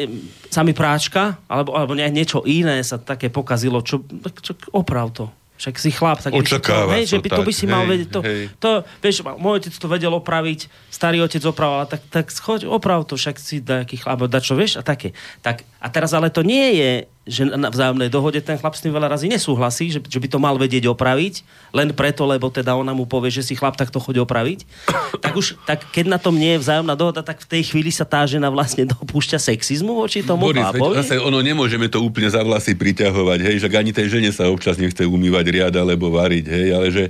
sa 0.48 0.66
mi 0.66 0.74
práčka, 0.74 1.38
alebo, 1.46 1.76
alebo 1.76 1.92
niečo 1.94 2.42
iné 2.48 2.82
sa 2.82 2.98
také 2.98 3.28
pokazilo, 3.28 3.84
čo, 3.84 4.02
čo 4.42 4.52
oprav 4.74 5.12
to. 5.14 5.30
Však 5.60 5.76
si 5.76 5.92
chlap, 5.92 6.24
tak 6.24 6.32
by 6.32 6.40
si 6.40 6.56
to, 6.56 6.56
Očakáva 6.56 6.96
hej, 6.96 7.04
že 7.04 7.20
by 7.20 7.28
to 7.36 7.42
by 7.44 7.52
si 7.52 7.68
mal 7.68 7.84
hej, 7.84 7.90
vedieť. 7.92 8.08
To, 8.16 8.20
hej. 8.24 8.44
to, 8.56 8.70
vieš, 9.04 9.20
môj 9.20 9.60
otec 9.60 9.74
to 9.76 9.86
vedel 9.92 10.12
opraviť, 10.16 10.72
starý 10.88 11.20
otec 11.20 11.44
opravoval, 11.44 11.84
tak, 11.84 12.00
tak 12.08 12.32
choď, 12.32 12.64
oprav 12.64 13.04
to, 13.04 13.20
však 13.20 13.36
si 13.36 13.60
nejaký 13.60 14.00
chlap, 14.00 14.24
da 14.24 14.40
čo 14.40 14.56
vieš, 14.56 14.80
a 14.80 14.82
také. 14.82 15.12
Tak, 15.44 15.60
a 15.60 15.86
teraz 15.92 16.16
ale 16.16 16.32
to 16.32 16.40
nie 16.40 16.80
je, 16.80 16.92
že 17.30 17.46
na 17.46 17.70
vzájomnej 17.70 18.10
dohode 18.10 18.42
ten 18.42 18.58
chlap 18.58 18.74
s 18.74 18.82
tým 18.82 18.90
veľa 18.90 19.14
razy 19.14 19.30
nesúhlasí, 19.30 19.94
že, 19.94 20.02
že 20.02 20.18
by 20.18 20.28
to 20.28 20.38
mal 20.42 20.58
vedieť 20.58 20.90
opraviť, 20.90 21.46
len 21.70 21.94
preto, 21.94 22.26
lebo 22.26 22.50
teda 22.50 22.74
ona 22.74 22.90
mu 22.90 23.06
povie, 23.06 23.30
že 23.30 23.46
si 23.46 23.54
chlap, 23.54 23.78
tak 23.78 23.94
to 23.94 24.02
choď 24.02 24.26
opraviť. 24.26 24.66
tak 25.24 25.38
už, 25.38 25.54
tak 25.62 25.86
keď 25.94 26.10
na 26.10 26.18
tom 26.18 26.34
nie 26.34 26.58
je 26.58 26.62
vzájomná 26.66 26.98
dohoda, 26.98 27.22
tak 27.22 27.46
v 27.46 27.48
tej 27.48 27.62
chvíli 27.70 27.94
sa 27.94 28.02
tá 28.02 28.26
žena 28.26 28.50
vlastne 28.50 28.82
dopúšťa 28.92 29.38
sexizmu 29.38 29.94
voči 29.94 30.26
tomu 30.26 30.50
Boris, 30.50 30.66
chlapovi. 30.66 30.98
zase 30.98 31.22
ono 31.22 31.38
nemôžeme 31.38 31.86
to 31.86 32.02
úplne 32.02 32.26
za 32.26 32.42
vlasy 32.42 32.74
priťahovať, 32.74 33.38
hej, 33.46 33.56
že 33.62 33.70
ani 33.70 33.94
tej 33.94 34.18
žene 34.18 34.34
sa 34.34 34.50
občas 34.50 34.76
nechce 34.76 35.06
umývať 35.06 35.46
riad 35.48 35.74
alebo 35.78 36.10
variť, 36.10 36.46
hej, 36.50 36.66
ale 36.74 36.86
že 36.90 37.04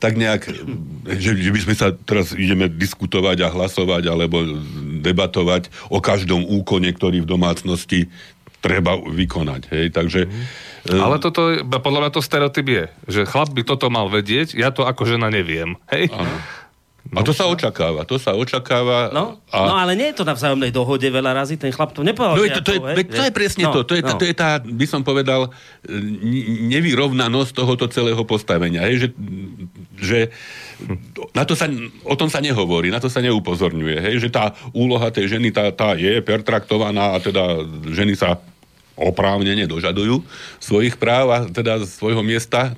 tak 0.00 0.16
nejak, 0.16 0.48
že, 1.22 1.30
že 1.36 1.50
by 1.52 1.60
sme 1.60 1.74
sa 1.76 1.92
teraz 1.92 2.32
ideme 2.32 2.72
diskutovať 2.72 3.44
a 3.44 3.52
hlasovať 3.52 4.08
alebo 4.08 4.40
debatovať 5.04 5.68
o 5.92 6.02
každom 6.02 6.42
úkone, 6.42 6.90
ktorý 6.90 7.22
v 7.22 7.30
domácnosti 7.30 8.10
treba 8.66 8.98
vykonať, 8.98 9.62
hej, 9.70 9.86
takže... 9.94 10.20
e, 10.90 10.98
Ale 10.98 11.22
toto, 11.22 11.54
podľa 11.62 12.00
mňa 12.06 12.10
to 12.10 12.20
stereotyp 12.20 12.66
je, 12.66 12.84
že 13.06 13.20
chlap 13.30 13.54
by 13.54 13.62
toto 13.62 13.86
mal 13.86 14.10
vedieť, 14.10 14.58
ja 14.58 14.74
to 14.74 14.82
ako 14.82 15.06
žena 15.06 15.30
neviem. 15.30 15.78
Hej? 15.94 16.10
A 17.14 17.22
to 17.22 17.30
sa 17.30 17.46
očakáva, 17.46 18.02
to 18.02 18.18
sa 18.18 18.34
očakáva. 18.34 19.14
No, 19.14 19.38
a... 19.54 19.58
no 19.62 19.74
ale 19.78 19.94
nie 19.94 20.10
je 20.10 20.18
to 20.18 20.24
na 20.26 20.34
vzájomnej 20.34 20.74
dohode 20.74 21.06
veľa 21.06 21.38
razy, 21.38 21.54
ten 21.54 21.70
chlap 21.70 21.94
to 21.94 22.02
nepovedal. 22.02 22.34
No 22.34 22.42
je 22.42 22.50
to, 22.58 22.62
to, 22.66 22.72
je, 22.74 22.80
hej, 22.82 23.06
to 23.06 23.24
je 23.30 23.32
presne 23.34 23.64
no, 23.70 23.72
to. 23.78 23.80
To 23.86 23.94
je, 23.94 24.02
tá, 24.02 24.12
no. 24.16 24.18
to 24.18 24.24
je 24.26 24.34
tá, 24.34 24.50
by 24.58 24.86
som 24.90 25.06
povedal, 25.06 25.46
e, 25.46 25.94
nevyrovnanosť 26.74 27.50
tohoto 27.54 27.86
celého 27.86 28.18
postavenia. 28.26 28.82
Hej, 28.90 28.96
že, 28.98 29.08
že 29.94 30.18
na 31.30 31.46
to 31.46 31.54
sa, 31.54 31.70
o 32.02 32.14
tom 32.18 32.26
sa 32.26 32.42
nehovorí, 32.42 32.90
na 32.90 32.98
to 32.98 33.06
sa 33.06 33.22
neupozorňuje. 33.22 33.96
Hej, 34.02 34.26
že 34.26 34.28
tá 34.34 34.50
úloha 34.74 35.06
tej 35.14 35.38
ženy 35.38 35.54
tá, 35.54 35.70
tá 35.70 35.94
je 35.94 36.18
pertraktovaná 36.26 37.14
a 37.14 37.22
teda 37.22 37.62
ženy 37.86 38.18
sa 38.18 38.42
oprávnene 38.96 39.68
dožadujú 39.68 40.24
svojich 40.58 40.96
práv 40.96 41.26
a 41.30 41.38
teda 41.46 41.84
svojho 41.84 42.24
miesta 42.24 42.72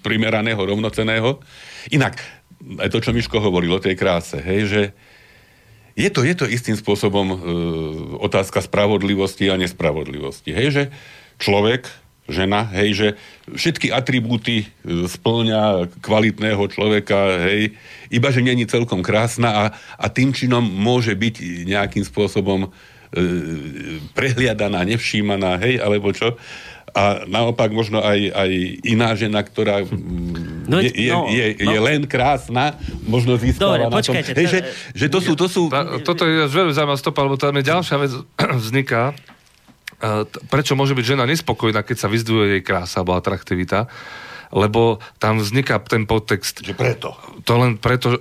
primeraného, 0.00 0.58
rovnoceného. 0.58 1.38
Inak, 1.92 2.18
aj 2.80 2.88
to, 2.88 2.98
čo 3.04 3.12
Miško 3.12 3.38
hovoril 3.38 3.76
o 3.76 3.84
tej 3.84 3.94
kráse, 3.94 4.40
hej, 4.40 4.62
že 4.66 4.82
je 5.98 6.08
to, 6.14 6.22
je 6.22 6.34
to 6.38 6.46
istým 6.46 6.78
spôsobom 6.78 7.26
e, 7.26 7.36
otázka 8.22 8.62
spravodlivosti 8.62 9.50
a 9.50 9.58
nespravodlivosti. 9.58 10.54
Hej, 10.54 10.68
že 10.70 10.82
človek, 11.42 11.90
žena, 12.30 12.70
hej, 12.70 12.88
že 12.94 13.08
všetky 13.50 13.90
atribúty 13.90 14.62
e, 14.62 14.66
splňa 15.10 15.90
kvalitného 15.98 16.62
človeka, 16.70 17.50
hej, 17.50 17.74
iba 18.14 18.28
že 18.30 18.46
není 18.46 18.62
celkom 18.70 19.02
krásna 19.02 19.50
a, 19.50 19.64
a 19.98 20.06
tým 20.06 20.30
činom 20.30 20.62
môže 20.62 21.18
byť 21.18 21.66
nejakým 21.66 22.06
spôsobom 22.06 22.70
prehliadaná, 24.12 24.84
nevšímaná, 24.84 25.56
hej, 25.60 25.80
alebo 25.80 26.12
čo. 26.12 26.36
A 26.92 27.28
naopak 27.28 27.68
možno 27.70 28.00
aj, 28.00 28.32
aj 28.32 28.50
iná 28.82 29.12
žena, 29.12 29.44
ktorá 29.44 29.84
No 30.68 30.76
no, 30.76 30.84
je, 30.84 30.90
je, 30.90 31.12
no, 31.12 31.28
je, 31.28 31.46
no. 31.62 31.70
je 31.70 31.78
len 31.78 32.00
krásna, 32.04 32.76
možno 33.04 33.36
získava 33.36 33.76
Dobre, 33.76 33.80
na 33.80 33.88
tom. 33.88 33.96
počkajte, 34.00 34.32
Hej, 34.34 34.44
to- 34.44 34.52
že, 34.52 34.58
že 34.92 35.06
to 35.08 35.18
sú, 35.20 35.32
to 35.32 35.46
sú 35.46 35.62
Tá, 35.68 35.84
toto 36.00 36.24
je 36.24 36.44
veľmi 36.44 36.72
zaujímavá 36.72 36.98
stopa, 36.98 37.24
lebo 37.24 37.36
tam 37.36 37.56
je 37.56 37.64
ďalšia 37.64 37.96
vec 37.96 38.12
vzniká. 38.64 39.12
E, 39.96 40.24
Prečo 40.48 40.76
môže 40.76 40.92
byť 40.92 41.04
žena 41.06 41.24
nespokojná, 41.24 41.80
keď 41.80 41.96
sa 41.96 42.08
vyzdvuje 42.08 42.58
jej 42.58 42.62
krása 42.64 43.00
alebo 43.00 43.16
atraktivita? 43.16 43.88
Lebo 44.52 45.02
tam 45.20 45.40
vzniká 45.40 45.80
ten 45.82 46.04
podtext. 46.08 46.64
Že 46.64 46.74
preto. 46.74 47.12
To 47.44 47.52
len 47.60 47.76
preto, 47.80 48.16
e, 48.16 48.20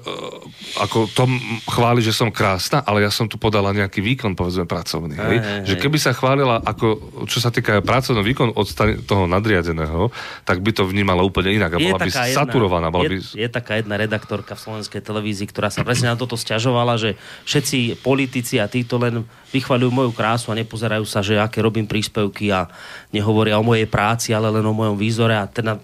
ako 0.84 1.08
Tom 1.12 1.36
chváli, 1.68 2.04
že 2.04 2.16
som 2.16 2.32
krásna, 2.32 2.84
ale 2.84 3.04
ja 3.04 3.12
som 3.12 3.28
tu 3.28 3.40
podala 3.40 3.72
nejaký 3.72 4.00
výkon, 4.04 4.36
povedzme, 4.36 4.68
pracovný. 4.68 5.16
Hej? 5.16 5.38
Hej, 5.40 5.60
Že 5.68 5.74
hej. 5.76 5.82
keby 5.84 5.98
sa 6.00 6.12
chválila, 6.16 6.64
ako, 6.64 6.88
čo 7.28 7.40
sa 7.40 7.52
týka 7.52 7.80
pracovného 7.84 8.26
výkonu 8.26 8.52
od 8.56 8.68
toho 9.04 9.24
nadriadeného, 9.28 10.12
tak 10.44 10.64
by 10.64 10.72
to 10.76 10.84
vnímala 10.88 11.24
úplne 11.24 11.56
inak 11.56 11.76
a 11.76 11.78
bola 11.80 12.00
by 12.00 12.12
saturovaná. 12.12 12.88
Bola 12.92 13.08
je, 13.08 13.10
by... 13.10 13.18
je 13.36 13.50
taká 13.50 13.80
jedna 13.80 13.96
redaktorka 14.00 14.56
v 14.56 14.64
slovenskej 14.64 15.02
televízii, 15.04 15.48
ktorá 15.50 15.72
sa 15.72 15.84
presne 15.84 16.12
na 16.12 16.20
toto 16.20 16.36
stiažovala, 16.36 17.00
že 17.00 17.16
všetci 17.48 18.00
politici 18.04 18.60
a 18.60 18.68
títo 18.70 19.00
len 19.00 19.24
vychvaľujú 19.52 19.92
moju 19.92 20.12
krásu 20.12 20.52
a 20.52 20.60
nepozerajú 20.60 21.08
sa, 21.08 21.24
že 21.24 21.40
aké 21.40 21.64
robím 21.64 21.88
príspevky 21.88 22.52
a 22.52 22.68
nehovoria 23.16 23.56
o 23.60 23.64
mojej 23.64 23.88
práci, 23.88 24.36
ale 24.36 24.52
len 24.52 24.64
o 24.64 24.76
mojom 24.76 25.00
výzore 25.00 25.36
a 25.36 25.48
teda 25.48 25.80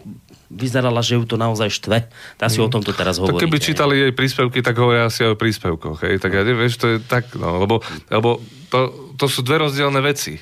vyzerala, 0.54 1.02
že 1.02 1.18
ju 1.18 1.26
to 1.26 1.36
naozaj 1.36 1.74
štve. 1.74 2.06
Tá 2.38 2.46
si 2.48 2.62
o 2.62 2.70
tomto 2.70 2.94
teraz 2.94 3.18
Tak 3.18 3.26
hovorí. 3.26 3.42
keby 3.42 3.58
čítali 3.58 3.96
jej 3.98 4.14
príspevky, 4.14 4.62
tak 4.62 4.78
hovoria 4.78 5.10
asi 5.10 5.26
aj 5.26 5.34
o 5.34 5.38
príspevkoch. 5.38 6.06
Hej? 6.06 6.22
Tak 6.22 6.32
ja 6.32 6.46
neviem, 6.46 6.70
to 6.70 6.88
je 6.96 6.98
tak, 7.02 7.34
no, 7.36 7.58
lebo, 7.66 7.82
lebo 8.14 8.38
to, 8.70 9.12
to 9.18 9.26
sú 9.26 9.42
dve 9.42 9.66
rozdielne 9.66 10.00
veci. 10.00 10.38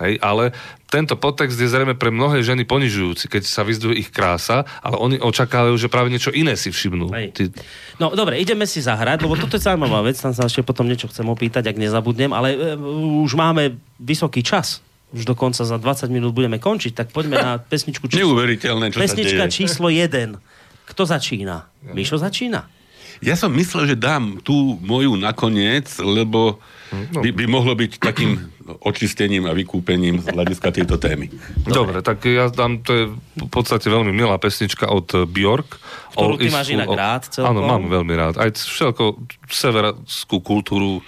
Hej, 0.00 0.22
ale 0.22 0.54
tento 0.88 1.18
podtext 1.18 1.60
je 1.60 1.68
zrejme 1.68 1.92
pre 1.98 2.08
mnohé 2.08 2.40
ženy 2.40 2.64
ponižujúci, 2.64 3.28
keď 3.28 3.42
sa 3.44 3.66
vyzduje 3.66 4.00
ich 4.00 4.08
krása, 4.08 4.64
ale 4.80 4.96
oni 4.96 5.16
očakávajú, 5.20 5.76
že 5.76 5.92
práve 5.92 6.08
niečo 6.08 6.32
iné 6.32 6.56
si 6.56 6.72
všimnú. 6.72 7.10
Hej. 7.12 7.26
Ty, 7.36 7.42
No 8.00 8.14
dobre, 8.16 8.40
ideme 8.40 8.64
si 8.64 8.80
zahrať, 8.80 9.20
lebo 9.20 9.36
toto 9.36 9.60
je 9.60 9.66
zaujímavá 9.66 10.00
vec, 10.00 10.16
tam 10.16 10.32
sa 10.32 10.48
ešte 10.48 10.64
potom 10.64 10.88
niečo 10.88 11.10
chcem 11.10 11.26
opýtať, 11.28 11.68
ak 11.68 11.76
nezabudnem, 11.76 12.32
ale 12.32 12.48
e, 12.56 12.58
už 13.26 13.36
máme 13.36 13.76
vysoký 14.00 14.40
čas. 14.40 14.80
Už 15.10 15.24
dokonca 15.24 15.60
za 15.60 15.74
20 15.74 16.06
minút 16.08 16.30
budeme 16.30 16.56
končiť, 16.56 16.92
tak 16.92 17.06
poďme 17.10 17.36
na 17.36 17.52
pesničku 17.72 18.06
číslo, 18.06 18.30
Neuveriteľné, 18.30 18.90
čo 18.90 18.96
sa 18.96 19.02
pesnička 19.02 19.44
deje. 19.44 19.54
číslo 19.54 19.86
1. 19.86 20.38
Kto 20.86 21.02
začína? 21.04 21.70
Mišo 21.86 22.16
začína? 22.16 22.66
Ja 23.20 23.36
som 23.36 23.52
myslel, 23.52 23.84
že 23.86 23.96
dám 23.96 24.40
tú 24.40 24.80
moju 24.80 25.14
nakoniec, 25.14 25.86
lebo 25.98 26.58
No. 26.90 27.22
by, 27.22 27.30
by 27.30 27.46
mohlo 27.46 27.70
byť 27.70 28.02
takým 28.02 28.50
očistením 28.90 29.46
a 29.46 29.54
vykúpením 29.54 30.18
z 30.18 30.26
hľadiska 30.26 30.74
tejto 30.74 30.98
témy. 30.98 31.30
Dobre, 31.62 32.02
tak 32.02 32.26
ja 32.26 32.50
dám, 32.50 32.82
to 32.82 32.90
je 32.90 33.04
v 33.14 33.46
podstate 33.46 33.86
veľmi 33.86 34.10
milá 34.10 34.34
pesnička 34.36 34.90
od 34.90 35.06
eh, 35.12 35.22
Bjork. 35.22 35.78
Ktorú 36.10 36.34
ty 36.34 36.50
máš 36.50 36.74
inak 36.74 36.90
rád 36.90 37.30
celkom. 37.30 37.46
Áno, 37.46 37.62
mám 37.62 37.86
veľmi 37.86 38.10
rád. 38.10 38.34
Aj 38.42 38.50
všetko 38.50 39.22
severskú 39.46 40.42
kultúru, 40.42 40.98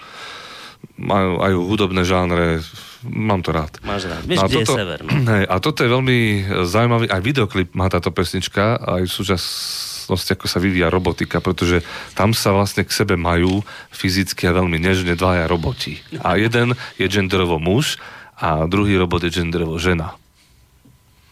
majú 0.95 1.43
aj 1.43 1.51
hudobné 1.51 2.07
žánre, 2.07 2.63
mám 3.07 3.43
to 3.43 3.51
rád. 3.51 3.79
Máš 3.83 4.07
rád. 4.07 4.23
Vieš, 4.23 4.39
a 4.39 4.45
kde 4.47 4.59
je 4.63 4.67
sever, 4.67 4.99
no? 5.03 5.11
hej, 5.35 5.43
a 5.47 5.55
toto 5.59 5.83
je 5.83 5.89
veľmi 5.91 6.17
zaujímavý, 6.63 7.05
aj 7.11 7.21
videoklip 7.21 7.69
má 7.75 7.91
táto 7.91 8.09
pesnička, 8.09 8.79
aj 8.79 9.03
v 9.07 9.11
súčasnosti, 9.11 10.29
ako 10.33 10.45
sa 10.47 10.59
vyvíja 10.63 10.87
robotika, 10.87 11.43
pretože 11.43 11.83
tam 12.15 12.31
sa 12.31 12.55
vlastne 12.55 12.87
k 12.87 12.91
sebe 12.91 13.19
majú 13.19 13.63
fyzicky 13.91 14.47
a 14.47 14.55
veľmi 14.55 14.79
nežne 14.79 15.13
dvaja 15.19 15.47
roboti. 15.47 15.99
A 16.23 16.35
jeden 16.43 16.75
je 16.95 17.05
genderovo 17.07 17.59
muž 17.59 17.99
a 18.39 18.65
druhý 18.65 18.97
robot 18.97 19.27
je 19.27 19.35
genderovo 19.43 19.75
žena. 19.79 20.15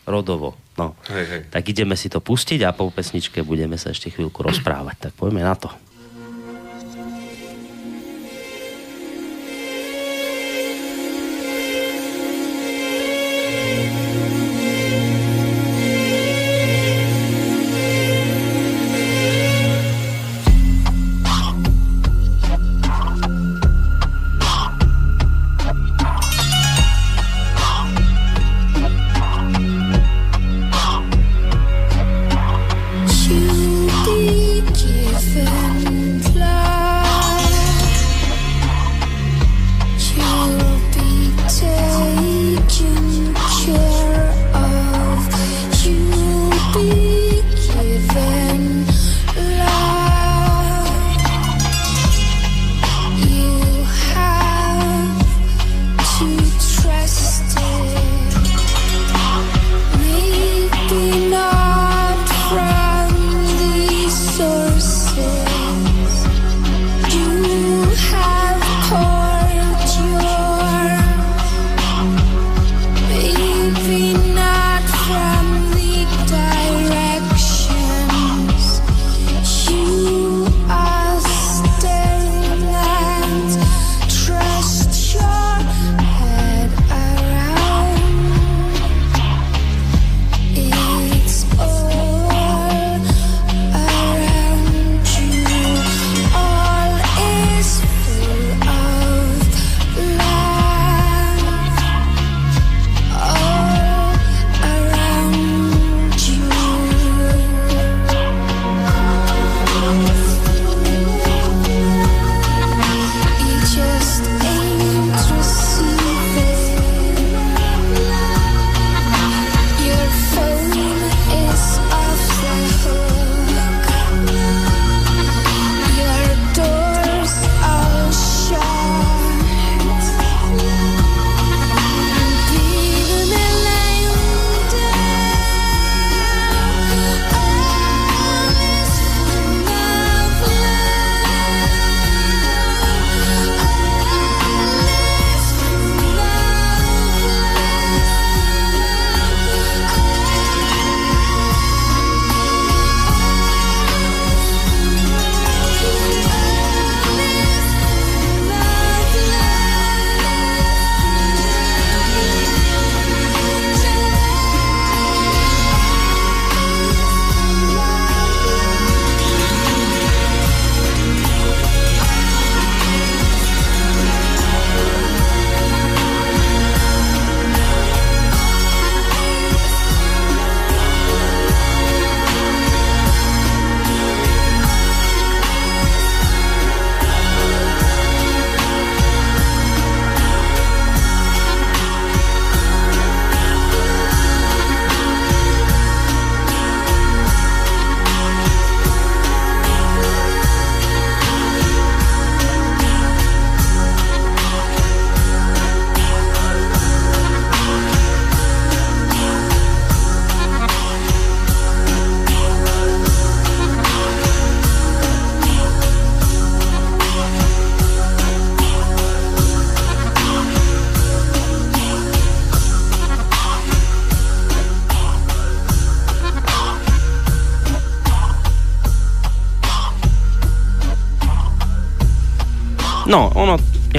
Rodovo. 0.08 0.58
No. 0.80 0.98
Hej, 1.12 1.26
hej. 1.30 1.42
Tak 1.52 1.64
ideme 1.68 1.94
si 1.94 2.10
to 2.10 2.24
pustiť 2.24 2.66
a 2.66 2.74
po 2.74 2.90
pesničke 2.90 3.46
budeme 3.46 3.78
sa 3.78 3.94
ešte 3.94 4.10
chvíľku 4.10 4.42
rozprávať. 4.42 5.10
Tak 5.10 5.14
poďme 5.14 5.46
na. 5.46 5.54
To 5.54 5.70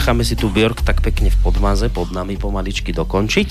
necháme 0.02 0.26
si 0.26 0.34
tu 0.34 0.50
Björk 0.50 0.82
tak 0.82 0.98
pekne 0.98 1.30
v 1.30 1.38
podmaze 1.46 1.86
pod 1.86 2.10
nami 2.10 2.34
pomaličky 2.34 2.90
dokončiť. 2.90 3.48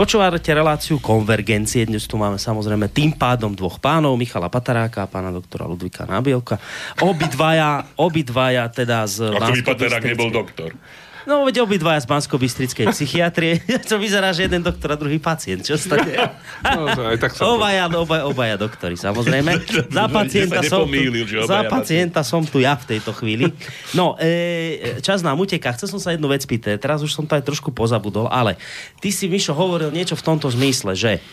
Počúvate 0.00 0.48
reláciu 0.56 0.96
konvergencie. 0.96 1.84
Dnes 1.84 2.08
tu 2.08 2.16
máme 2.16 2.40
samozrejme 2.40 2.88
tým 2.88 3.12
pádom 3.12 3.52
dvoch 3.52 3.76
pánov, 3.76 4.16
Michala 4.16 4.48
Pataráka 4.48 5.04
a 5.04 5.10
pána 5.12 5.28
doktora 5.28 5.68
Ludvika 5.68 6.08
Nábielka. 6.08 6.56
Obidvaja, 7.04 7.84
obidvaja 8.00 8.72
teda 8.72 9.04
z... 9.04 9.28
Paterák 9.28 9.60
Banskobystrickej- 9.60 10.08
nebol 10.16 10.32
doktor. 10.32 10.72
No, 11.28 11.44
veď 11.44 11.64
obidvaja 11.64 12.00
z 12.00 12.08
Bansko-Bystrickej 12.08 12.86
psychiatrie. 12.92 13.60
to 13.90 14.00
vyzerá, 14.00 14.32
že 14.32 14.48
jeden 14.48 14.64
doktor 14.64 14.94
a 14.94 14.96
druhý 14.96 15.20
pacient. 15.20 15.64
Čo 15.64 15.76
sa 15.76 16.00
deje? 16.00 16.20
No, 16.60 16.92
aj 16.92 17.16
tak 17.16 17.32
sa 17.32 17.40
to- 17.44 17.56
Obaja, 17.56 17.88
obaja, 17.88 18.24
obaja 18.28 18.56
doktori, 18.60 18.92
samozrejme. 18.96 19.64
Za 19.96 20.04
pacienta, 20.12 20.60
som 20.60 20.84
tu, 20.84 21.00
za 21.48 21.48
obaja 21.48 21.70
pacienta 21.72 22.20
som 22.20 22.42
tu 22.44 22.60
ja 22.60 22.76
v 22.76 22.84
tejto 22.96 23.16
chvíli. 23.16 23.48
No, 23.96 24.12
e, 24.20 25.00
čas 25.00 25.24
nám 25.24 25.40
uteká. 25.40 25.72
Chcel 25.72 25.88
som 25.96 26.00
sa 26.00 26.12
jednu 26.12 26.28
vec 26.28 26.44
pýtať. 26.44 26.76
Teraz 26.76 27.00
už 27.00 27.16
som 27.16 27.24
to 27.24 27.32
aj 27.32 27.44
trošku 27.48 27.72
pozabudol, 27.72 28.28
ale 28.28 28.60
ty 29.00 29.08
si, 29.08 29.24
Mišo, 29.24 29.56
hovoril 29.56 29.88
niečo 29.88 30.20
v 30.20 30.24
tomto 30.24 30.52
zmysle, 30.52 30.92
že 30.92 31.24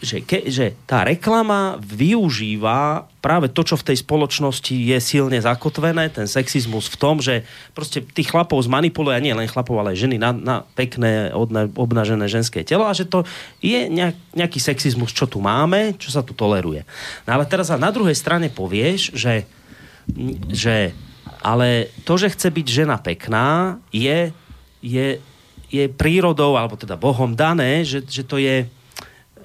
že, 0.00 0.24
ke, 0.24 0.48
že 0.48 0.72
tá 0.88 1.04
reklama 1.04 1.76
využíva 1.76 3.04
práve 3.20 3.52
to, 3.52 3.60
čo 3.60 3.76
v 3.76 3.92
tej 3.92 4.00
spoločnosti 4.00 4.72
je 4.72 4.96
silne 4.96 5.36
zakotvené, 5.36 6.08
ten 6.08 6.24
sexizmus 6.24 6.88
v 6.88 6.96
tom, 6.96 7.20
že 7.20 7.44
proste 7.76 8.00
tých 8.00 8.32
chlapov 8.32 8.64
zmanipuluje, 8.64 9.12
a 9.12 9.20
nie 9.20 9.36
len 9.36 9.44
chlapov, 9.44 9.76
ale 9.76 9.92
aj 9.92 10.08
ženy 10.08 10.16
na, 10.16 10.32
na 10.32 10.56
pekné, 10.72 11.28
odna, 11.36 11.68
obnažené 11.76 12.24
ženské 12.32 12.64
telo 12.64 12.88
a 12.88 12.96
že 12.96 13.04
to 13.04 13.28
je 13.60 13.92
nejak, 13.92 14.16
nejaký 14.32 14.56
sexizmus, 14.56 15.12
čo 15.12 15.28
tu 15.28 15.44
máme, 15.44 16.00
čo 16.00 16.08
sa 16.08 16.24
tu 16.24 16.32
toleruje. 16.32 16.88
No 17.28 17.36
ale 17.36 17.44
teraz 17.44 17.68
na 17.68 17.92
druhej 17.92 18.16
strane 18.16 18.48
povieš, 18.48 19.12
že, 19.12 19.44
že 20.48 20.96
ale 21.44 21.92
to, 22.08 22.16
že 22.16 22.32
chce 22.32 22.48
byť 22.48 22.66
žena 22.72 22.96
pekná, 22.96 23.76
je, 23.92 24.32
je, 24.80 25.20
je 25.68 25.84
prírodou, 25.92 26.56
alebo 26.56 26.80
teda 26.80 26.96
Bohom 26.96 27.36
dané, 27.36 27.84
že, 27.84 28.00
že 28.00 28.24
to 28.24 28.40
je 28.40 28.64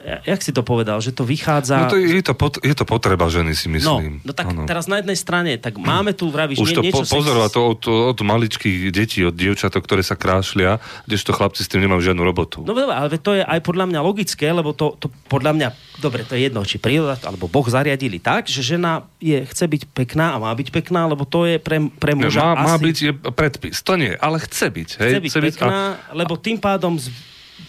jak 0.06 0.40
si 0.46 0.54
to 0.54 0.62
povedal, 0.62 1.02
že 1.02 1.10
to 1.10 1.26
vychádza... 1.26 1.90
No 1.90 1.90
to 1.90 1.98
je, 1.98 2.22
je, 2.22 2.24
to 2.24 2.38
pot, 2.38 2.62
je 2.62 2.76
to 2.78 2.86
potreba 2.86 3.26
ženy, 3.26 3.58
si 3.58 3.66
No, 3.66 3.98
myslím. 3.98 4.22
no 4.22 4.32
tak 4.38 4.54
Áno. 4.54 4.70
teraz 4.70 4.86
na 4.86 5.02
jednej 5.02 5.18
strane, 5.18 5.58
tak 5.58 5.82
máme 5.82 6.14
tu, 6.14 6.30
vravíš, 6.30 6.62
Už 6.62 6.78
to 6.78 6.86
nie, 6.86 6.94
po, 6.94 7.02
niečo... 7.02 7.18
pozorovať 7.18 7.52
to 7.52 7.62
od, 7.66 7.82
od 8.14 8.20
maličkých 8.22 8.94
detí, 8.94 9.26
od 9.26 9.34
dievčatok, 9.34 9.82
ktoré 9.82 10.06
sa 10.06 10.14
krášlia, 10.14 10.78
kdežto 11.10 11.34
chlapci 11.34 11.66
s 11.66 11.70
tým 11.74 11.90
nemajú 11.90 12.14
žiadnu 12.14 12.22
robotu. 12.22 12.62
No 12.62 12.78
dobre, 12.78 12.94
ale 12.94 13.18
to 13.18 13.34
je 13.34 13.42
aj 13.42 13.60
podľa 13.66 13.86
mňa 13.90 14.00
logické, 14.06 14.46
lebo 14.54 14.78
to, 14.78 14.94
to 15.02 15.10
podľa 15.26 15.52
mňa, 15.58 15.68
dobre, 16.00 16.22
to 16.22 16.38
je 16.38 16.54
jedno, 16.54 16.62
či 16.62 16.78
príroda 16.78 17.18
alebo 17.26 17.50
Boh 17.50 17.66
zariadili 17.66 18.22
tak, 18.22 18.46
že 18.46 18.62
žena 18.62 19.10
je, 19.18 19.42
chce 19.42 19.66
byť 19.66 19.82
pekná 19.90 20.38
a 20.38 20.38
má 20.38 20.54
byť 20.54 20.70
pekná, 20.70 21.10
lebo 21.10 21.26
to 21.26 21.50
je 21.50 21.58
pre, 21.58 21.82
pre 21.98 22.14
muža 22.14 22.54
má, 22.54 22.62
má 22.62 22.76
asi... 22.78 22.86
byť 22.86 22.98
je 23.02 23.12
predpis, 23.34 23.82
to 23.82 23.98
nie, 23.98 24.14
ale 24.14 24.38
chce 24.38 24.70
byť. 24.70 24.90
Hej? 25.02 25.12
chce 25.18 25.40
byť 25.42 25.56
pekná, 25.58 25.98
lebo 26.14 26.38
tým 26.38 26.62
pádom 26.62 27.02
z, 27.02 27.10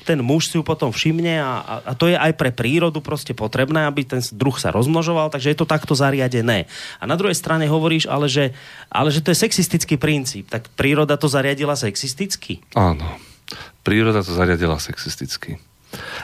ten 0.07 0.22
muž 0.22 0.51
si 0.51 0.59
ju 0.59 0.62
potom 0.62 0.91
všimne 0.91 1.43
a, 1.43 1.53
a, 1.62 1.74
a 1.82 1.93
to 1.99 2.11
je 2.11 2.16
aj 2.18 2.34
pre 2.39 2.51
prírodu 2.55 2.99
proste 3.03 3.34
potrebné, 3.34 3.87
aby 3.87 4.07
ten 4.07 4.22
druh 4.34 4.55
sa 4.59 4.70
rozmnožoval, 4.70 5.30
takže 5.30 5.55
je 5.55 5.59
to 5.59 5.66
takto 5.66 5.95
zariadené. 5.95 6.70
A 6.99 7.05
na 7.07 7.18
druhej 7.18 7.34
strane 7.34 7.66
hovoríš, 7.66 8.07
ale 8.07 8.26
že, 8.30 8.55
ale 8.91 9.11
že 9.11 9.22
to 9.22 9.34
je 9.34 9.43
sexistický 9.43 9.99
princíp. 9.99 10.51
Tak 10.51 10.70
príroda 10.74 11.18
to 11.18 11.26
zariadila 11.30 11.74
sexisticky? 11.74 12.62
Áno. 12.74 13.18
Príroda 13.87 14.22
to 14.26 14.34
zariadila 14.34 14.78
sexisticky. 14.82 15.59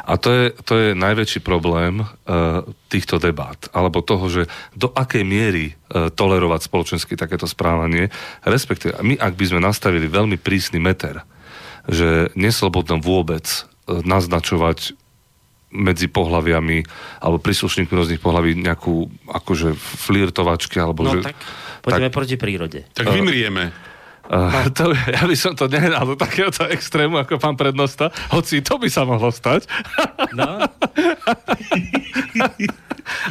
A 0.05 0.19
to 0.19 0.29
je, 0.35 0.45
to 0.67 0.75
je 0.75 0.89
najväčší 0.99 1.41
problém 1.41 2.03
uh, 2.03 2.67
týchto 2.91 3.23
debát, 3.23 3.71
alebo 3.71 4.03
toho, 4.03 4.27
že 4.27 4.43
do 4.75 4.91
akej 4.91 5.23
miery 5.23 5.73
uh, 5.73 6.11
tolerovať 6.11 6.67
spoločensky 6.67 7.15
takéto 7.15 7.47
správanie, 7.47 8.11
respektíve 8.43 8.99
my, 9.01 9.15
ak 9.17 9.39
by 9.39 9.45
sme 9.49 9.61
nastavili 9.63 10.11
veľmi 10.11 10.37
prísny 10.37 10.83
meter, 10.83 11.23
že 11.89 12.31
neslobodno 12.39 13.03
vôbec 13.03 13.47
uh, 13.47 14.03
naznačovať 14.03 14.95
medzi 15.73 16.07
pohľaviami 16.07 16.85
alebo 17.25 17.41
príslušníkmi 17.41 17.97
rôznych 17.97 18.21
pohlaví 18.21 18.61
nejakú 18.61 19.09
akože 19.25 19.73
flirtovačky 19.75 20.77
alebo 20.77 21.09
No 21.09 21.17
že, 21.17 21.33
tak, 21.33 21.37
poďme 21.81 22.13
proti 22.13 22.37
prírode. 22.37 22.85
Tak 22.93 23.09
vymrieme. 23.09 23.73
Uh, 24.29 24.71
to, 24.77 24.95
ja 24.95 25.27
by 25.27 25.35
som 25.35 25.59
to 25.59 25.67
nehral 25.67 26.07
do 26.07 26.15
takéhoto 26.15 26.63
extrému 26.69 27.19
ako 27.19 27.43
pán 27.43 27.59
prednosta, 27.59 28.15
hoci 28.31 28.63
to 28.63 28.79
by 28.79 28.87
sa 28.87 29.03
mohlo 29.03 29.35
stať, 29.35 29.67
No, 30.33 30.63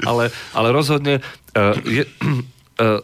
ale, 0.09 0.29
ale 0.51 0.67
rozhodne 0.75 1.23
uh, 1.55 1.73
je, 1.87 2.03
uh, 2.03 2.99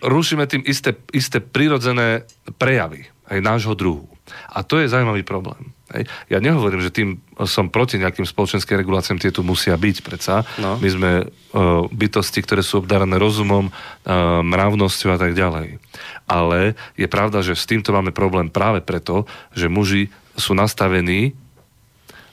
rušíme 0.00 0.46
tým 0.46 0.62
isté, 0.64 0.94
isté 1.10 1.42
prirodzené 1.42 2.24
prejavy 2.56 3.10
aj 3.26 3.38
nášho 3.42 3.74
druhu. 3.74 4.06
A 4.54 4.62
to 4.62 4.78
je 4.78 4.86
zaujímavý 4.86 5.26
problém. 5.26 5.74
Hej. 5.92 6.08
Ja 6.32 6.38
nehovorím, 6.40 6.80
že 6.80 6.94
tým 6.94 7.20
som 7.44 7.68
proti 7.68 8.00
nejakým 8.00 8.24
spoločenským 8.24 8.80
reguláciám, 8.80 9.20
tie 9.20 9.34
tu 9.34 9.44
musia 9.44 9.76
byť 9.76 9.96
predsa. 10.00 10.46
No. 10.56 10.80
My 10.80 10.88
sme 10.88 11.10
uh, 11.26 11.84
bytosti, 11.92 12.40
ktoré 12.40 12.64
sú 12.64 12.80
obdarané 12.80 13.20
rozumom, 13.20 13.68
uh, 13.68 14.40
mravnosťou 14.40 15.10
a 15.12 15.18
tak 15.20 15.36
ďalej. 15.36 15.82
Ale 16.24 16.78
je 16.96 17.08
pravda, 17.10 17.44
že 17.44 17.58
s 17.58 17.68
týmto 17.68 17.92
máme 17.92 18.14
problém 18.14 18.48
práve 18.48 18.80
preto, 18.80 19.28
že 19.52 19.68
muži 19.68 20.08
sú 20.38 20.56
nastavení 20.56 21.36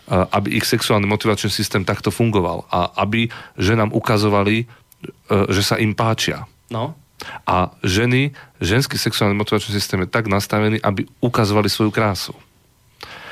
a- 0.09 0.25
aby 0.39 0.57
ich 0.57 0.65
sexuálny 0.65 1.05
motivačný 1.05 1.51
systém 1.51 1.83
takto 1.83 2.09
fungoval 2.09 2.65
a 2.71 2.95
aby 3.03 3.29
ženám 3.59 3.93
ukazovali, 3.93 4.63
e, 4.63 4.65
že 5.53 5.61
sa 5.61 5.75
im 5.77 5.93
páčia. 5.93 6.49
no. 6.71 6.95
A 7.43 7.75
ženy, 7.83 8.31
ženský 8.59 8.95
sexuálny 8.95 9.35
motivačný 9.35 9.71
systém 9.71 9.99
je 10.03 10.09
tak 10.09 10.31
nastavený, 10.31 10.79
aby 10.79 11.03
ukazovali 11.19 11.67
svoju 11.67 11.91
krásu. 11.91 12.31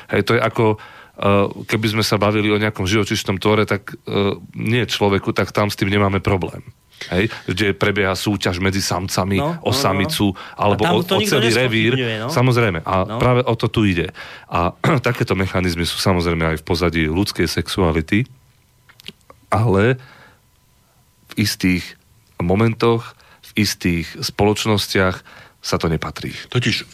Hej, 0.08 0.24
to 0.24 0.36
je 0.36 0.40
ako, 0.40 0.76
uh, 0.76 1.48
keby 1.64 1.96
sme 1.96 2.04
sa 2.04 2.16
bavili 2.16 2.48
o 2.48 2.60
nejakom 2.60 2.84
živočišnom 2.84 3.36
tvore, 3.36 3.64
tak 3.64 3.92
uh, 4.08 4.36
nie 4.52 4.84
človeku, 4.84 5.32
tak 5.32 5.52
tam 5.52 5.68
s 5.72 5.76
tým 5.76 5.88
nemáme 5.88 6.20
problém. 6.20 6.60
Hej, 7.14 7.30
kde 7.46 7.78
prebieha 7.78 8.10
súťaž 8.18 8.58
medzi 8.58 8.82
samcami 8.82 9.38
No, 9.38 9.54
o 9.62 9.70
no, 9.70 9.70
no, 9.70 9.70
samicu 9.70 10.34
no. 10.34 10.38
alebo 10.58 10.82
o, 10.82 10.98
o 10.98 11.20
celý 11.22 11.54
revír. 11.54 11.94
no. 11.94 12.26
Samozrejme. 12.26 12.82
A 12.82 13.06
No. 13.06 13.22
práve 13.22 13.46
o 13.46 13.54
to 13.54 13.70
tu 13.70 13.86
ide. 13.86 14.10
A 14.50 14.74
takéto 15.06 15.38
mechanizmy 15.38 15.86
sú 15.86 15.94
samozrejme 16.02 16.42
aj 16.42 16.56
v 16.58 16.66
pozadí 16.66 17.02
ľudskej 17.06 17.46
sexuality, 17.46 18.26
ale 19.46 19.94
v 21.30 21.46
istých 21.46 21.94
momentoch, 22.42 23.14
istých 23.58 24.06
spoločnostiach 24.22 25.16
sa 25.58 25.76
to 25.76 25.90
nepatrí. 25.90 26.30
Totiž 26.48 26.86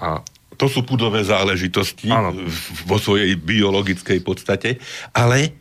A 0.00 0.24
to 0.56 0.66
sú 0.68 0.84
pudové 0.84 1.24
záležitosti 1.24 2.08
Áno. 2.08 2.32
vo 2.88 2.96
svojej 3.00 3.36
biologickej 3.36 4.24
podstate, 4.24 4.80
ale 5.12 5.56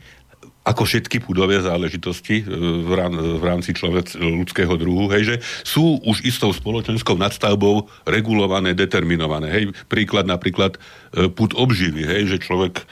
ako 0.70 0.84
všetky 0.86 1.24
pudové 1.24 1.58
záležitosti 1.64 2.44
e, 2.44 2.46
v, 2.84 2.92
rám, 2.94 3.16
v 3.16 3.44
rámci 3.44 3.72
človek, 3.74 4.14
ľudského 4.20 4.76
druhu, 4.76 5.10
hej, 5.16 5.24
že 5.24 5.36
sú 5.66 5.98
už 6.04 6.22
istou 6.28 6.54
spoločenskou 6.54 7.18
nadstavbou 7.18 7.90
regulované, 8.06 8.78
determinované. 8.78 9.50
Hej, 9.50 9.64
príklad 9.90 10.30
napríklad 10.30 10.78
e, 10.78 11.32
pud 11.32 11.58
obživy, 11.58 12.06
hej, 12.06 12.38
že 12.38 12.44
človek 12.44 12.86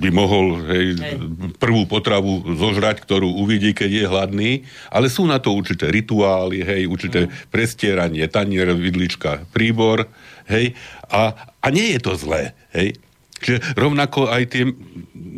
by 0.00 0.08
mohol 0.12 0.60
hej, 0.68 0.86
Hej. 1.00 1.16
prvú 1.56 1.88
potravu 1.88 2.44
zožrať, 2.56 3.00
ktorú 3.00 3.40
uvidí, 3.40 3.72
keď 3.72 3.90
je 3.90 4.04
hladný, 4.04 4.50
ale 4.92 5.08
sú 5.08 5.24
na 5.24 5.40
to 5.40 5.56
určité 5.56 5.88
rituály, 5.88 6.60
hej, 6.60 6.84
určité 6.84 7.26
prestieranie, 7.48 8.28
tanier, 8.28 8.70
vidlička, 8.76 9.48
príbor, 9.50 10.06
hej, 10.46 10.76
a, 11.08 11.32
a 11.60 11.66
nie 11.72 11.96
je 11.96 12.00
to 12.04 12.12
zlé, 12.20 12.52
hej. 12.76 12.96
Čiže 13.40 13.74
rovnako 13.74 14.28
aj 14.28 14.42
tie 14.52 14.64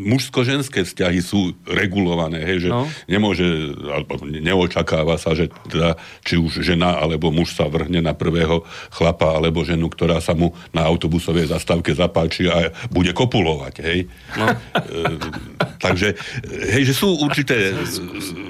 mužsko-ženské 0.03 0.82
vzťahy 0.82 1.20
sú 1.22 1.55
regulované, 1.62 2.42
hej, 2.42 2.66
že 2.66 2.70
No. 2.72 2.88
nemôže, 3.07 3.44
alebo 3.86 4.18
neočakáva 4.26 5.14
sa, 5.20 5.36
že 5.36 5.53
teda, 5.70 5.94
či 6.26 6.38
už 6.38 6.62
žena 6.64 6.98
alebo 6.98 7.30
muž 7.30 7.55
sa 7.55 7.70
vrhne 7.70 8.03
na 8.03 8.14
prvého 8.16 8.66
chlapa 8.90 9.36
alebo 9.38 9.62
ženu, 9.62 9.86
ktorá 9.86 10.18
sa 10.18 10.34
mu 10.34 10.55
na 10.74 10.82
autobusovej 10.82 11.50
zastávke 11.50 11.94
zapáči 11.94 12.50
a 12.50 12.74
bude 12.90 13.14
kopulovať, 13.14 13.74
hej. 13.84 14.11
No. 14.34 14.46
E, 14.50 15.18
takže, 15.83 16.14
hej, 16.47 16.83
že 16.87 16.95
sú 16.95 17.18
určité 17.18 17.74
e, 17.74 17.83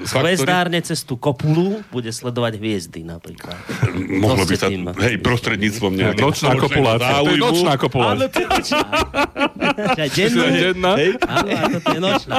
faktory. 0.05 0.37
Hvezdárne 0.37 0.79
cez 0.85 1.01
tú 1.01 1.17
kopulu 1.17 1.81
bude 1.89 2.13
sledovať 2.13 2.61
hviezdy 2.61 3.01
napríklad. 3.01 3.57
Mohlo 3.97 4.45
To 4.45 4.53
by 4.53 4.55
sa, 4.55 4.67
tým- 4.69 4.93
hej, 4.93 5.15
prostredníctvom 5.19 5.91
nejakého 5.97 6.29
nočná 6.29 6.53
kopulácia. 6.53 7.13
To 7.17 7.31
je 7.33 7.41
nočná 7.41 7.73
kopulácia. 7.81 8.13
Áno, 8.13 8.25
to 8.29 8.37
je 8.37 8.47
nočná. 8.47 8.85
Denná? 10.53 10.91
Hej, 10.95 11.11
áno, 11.25 11.49
toto 11.79 11.87
je 11.89 12.01
nočná. 12.01 12.35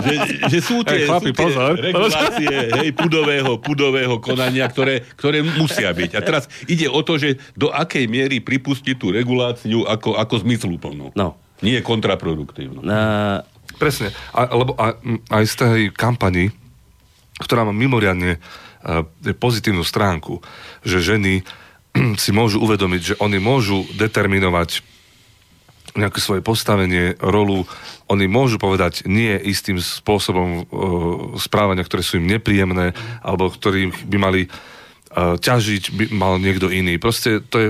že, 0.00 0.14
že 0.48 0.58
sú 0.64 0.76
tie, 0.82 1.04
Hej, 1.04 1.06
chlapi, 1.06 1.30
sú 1.30 1.36
tie 1.36 1.44
pozor. 1.44 1.72
regulácie 1.76 2.54
hej, 2.80 2.88
pudového, 2.96 3.52
pudového 3.60 4.14
konania, 4.18 4.64
ktoré, 4.70 5.04
ktoré 5.14 5.44
musia 5.44 5.92
byť. 5.92 6.10
A 6.16 6.20
teraz 6.24 6.48
ide 6.66 6.88
o 6.88 7.00
to, 7.04 7.20
že 7.20 7.36
do 7.54 7.68
akej 7.70 8.08
miery 8.08 8.40
pripustiť 8.40 8.96
tú 8.96 9.12
reguláciu 9.12 9.84
ako, 9.84 10.16
ako 10.16 10.34
zmysluplnú. 10.42 11.12
No. 11.14 11.36
Nie 11.60 11.84
kontraproduktívnu. 11.84 12.80
Uh, 12.80 13.44
Presne. 13.80 14.12
A, 14.36 14.44
lebo 14.52 14.76
a, 14.76 14.92
aj 15.32 15.44
z 15.48 15.54
tej 15.56 15.80
kampani, 15.96 16.52
ktorá 17.40 17.64
má 17.64 17.72
mimoriadne 17.72 18.36
uh, 18.36 19.02
pozitívnu 19.40 19.80
stránku, 19.80 20.44
že 20.84 21.00
ženy 21.00 21.40
si 22.22 22.30
môžu 22.36 22.60
uvedomiť, 22.60 23.00
že 23.00 23.18
oni 23.24 23.40
môžu 23.40 23.88
determinovať 23.96 24.84
nejaké 25.98 26.22
svoje 26.22 26.42
postavenie, 26.44 27.18
rolu, 27.18 27.66
oni 28.06 28.30
môžu 28.30 28.62
povedať 28.62 29.06
nie 29.10 29.34
istým 29.42 29.82
spôsobom 29.82 30.48
e, 30.50 30.62
správania, 31.38 31.82
ktoré 31.82 32.02
sú 32.06 32.22
im 32.22 32.30
nepríjemné, 32.30 32.94
alebo 33.22 33.50
ktorým 33.50 33.90
by 34.06 34.18
mali 34.18 34.42
e, 34.46 34.48
ťažiť, 35.38 35.82
by 35.90 36.04
mal 36.14 36.38
niekto 36.38 36.70
iný. 36.70 36.94
Proste 37.02 37.42
to 37.42 37.56
je 37.58 37.68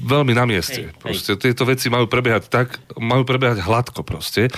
veľmi 0.00 0.32
na 0.32 0.44
mieste. 0.48 0.88
Hej, 0.88 0.96
hej. 0.96 1.00
Proste 1.00 1.32
tieto 1.36 1.68
veci 1.68 1.92
majú 1.92 2.08
prebiehať 2.08 2.48
tak, 2.48 2.80
majú 2.96 3.22
prebiehať 3.28 3.60
hladko 3.62 4.00
proste. 4.02 4.48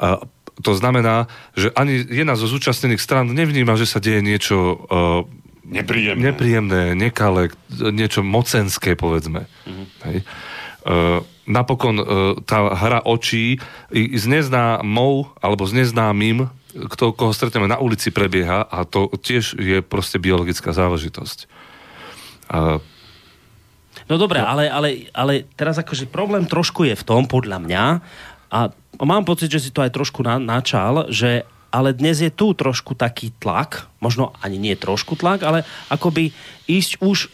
A 0.00 0.24
to 0.64 0.72
znamená, 0.72 1.28
že 1.52 1.68
ani 1.76 2.00
jedna 2.00 2.32
zo 2.32 2.48
zúčastnených 2.48 3.00
stran 3.00 3.28
nevníma, 3.28 3.76
že 3.76 3.84
sa 3.84 4.00
deje 4.00 4.24
niečo 4.24 4.56
e, 4.56 5.46
Nepríjemné. 5.66 6.22
nepríjemné, 6.30 6.82
nekalé, 6.94 7.50
niečo 7.70 8.22
mocenské, 8.22 8.94
povedzme. 8.94 9.50
Hej. 10.06 10.22
Uh, 10.86 11.26
napokon 11.50 11.98
uh, 11.98 12.06
tá 12.46 12.70
hra 12.70 13.02
očí 13.02 13.58
i, 13.90 14.02
i 14.14 14.18
s 14.22 14.30
neznámou 14.30 15.34
alebo 15.42 15.66
s 15.66 15.74
neznámym, 15.74 16.46
kto, 16.94 17.10
koho 17.10 17.34
stretneme 17.34 17.66
na 17.66 17.82
ulici, 17.82 18.14
prebieha 18.14 18.62
a 18.62 18.86
to 18.86 19.10
tiež 19.18 19.58
je 19.58 19.82
proste 19.82 20.22
biologická 20.22 20.70
záležitosť. 20.70 21.50
Uh, 22.46 22.78
No 24.06 24.14
dobré, 24.18 24.38
ale, 24.38 24.70
ale, 24.70 25.10
ale 25.10 25.50
teraz 25.58 25.82
akože 25.82 26.06
problém 26.06 26.46
trošku 26.46 26.86
je 26.86 26.94
v 26.94 27.06
tom, 27.06 27.26
podľa 27.26 27.58
mňa, 27.58 27.84
a 28.46 28.70
mám 29.02 29.26
pocit, 29.26 29.50
že 29.50 29.58
si 29.58 29.70
to 29.74 29.82
aj 29.82 29.90
trošku 29.90 30.22
na, 30.22 30.38
načal, 30.38 31.10
že 31.10 31.42
ale 31.74 31.92
dnes 31.92 32.22
je 32.22 32.30
tu 32.32 32.54
trošku 32.56 32.96
taký 32.96 33.34
tlak, 33.36 33.90
možno 34.00 34.32
ani 34.40 34.56
nie 34.56 34.72
trošku 34.78 35.18
tlak, 35.18 35.44
ale 35.44 35.66
akoby 35.92 36.32
ísť 36.70 37.02
už 37.02 37.28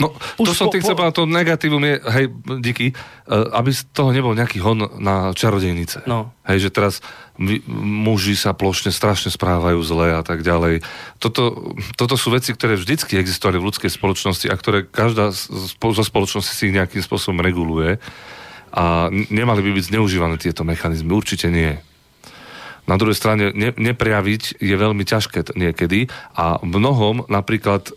No, 0.00 0.16
Už 0.40 0.46
to 0.48 0.52
som 0.56 0.66
po- 0.68 0.72
tým 0.72 0.82
chcel 0.82 0.96
po- 0.96 1.12
to 1.12 1.28
negatívum 1.28 1.84
je, 1.84 2.00
hej, 2.00 2.24
díky, 2.64 2.96
uh, 2.96 3.52
aby 3.52 3.70
z 3.70 3.84
toho 3.92 4.10
nebol 4.16 4.32
nejaký 4.32 4.58
hon 4.64 4.88
na 4.96 5.36
čarodejnice. 5.36 6.08
No. 6.08 6.32
Hej, 6.48 6.68
že 6.68 6.70
teraz 6.72 6.94
vy, 7.36 7.60
muži 7.84 8.32
sa 8.34 8.56
plošne 8.56 8.88
strašne 8.88 9.28
správajú 9.28 9.76
zle 9.84 10.16
a 10.16 10.24
tak 10.24 10.40
ďalej. 10.40 10.80
Toto, 11.20 11.76
toto 12.00 12.16
sú 12.16 12.32
veci, 12.32 12.56
ktoré 12.56 12.80
vždycky 12.80 13.20
existovali 13.20 13.60
v 13.60 13.68
ľudskej 13.68 13.92
spoločnosti 13.92 14.48
a 14.48 14.56
ktoré 14.56 14.88
každá 14.88 15.36
zo 15.36 16.04
spoločnosti 16.04 16.52
si 16.56 16.72
nejakým 16.72 17.04
spôsobom 17.04 17.44
reguluje 17.44 18.00
a 18.70 19.10
nemali 19.10 19.60
by 19.66 19.70
byť 19.76 19.84
zneužívané 19.90 20.38
tieto 20.38 20.62
mechanizmy. 20.62 21.10
Určite 21.10 21.50
nie. 21.50 21.74
Na 22.88 22.96
druhej 22.98 23.18
strane 23.18 23.54
ne, 23.54 23.70
neprejaviť 23.70 24.58
je 24.58 24.74
veľmi 24.74 25.04
ťažké 25.06 25.54
niekedy 25.54 26.10
a 26.34 26.58
mnohom 26.62 27.26
napríklad 27.30 27.94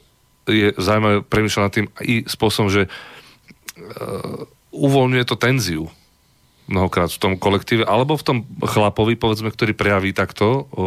je 0.47 0.75
zaujímavé 0.75 1.23
premýšľať 1.23 1.63
nad 1.63 1.73
tým 1.73 1.87
i 2.03 2.15
spôsobom, 2.27 2.67
že 2.67 2.87
uh, 2.87 4.43
uvoľňuje 4.73 5.23
to 5.23 5.35
tenziu 5.39 5.83
mnohokrát 6.68 7.11
v 7.11 7.20
tom 7.20 7.34
kolektíve, 7.36 7.84
alebo 7.84 8.16
v 8.16 8.24
tom 8.24 8.38
chlapovi, 8.64 9.20
povedzme, 9.20 9.51
ktorý 9.51 9.76
prejaví 9.76 10.16
takto, 10.16 10.68
o, 10.72 10.76
o, 10.76 10.86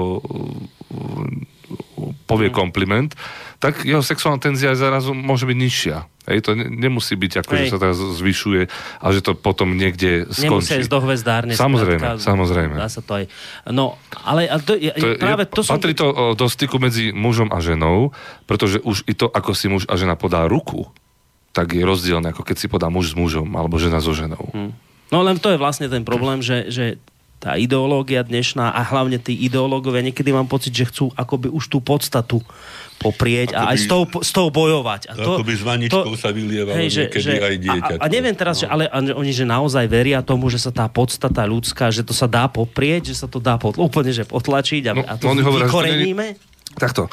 povie 2.26 2.50
kompliment, 2.50 3.14
tak 3.58 3.82
jeho 3.82 4.04
sexuálna 4.04 4.38
tenzia 4.38 4.76
zrazu 4.76 5.16
môže 5.16 5.48
byť 5.48 5.56
nižšia. 5.56 5.96
Hej, 6.26 6.38
to 6.42 6.58
ne, 6.58 6.66
nemusí 6.66 7.14
byť 7.14 7.46
ako, 7.46 7.52
Hej. 7.54 7.60
že 7.62 7.64
sa 7.70 7.78
teraz 7.78 7.98
zvyšuje 8.02 8.62
a 8.98 9.06
že 9.14 9.20
to 9.22 9.38
potom 9.38 9.78
niekde 9.78 10.26
skončí. 10.26 10.82
ísť 10.82 10.90
do 10.90 10.98
hvezdárne. 11.06 11.54
Samozrejme, 11.54 12.02
skrátka, 12.02 12.26
samozrejme. 12.26 12.74
Dá 12.74 12.90
sa 12.90 13.00
to 13.00 13.12
aj. 13.22 13.24
No, 13.70 13.94
ale 14.26 14.50
a 14.50 14.58
to, 14.58 14.74
je, 14.74 14.90
To 14.90 15.14
je, 15.14 15.22
práve 15.22 15.46
to 15.46 15.62
som... 15.62 15.78
Patrí 15.78 15.94
to 15.94 16.10
o, 16.10 16.34
do 16.34 16.46
styku 16.50 16.82
medzi 16.82 17.14
mužom 17.14 17.54
a 17.54 17.62
ženou, 17.62 18.10
pretože 18.50 18.82
už 18.82 19.06
i 19.06 19.14
to, 19.14 19.30
ako 19.30 19.54
si 19.54 19.70
muž 19.70 19.86
a 19.86 19.94
žena 19.94 20.18
podá 20.18 20.50
ruku, 20.50 20.90
tak 21.54 21.72
je 21.72 21.86
rozdielne, 21.86 22.34
ako 22.34 22.42
keď 22.42 22.56
si 22.58 22.66
podá 22.66 22.90
muž 22.90 23.14
s 23.14 23.16
mužom, 23.16 23.46
alebo 23.54 23.78
žena 23.78 24.02
so 24.02 24.10
ženou. 24.10 24.50
Hm. 24.50 24.85
No 25.08 25.22
len 25.22 25.36
to 25.36 25.48
je 25.48 25.56
vlastne 25.56 25.86
ten 25.86 26.02
problém, 26.02 26.40
že, 26.40 26.66
že 26.66 26.84
tá 27.36 27.54
ideológia 27.54 28.20
dnešná 28.20 28.70
a 28.70 28.80
hlavne 28.82 29.16
tí 29.16 29.36
ideológovia 29.36 30.02
niekedy 30.02 30.32
mám 30.32 30.46
pocit, 30.46 30.72
že 30.72 30.84
chcú 30.84 31.12
akoby 31.12 31.46
už 31.48 31.68
tú 31.68 31.78
podstatu 31.78 32.40
poprieť 32.96 33.52
a 33.52 33.60
Akoby- 33.60 33.70
aj 33.70 33.76
s 33.76 33.86
tou, 33.86 34.02
s 34.08 34.30
tou 34.32 34.48
bojovať. 34.48 35.00
A 35.06 35.14
to, 35.14 35.36
Akoby 35.36 35.52
s 35.52 35.62
vaničkou 35.62 36.16
sa 36.16 36.32
vylievalo 36.32 36.80
niekedy 36.80 37.12
aj 37.36 37.56
dieťatko. 37.60 38.00
A, 38.00 38.08
a 38.08 38.10
neviem 38.10 38.32
teraz, 38.32 38.56
No. 38.56 38.60
že, 38.64 38.66
ale 38.66 38.84
a 38.88 38.98
oni 39.12 39.30
že 39.30 39.44
naozaj 39.44 39.84
veria 39.84 40.24
tomu, 40.24 40.48
že 40.48 40.56
sa 40.56 40.72
tá 40.72 40.88
podstata 40.88 41.44
ľudská, 41.44 41.92
že 41.92 42.00
to 42.00 42.16
sa 42.16 42.24
dá 42.24 42.48
poprieť, 42.48 43.12
že 43.12 43.20
sa 43.20 43.28
to 43.28 43.36
dá 43.36 43.60
pod, 43.60 43.76
úplne 43.76 44.10
že 44.10 44.24
potlačiť 44.24 44.82
a, 44.88 44.92
No, 44.96 45.04
a 45.04 45.14
to 45.14 45.28
že 45.28 45.44
to 45.44 45.50
vykoreníme. 45.60 46.55
Takto. 46.76 47.08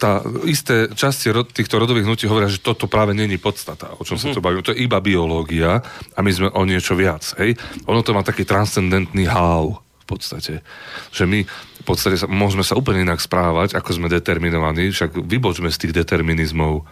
Tá 0.00 0.24
isté 0.48 0.88
časti 0.88 1.28
rod, 1.28 1.52
týchto 1.52 1.76
rodových 1.76 2.08
hnutí 2.08 2.24
hovoria, 2.24 2.48
že 2.48 2.64
toto 2.64 2.88
práve 2.88 3.12
není 3.12 3.36
podstata, 3.36 3.92
o 4.00 4.02
čom 4.08 4.16
sa 4.16 4.32
tu 4.32 4.40
bavíme. 4.40 4.64
To 4.64 4.72
je 4.72 4.80
iba 4.88 5.04
biológia 5.04 5.84
a 6.16 6.18
my 6.24 6.30
sme 6.32 6.48
o 6.48 6.64
niečo 6.64 6.96
viac. 6.96 7.36
Hej? 7.36 7.60
Ono 7.84 8.00
to 8.00 8.16
má 8.16 8.24
taký 8.24 8.48
transcendentný 8.48 9.28
háv 9.28 9.84
v 9.84 10.06
podstate. 10.08 10.64
Že 11.12 11.24
my 11.28 11.38
v 11.44 11.84
podstate 11.84 12.16
sa, 12.16 12.26
môžeme 12.26 12.64
sa 12.64 12.72
úplne 12.72 13.04
inak 13.04 13.20
správať, 13.20 13.76
ako 13.76 14.00
sme 14.00 14.08
determinovaní, 14.08 14.88
však 14.90 15.22
vybočme 15.22 15.68
z 15.68 15.86
tých 15.86 15.92
determinizmov. 15.92 16.82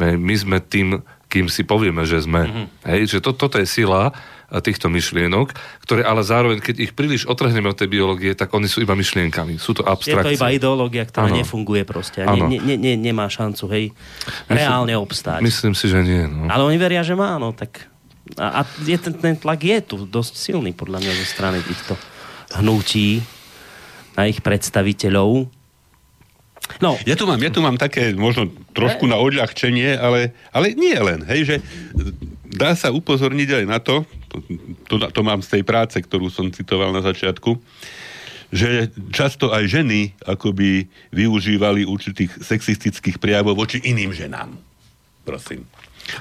My, 0.00 0.16
my 0.16 0.34
sme 0.34 0.56
tým, 0.56 1.04
kým 1.28 1.52
si 1.52 1.68
povieme, 1.68 2.08
že 2.08 2.24
sme. 2.24 2.48
Mm-hmm. 2.48 2.66
Hej, 2.88 3.00
že 3.12 3.18
to, 3.20 3.36
toto 3.36 3.60
je 3.60 3.68
sila 3.68 4.10
týchto 4.60 4.92
myšlienok, 4.92 5.54
ktoré 5.80 6.02
ale 6.04 6.20
zároveň, 6.20 6.60
keď 6.60 6.76
ich 6.82 6.92
príliš 6.92 7.24
otrhneme 7.24 7.70
od 7.70 7.78
tej 7.78 7.88
biológie, 7.88 8.36
tak 8.36 8.52
oni 8.52 8.68
sú 8.68 8.84
iba 8.84 8.92
myšlienkami. 8.92 9.56
Sú 9.56 9.72
to 9.72 9.80
Je 9.80 9.88
to 9.88 9.92
abstrakcie. 9.94 10.36
iba 10.36 10.48
ideológia, 10.52 11.06
ktorá 11.08 11.30
Áno. 11.30 11.38
nefunguje 11.40 11.86
proste. 11.88 12.20
A 12.26 12.36
ne, 12.36 12.60
ne, 12.60 12.76
ne, 12.76 12.92
nemá 12.98 13.30
šancu, 13.30 13.64
hej, 13.72 13.84
reálne 14.50 14.92
obstáť. 14.98 15.40
Myslím 15.40 15.72
si, 15.72 15.88
že 15.88 16.02
nie. 16.04 16.26
No. 16.28 16.50
Ale 16.52 16.66
oni 16.66 16.76
veria, 16.76 17.00
že 17.00 17.16
má, 17.16 17.40
no 17.40 17.54
tak... 17.56 17.88
A, 18.36 18.60
a 18.60 18.68
je 18.84 18.96
ten, 19.00 19.14
ten 19.16 19.34
tlak 19.38 19.60
je 19.62 19.78
tu 19.80 19.96
dosť 20.04 20.34
silný, 20.36 20.76
podľa 20.76 21.00
mňa, 21.00 21.12
zo 21.16 21.26
strany 21.26 21.58
týchto 21.64 21.94
hnutí 22.58 23.24
na 24.12 24.28
ich 24.28 24.44
predstaviteľov. 24.44 25.48
No, 26.80 26.96
Ja 27.04 27.18
tu 27.18 27.28
mám, 27.28 27.36
ja 27.42 27.50
tu 27.52 27.60
mám 27.60 27.76
také 27.76 28.14
možno 28.16 28.48
trošku 28.72 29.04
na 29.04 29.18
odľahčenie, 29.20 29.98
ale, 29.98 30.32
ale 30.54 30.72
nie 30.72 30.94
len, 30.96 31.20
hej, 31.28 31.40
že 31.44 31.56
dá 32.48 32.72
sa 32.72 32.94
upozorniť 32.94 33.60
aj 33.60 33.64
na 33.68 33.78
to, 33.82 34.06
to, 34.88 34.96
to, 35.10 35.20
mám 35.24 35.40
z 35.40 35.58
tej 35.58 35.62
práce, 35.62 35.96
ktorú 35.98 36.28
som 36.28 36.50
citoval 36.52 36.92
na 36.92 37.02
začiatku, 37.02 37.58
že 38.52 38.92
často 39.10 39.48
aj 39.48 39.64
ženy 39.64 40.12
akoby 40.28 40.84
využívali 41.08 41.88
určitých 41.88 42.44
sexistických 42.44 43.16
prejavov 43.16 43.56
voči 43.56 43.80
iným 43.80 44.12
ženám. 44.12 44.52
Prosím. 45.24 45.64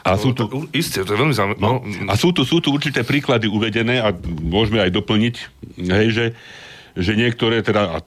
A 0.06 0.16
sú 0.16 0.32
tu, 0.32 0.48
To- 0.48 0.70
Isté, 0.72 1.04
to 1.04 1.18
je 1.18 1.20
veľmi 1.20 1.36
zaujímavé. 1.36 1.60
No, 1.60 1.82
a 2.08 2.14
sú 2.16 2.32
tu, 2.32 2.46
sú 2.46 2.62
tu 2.62 2.72
určité 2.72 3.02
príklady 3.04 3.50
uvedené 3.50 4.00
a 4.00 4.14
môžeme 4.24 4.80
aj 4.80 4.94
doplniť, 4.94 5.36
hej, 5.90 6.08
že, 6.14 6.26
že 6.96 7.12
niektoré 7.18 7.66
teda, 7.66 7.98
a 7.98 8.06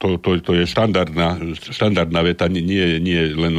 to, 0.00 0.16
to, 0.16 0.40
to 0.40 0.52
je 0.56 0.64
štandardná, 0.64 1.38
štandardná 1.60 2.20
veta, 2.24 2.48
nie, 2.48 2.64
nie, 2.98 3.20
len 3.36 3.52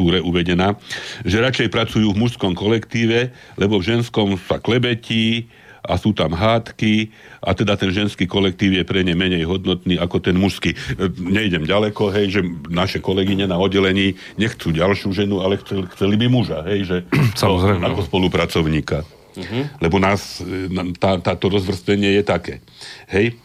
literatúre 0.00 0.24
uvedená, 0.24 0.80
že 1.24 1.44
radšej 1.44 1.68
pracujú 1.68 2.16
v 2.16 2.20
mužskom 2.24 2.56
kolektíve, 2.56 3.32
lebo 3.60 3.76
v 3.76 3.96
ženskom 3.96 4.40
sa 4.40 4.56
klebetí 4.56 5.52
a 5.80 5.96
sú 5.96 6.12
tam 6.12 6.36
hádky 6.36 7.08
a 7.40 7.56
teda 7.56 7.72
ten 7.72 7.88
ženský 7.88 8.28
kolektív 8.28 8.76
je 8.76 8.84
pre 8.84 9.00
ne 9.00 9.16
menej 9.16 9.48
hodnotný 9.48 9.96
ako 9.96 10.20
ten 10.20 10.36
mužský. 10.36 10.76
E, 10.76 11.08
Nejdem 11.16 11.64
ďaleko, 11.64 12.12
hej, 12.12 12.26
že 12.36 12.40
naše 12.68 13.00
kolegyne 13.00 13.48
na 13.48 13.56
oddelení 13.56 14.12
nechcú 14.36 14.76
ďalšiu 14.76 15.08
ženu, 15.16 15.40
ale 15.40 15.56
chceli, 15.64 15.88
chceli 15.96 16.14
by 16.20 16.26
muža, 16.28 16.60
hej, 16.68 16.80
že 16.84 16.96
Samozrejme, 17.44 17.80
ako 17.80 18.00
no. 18.04 18.08
spolupracovníka. 18.08 19.08
Uh-huh. 19.30 19.62
Lebo 19.80 19.96
nás, 19.96 20.44
e, 20.44 20.68
tá, 21.00 21.16
táto 21.16 21.48
rozvrstenie 21.48 22.12
je 22.20 22.22
také. 22.28 22.60
Hej, 23.08 23.40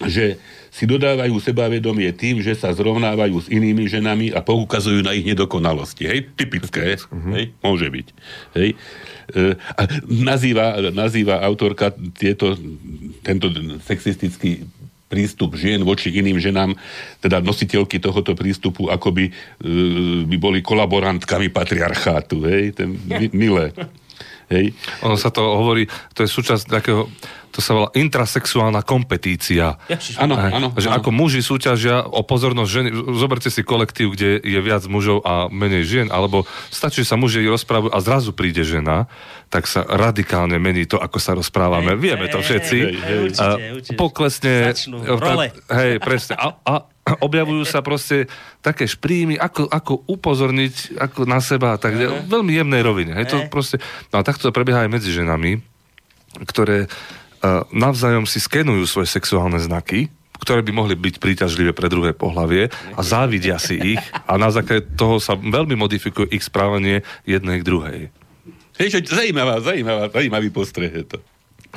že 0.00 0.40
si 0.70 0.86
dodávajú 0.86 1.34
sebavedomie 1.42 2.14
tým, 2.14 2.38
že 2.38 2.54
sa 2.54 2.70
zrovnávajú 2.70 3.36
s 3.42 3.48
inými 3.50 3.90
ženami 3.90 4.30
a 4.30 4.40
poukazujú 4.40 5.02
na 5.02 5.12
ich 5.18 5.26
nedokonalosti. 5.26 6.06
Hej, 6.06 6.20
typické, 6.38 6.94
uh-huh. 6.94 7.34
hej, 7.34 7.50
môže 7.58 7.90
byť. 7.90 8.06
Hej. 8.54 8.78
E, 9.34 9.58
a 9.58 9.82
nazýva, 10.06 10.78
nazýva 10.94 11.42
autorka 11.42 11.90
tieto, 12.14 12.54
tento 13.26 13.50
sexistický 13.82 14.62
prístup 15.10 15.58
žien 15.58 15.82
voči 15.82 16.14
iným 16.14 16.38
ženám, 16.38 16.78
teda 17.18 17.42
nositeľky 17.42 17.98
tohoto 17.98 18.38
prístupu, 18.38 18.86
akoby 18.86 19.26
e, 19.28 19.32
by 20.30 20.36
boli 20.38 20.62
kolaborantkami 20.62 21.50
patriarchátu, 21.50 22.46
hej, 22.46 22.78
ten, 22.78 22.94
mi, 22.94 23.26
milé. 23.34 23.74
Hej. 24.50 24.74
ono 25.06 25.14
sa 25.14 25.30
to 25.30 25.42
hovorí, 25.42 25.86
to 26.10 26.26
je 26.26 26.30
súčasť 26.30 26.66
takého 26.66 27.06
to 27.50 27.58
sa 27.58 27.74
volá 27.74 27.88
intrasexuálna 27.98 28.86
kompetícia. 28.86 29.74
Áno, 30.22 30.38
Hej, 30.38 30.52
áno. 30.54 30.68
že 30.78 30.86
áno. 30.86 31.02
ako 31.02 31.10
muži 31.10 31.42
súťažia 31.42 32.06
o 32.06 32.22
pozornosť 32.22 32.70
ženy, 32.70 32.88
zoberte 33.18 33.50
si 33.50 33.66
kolektív, 33.66 34.14
kde 34.14 34.38
je 34.38 34.60
viac 34.62 34.86
mužov 34.86 35.26
a 35.26 35.50
menej 35.50 35.82
žien, 35.82 36.06
alebo 36.14 36.46
stačí, 36.70 37.02
že 37.02 37.10
sa 37.10 37.18
muži 37.18 37.42
rozprávajú 37.42 37.90
a 37.90 37.98
zrazu 37.98 38.30
príde 38.30 38.62
žena, 38.62 39.10
tak 39.50 39.66
sa 39.66 39.82
radikálne 39.82 40.62
mení 40.62 40.86
to, 40.86 41.02
ako 41.02 41.18
sa 41.18 41.34
rozprávame. 41.34 41.98
Vieme 41.98 42.30
to 42.30 42.38
všetci. 42.38 42.76
hej, 42.78 42.94
hej, 42.94 43.18
určite, 43.26 43.42
A 43.42 43.46
určite. 43.74 43.98
Poklesne... 43.98 44.52
Začnú 44.70 44.96
tá- 45.02 45.18
role. 45.18 45.46
Hej, 45.50 45.92
presne. 45.98 46.38
A, 46.38 46.54
a 46.62 46.74
objavujú 47.26 47.66
sa 47.66 47.82
proste 47.82 48.30
také 48.62 48.86
šprímy, 48.86 49.34
ako, 49.34 49.66
ako 49.66 49.92
upozorniť 50.06 51.02
ako 51.02 51.26
na 51.26 51.42
seba, 51.42 51.74
tak 51.82 51.98
v 51.98 52.30
veľmi 52.30 52.52
jemnej 52.54 52.82
rovine. 52.86 53.12
Hej, 53.18 53.26
to 53.34 53.36
Hej. 53.42 53.50
proste, 53.50 53.76
no 54.14 54.22
a 54.22 54.26
takto 54.26 54.46
to 54.46 54.54
prebieha 54.54 54.86
aj 54.86 54.90
medzi 54.94 55.10
ženami, 55.10 55.58
ktoré 56.46 56.86
navzájom 57.72 58.28
si 58.28 58.38
skenujú 58.40 58.84
svoje 58.84 59.08
sexuálne 59.08 59.56
znaky, 59.60 60.12
ktoré 60.40 60.64
by 60.64 60.72
mohli 60.72 60.96
byť 60.96 61.20
príťažlivé 61.20 61.76
pre 61.76 61.92
druhé 61.92 62.16
pohlavie 62.16 62.72
a 62.96 63.00
závidia 63.04 63.60
si 63.60 63.76
ich 63.96 64.02
a 64.24 64.40
na 64.40 64.48
základe 64.48 64.88
toho 64.96 65.20
sa 65.20 65.36
veľmi 65.36 65.76
modifikuje 65.76 66.32
ich 66.32 66.44
správanie 66.44 67.04
jednej 67.28 67.60
k 67.60 67.66
druhej. 67.68 67.98
Hej, 68.80 68.88
že 68.96 69.12
zajímavá, 69.12 69.60
zajímavá, 69.60 70.08
zajímavý 70.08 70.48
postreh 70.48 70.88
je 70.88 71.04
to. 71.04 71.18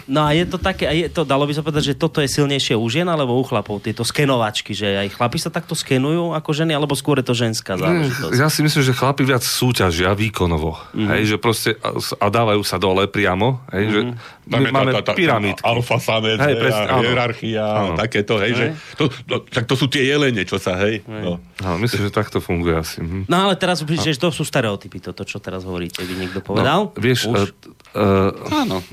No 0.04 0.26
a 0.26 0.34
je 0.34 0.44
to 0.44 0.58
také, 0.58 0.84
a 0.84 0.92
je 0.92 1.08
to, 1.08 1.24
dalo 1.24 1.46
by 1.46 1.54
sa 1.54 1.62
povedať, 1.62 1.84
že 1.86 1.96
toto 1.96 2.20
je 2.20 2.28
silnejšie 2.28 2.74
u 2.74 2.84
žien 2.86 3.06
alebo 3.06 3.34
u 3.34 3.44
chlapov, 3.44 3.80
tieto 3.80 4.02
skenovačky, 4.02 4.74
že 4.74 5.00
aj 5.00 5.16
chlapi 5.16 5.38
sa 5.38 5.48
takto 5.48 5.74
skenujú 5.74 6.34
ako 6.34 6.50
ženy, 6.52 6.72
alebo 6.72 6.92
skôr 6.92 7.18
je 7.18 7.26
to 7.26 7.32
ženská 7.32 7.78
záležitosť. 7.78 8.36
Ja 8.36 8.50
si 8.50 8.62
myslím, 8.62 8.82
že 8.82 8.92
chlapi 8.92 9.24
viac 9.24 9.42
súťažia 9.42 10.12
výkonovo. 10.12 10.76
Mhm. 10.76 10.84
Mm-hmm. 10.94 11.08
Hej, 11.08 11.24
že 11.24 11.36
proste 11.38 11.70
a, 11.78 11.90
a 11.96 12.28
dávajú 12.28 12.62
sa 12.62 12.76
dole 12.76 13.06
priamo. 13.08 13.62
Hej, 13.70 13.86
že 13.88 14.00
Mhm. 14.04 14.14
my 14.44 14.72
máme 14.74 14.92
pyramidky. 15.08 15.64
Alfa 15.64 15.98
samec, 15.98 16.36
Hej, 16.36 16.52
hej, 16.52 16.56
presne, 16.60 16.84
a 16.84 16.92
áno. 16.92 17.02
hierarchia, 17.02 17.64
Áno. 17.64 17.96
takéto, 17.96 18.34
hej, 18.38 18.52
že 18.52 18.66
to, 18.98 19.04
to, 19.24 19.36
tak 19.46 19.64
to 19.64 19.76
sú 19.78 19.88
tie 19.88 20.04
jelene, 20.04 20.44
čo 20.44 20.60
sa, 20.60 20.76
hej. 20.84 21.00
No. 21.08 21.40
No, 21.64 21.70
myslím, 21.80 22.04
že 22.04 22.12
takto 22.12 22.44
funguje 22.44 22.76
asi. 22.76 23.00
Mhm. 23.00 23.32
No 23.32 23.48
ale 23.48 23.56
teraz, 23.56 23.80
že 23.80 24.20
to 24.20 24.36
sú 24.36 24.44
stereotypy, 24.44 25.00
toto, 25.00 25.24
čo 25.24 25.40
teraz 25.40 25.64
hovoríte, 25.64 26.04
by 26.04 26.14
niekto 26.18 26.40
povedal. 26.42 26.92
No, 26.92 27.00
vieš, 27.00 27.32
Už? 27.32 27.56
uh, 27.96 28.34
uh, 28.34 28.66
Áno. 28.68 28.84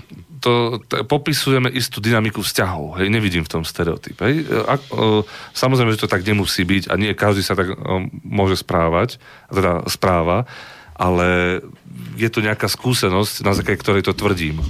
To, 0.40 0.80
t- 0.88 1.04
popisujeme 1.04 1.68
istú 1.70 2.00
dynamiku 2.00 2.40
vzťahov. 2.40 2.98
Hej, 2.98 3.12
nevidím 3.12 3.44
v 3.44 3.52
tom 3.52 3.62
stereotyp. 3.62 4.16
Hej. 4.24 4.48
A, 4.66 4.74
uh, 4.76 5.22
samozrejme, 5.52 5.92
že 5.94 6.02
to 6.02 6.12
tak 6.12 6.24
nemusí 6.24 6.64
byť 6.64 6.88
a 6.88 6.96
nie 6.96 7.12
každý 7.12 7.44
sa 7.44 7.54
tak 7.54 7.76
uh, 7.76 7.76
môže 8.24 8.58
správať, 8.58 9.20
teda 9.52 9.84
správa, 9.86 10.48
ale 10.96 11.60
je 12.16 12.28
to 12.28 12.44
nejaká 12.44 12.68
skúsenosť, 12.68 13.44
na 13.44 13.52
základe 13.56 13.80
ktorej 13.80 14.02
to 14.04 14.16
tvrdím. 14.16 14.60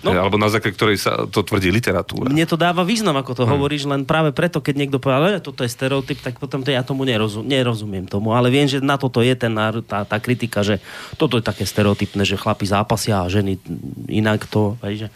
No. 0.00 0.16
No. 0.16 0.20
Alebo 0.24 0.40
na 0.40 0.48
základe 0.48 0.76
ktorej 0.76 0.96
sa 0.96 1.28
to 1.28 1.44
tvrdí 1.44 1.68
literatúra. 1.68 2.32
Mne 2.32 2.48
to 2.48 2.56
dáva 2.56 2.80
význam, 2.88 3.20
ako 3.20 3.36
to 3.36 3.44
hovoríš, 3.44 3.84
len 3.84 4.08
práve 4.08 4.32
preto, 4.32 4.64
keď 4.64 4.74
niekto 4.80 4.96
povie, 4.96 5.36
že 5.36 5.44
toto 5.44 5.60
je 5.60 5.70
stereotyp, 5.70 6.18
tak 6.24 6.40
potom 6.40 6.64
to 6.64 6.72
ja 6.72 6.80
tomu 6.80 7.04
nerozum, 7.04 7.44
nerozumiem 7.44 8.08
tomu. 8.08 8.32
Ale 8.32 8.48
viem, 8.48 8.64
že 8.64 8.80
na 8.80 8.96
toto 8.96 9.20
je 9.20 9.36
ten, 9.36 9.52
tá, 9.84 10.08
tá 10.08 10.16
kritika, 10.16 10.64
že 10.64 10.80
toto 11.20 11.36
je 11.36 11.44
také 11.44 11.68
stereotypné, 11.68 12.24
že 12.24 12.40
chlapi 12.40 12.64
zápasia 12.64 13.24
a 13.24 13.28
ženy 13.28 13.60
inak 14.08 14.48
to. 14.48 14.80
Že... 14.80 15.12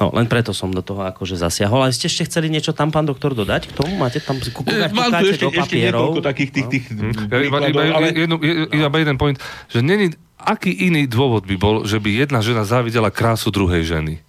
No, 0.00 0.08
len 0.16 0.24
preto 0.24 0.56
som 0.56 0.72
do 0.72 0.80
toho 0.80 1.04
akože 1.04 1.36
zasiahol. 1.36 1.84
Ale 1.84 1.92
ste 1.92 2.08
ešte 2.08 2.24
chceli 2.24 2.48
niečo 2.48 2.72
tam, 2.72 2.88
pán 2.88 3.04
doktor, 3.04 3.36
dodať 3.36 3.68
k 3.68 3.72
tomu? 3.76 4.00
Máte 4.00 4.24
tam 4.24 4.40
kúkať, 4.40 4.90
Mám 4.96 5.12
kúkáte 5.12 5.22
tu 5.22 5.26
ešte, 5.28 5.44
do 5.44 5.50
ešte 5.52 5.76
niekoľko 5.76 6.20
takých 6.24 6.50
tých, 6.56 6.66
tých 6.72 6.84
Ja 7.28 7.36
iba, 7.36 7.58
iba, 7.58 7.58
príkladov, 7.68 7.96
ale... 8.00 8.06
jedno, 8.16 8.36
je- 8.40 8.68
iba 8.72 8.96
jeden 8.96 9.16
point, 9.20 9.36
že 9.68 9.84
není, 9.84 10.16
aký 10.42 10.90
iný 10.90 11.06
dôvod 11.06 11.46
by 11.46 11.56
bol, 11.56 11.76
že 11.86 12.02
by 12.02 12.26
jedna 12.26 12.42
žena 12.42 12.66
závidela 12.66 13.14
krásu 13.14 13.48
druhej 13.54 13.86
ženy, 13.86 14.20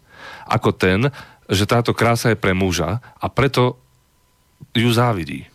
ako 0.46 0.70
ten, 0.72 1.10
že 1.50 1.68
táto 1.68 1.92
krása 1.92 2.32
je 2.32 2.40
pre 2.40 2.56
muža 2.56 3.02
a 3.20 3.26
preto 3.28 3.78
ju 4.72 4.90
závidí. 4.94 5.46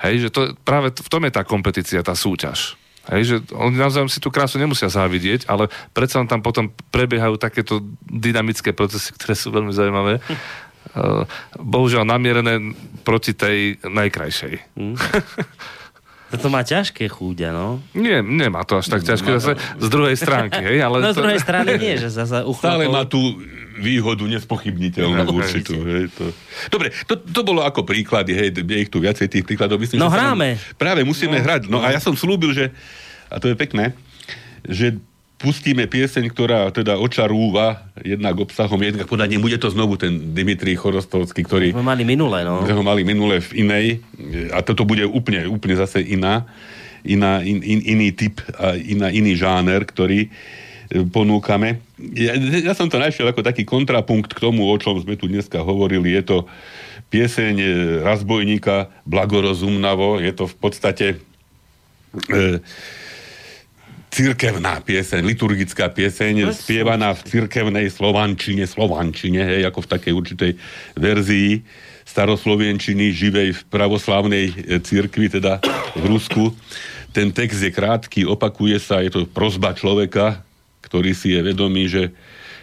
Hej, 0.00 0.26
že 0.26 0.28
to, 0.32 0.40
práve 0.64 0.96
v 0.96 1.08
tom 1.12 1.22
je 1.28 1.32
tá 1.32 1.44
kompetícia, 1.44 2.00
tá 2.00 2.16
súťaž. 2.16 2.80
Hej, 3.08 3.22
že 3.26 3.36
oni 3.52 3.76
navzájom 3.76 4.08
si 4.08 4.20
tú 4.20 4.32
krásu 4.32 4.56
nemusia 4.56 4.88
závidieť, 4.88 5.44
ale 5.48 5.68
predsa 5.92 6.24
tam 6.24 6.40
potom 6.40 6.72
prebiehajú 6.92 7.36
takéto 7.36 7.84
dynamické 8.08 8.72
procesy, 8.72 9.12
ktoré 9.16 9.34
sú 9.36 9.52
veľmi 9.52 9.72
zaujímavé. 9.72 10.18
Eh, 10.90 11.22
Bohužiaľ 11.60 12.08
namierené 12.08 12.72
proti 13.04 13.36
tej 13.36 13.78
najkrajšej. 13.84 14.74
To 16.30 16.46
má 16.46 16.62
ťažké 16.62 17.10
chúďa, 17.10 17.50
no. 17.50 17.82
Nie, 17.90 18.22
nemá 18.22 18.62
to 18.62 18.78
až 18.78 18.86
tak 18.86 19.02
ťažké 19.02 19.42
zase 19.42 19.52
z 19.58 19.86
druhej 19.90 20.14
stránky, 20.14 20.62
hej, 20.62 20.78
ale... 20.78 21.02
No 21.02 21.10
z 21.10 21.18
to... 21.18 21.26
druhej 21.26 21.40
strany 21.42 21.74
nie, 21.74 21.98
že 21.98 22.06
zase 22.06 22.46
u 22.46 22.54
Stále 22.54 22.86
má 22.86 23.02
tú 23.02 23.18
výhodu 23.80 24.22
nespochybniteľnú 24.28 25.26
No, 25.26 25.34
určitú. 25.34 25.74
Hej, 25.82 26.12
to. 26.14 26.30
Dobre, 26.70 26.94
to, 27.10 27.18
to 27.18 27.40
bolo 27.42 27.66
ako 27.66 27.82
príklady, 27.82 28.36
hej, 28.36 28.48
je 28.54 28.76
ich 28.78 28.90
tu 28.92 29.02
viacej 29.02 29.26
tých 29.26 29.42
príkladov. 29.42 29.82
Myslím, 29.82 29.98
No 29.98 30.06
že 30.06 30.22
hráme. 30.22 30.54
Práve 30.78 31.02
musíme 31.02 31.40
No. 31.40 31.42
hrať. 31.42 31.62
No 31.66 31.82
a 31.82 31.90
ja 31.90 31.98
som 31.98 32.14
slúbil, 32.14 32.54
že, 32.54 32.70
a 33.26 33.42
to 33.42 33.50
je 33.50 33.56
pekné, 33.58 33.96
že 34.62 35.02
pustíme 35.40 35.88
pieseň, 35.88 36.28
ktorá 36.28 36.68
teda 36.68 37.00
očarúva 37.00 37.88
jednak 38.04 38.36
obsahom, 38.36 38.76
jednak 38.76 39.08
podaním. 39.08 39.40
Bude 39.40 39.56
to 39.56 39.72
znovu 39.72 39.96
ten 39.96 40.36
Dimitri 40.36 40.76
Chorostovský, 40.76 41.48
ktorý 41.48 41.72
Sme 41.72 41.80
mali 41.80 42.04
minulé, 42.04 42.44
no. 42.44 42.60
sme 42.60 42.76
ho 42.76 42.84
mali 42.84 43.02
minule 43.08 43.40
v 43.40 43.64
inej 43.64 43.86
a 44.52 44.60
toto 44.60 44.84
bude 44.84 45.08
úplne, 45.08 45.48
úplne 45.48 45.80
zase 45.80 46.04
iná, 46.04 46.44
iná 47.08 47.40
in, 47.40 47.64
in, 47.64 47.80
iný 47.88 48.12
typ 48.12 48.44
a 48.60 48.76
iná, 48.76 49.08
iný 49.08 49.32
žáner, 49.32 49.88
ktorý 49.88 50.28
e, 50.28 50.30
ponúkame. 51.08 51.80
Ja, 51.96 52.36
ja 52.36 52.76
som 52.76 52.92
to 52.92 53.00
našiel 53.00 53.32
ako 53.32 53.40
taký 53.40 53.64
kontrapunkt 53.64 54.36
k 54.36 54.44
tomu, 54.44 54.68
o 54.68 54.76
čom 54.76 55.00
sme 55.00 55.16
tu 55.16 55.24
dneska 55.24 55.64
hovorili. 55.64 56.12
Je 56.20 56.22
to 56.28 56.36
pieseň 57.08 57.54
e, 57.56 57.68
razbojníka 58.04 58.92
Blagorozumnavo. 59.08 60.20
Je 60.20 60.36
to 60.36 60.44
v 60.44 60.56
podstate 60.60 61.06
e, 62.28 62.60
cirkevná 64.10 64.82
pieseň, 64.82 65.22
liturgická 65.22 65.86
pieseň, 65.86 66.50
spievaná 66.50 67.14
v 67.14 67.22
cirkevnej 67.30 67.86
slovančine, 67.88 68.66
slovančine, 68.66 69.38
hej, 69.38 69.62
ako 69.70 69.86
v 69.86 69.90
takej 69.94 70.12
určitej 70.12 70.52
verzii 70.98 71.62
staroslovenčiny, 72.10 73.14
živej 73.14 73.54
v 73.54 73.60
pravoslavnej 73.70 74.44
e, 74.50 74.82
cirkvi, 74.82 75.30
teda 75.30 75.62
v 75.94 76.04
Rusku. 76.10 76.50
Ten 77.14 77.30
text 77.30 77.62
je 77.62 77.70
krátky, 77.70 78.26
opakuje 78.26 78.82
sa, 78.82 78.98
je 78.98 79.14
to 79.14 79.30
prozba 79.30 79.78
človeka, 79.78 80.42
ktorý 80.82 81.14
si 81.14 81.30
je 81.30 81.40
vedomý, 81.46 81.86
že 81.86 82.10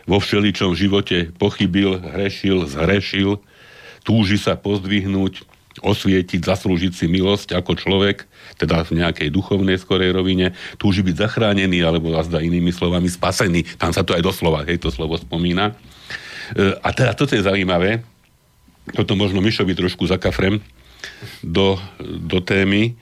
vo 0.03 0.19
všeličom 0.19 0.75
živote 0.75 1.31
pochybil, 1.39 1.99
hrešil, 1.99 2.67
zhrešil, 2.67 3.39
túži 4.03 4.35
sa 4.35 4.59
pozdvihnúť, 4.59 5.46
osvietiť, 5.81 6.41
zaslúžiť 6.43 6.93
si 6.93 7.05
milosť 7.05 7.53
ako 7.57 7.77
človek, 7.77 8.25
teda 8.57 8.85
v 8.87 9.03
nejakej 9.03 9.29
duchovnej 9.29 9.77
skorej 9.77 10.13
rovine, 10.15 10.57
túži 10.81 11.05
byť 11.05 11.15
zachránený, 11.15 11.83
alebo 11.85 12.13
zda 12.21 12.41
inými 12.41 12.73
slovami 12.73 13.07
spasený. 13.07 13.77
Tam 13.77 13.93
sa 13.93 14.01
to 14.01 14.17
aj 14.17 14.23
doslova, 14.25 14.65
hej, 14.65 14.81
to 14.81 14.89
slovo 14.89 15.17
spomína. 15.17 15.77
E, 16.55 16.73
A 16.81 16.89
teda 16.93 17.13
toto 17.13 17.37
je 17.37 17.45
zaujímavé, 17.45 18.01
toto 18.95 19.19
možno 19.19 19.43
Mišovi 19.43 19.75
trošku 19.75 20.07
zakafrem 20.07 20.63
do, 21.43 21.75
do 22.01 22.39
témy, 22.39 22.95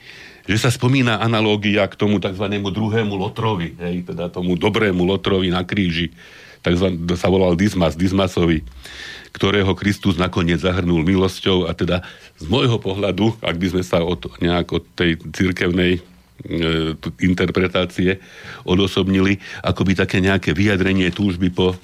že 0.45 0.61
sa 0.61 0.69
spomína 0.69 1.17
analógia 1.21 1.89
k 1.89 1.97
tomu 1.97 2.21
tzv. 2.21 2.45
druhému 2.49 3.13
Lotrovi, 3.17 3.73
hej, 3.81 4.05
teda 4.05 4.29
tomu 4.29 4.53
dobrému 4.53 5.01
Lotrovi 5.01 5.49
na 5.49 5.65
kríži, 5.65 6.13
takzvaný, 6.61 7.01
sa 7.17 7.29
volal 7.29 7.57
Dismas, 7.57 7.97
Dismasovi, 7.97 8.61
ktorého 9.35 9.75
Kristus 9.75 10.15
nakoniec 10.15 10.63
zahrnul 10.63 11.03
milosťou 11.03 11.67
a 11.67 11.75
teda 11.75 12.07
z 12.39 12.47
môjho 12.47 12.79
pohľadu, 12.79 13.35
ak 13.43 13.59
by 13.59 13.67
sme 13.75 13.83
sa 13.83 13.99
od, 13.99 14.31
nejak 14.39 14.67
od 14.71 14.83
tej 14.95 15.19
cirkevnej 15.35 15.99
e, 15.99 16.01
interpretácie 17.19 18.23
odosobnili, 18.63 19.43
akoby 19.59 19.99
také 19.99 20.23
nejaké 20.23 20.55
vyjadrenie 20.55 21.11
túžby 21.11 21.51
po, 21.51 21.75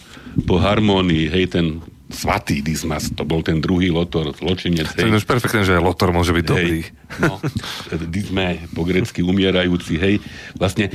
po 0.48 0.56
harmónii, 0.64 1.28
hej, 1.28 1.52
ten 1.52 1.84
svatý 2.12 2.62
Dismas, 2.62 3.10
to 3.12 3.24
bol 3.24 3.42
ten 3.42 3.58
druhý 3.64 3.90
lotor, 3.90 4.36
zločinec, 4.36 4.92
To 4.94 5.08
je 5.08 5.18
už 5.18 5.28
perfektné, 5.28 5.64
že 5.64 5.80
aj 5.80 5.82
Lotor 5.82 6.12
môže 6.12 6.36
byť 6.36 6.46
dobrý. 6.46 6.80
Hej, 6.86 6.94
no, 7.24 7.40
Dizme, 8.14 8.68
po 8.76 8.84
grecky 8.84 9.24
umierajúci, 9.24 9.96
hej. 9.98 10.16
Vlastne 10.56 10.92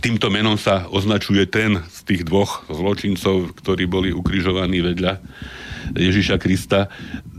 týmto 0.00 0.32
menom 0.32 0.56
sa 0.56 0.88
označuje 0.88 1.44
ten 1.46 1.84
z 1.86 1.98
tých 2.08 2.22
dvoch 2.26 2.64
zločincov, 2.66 3.54
ktorí 3.60 3.84
boli 3.86 4.10
ukrižovaní 4.10 4.80
vedľa 4.80 5.20
Ježiša 5.92 6.38
Krista, 6.38 6.86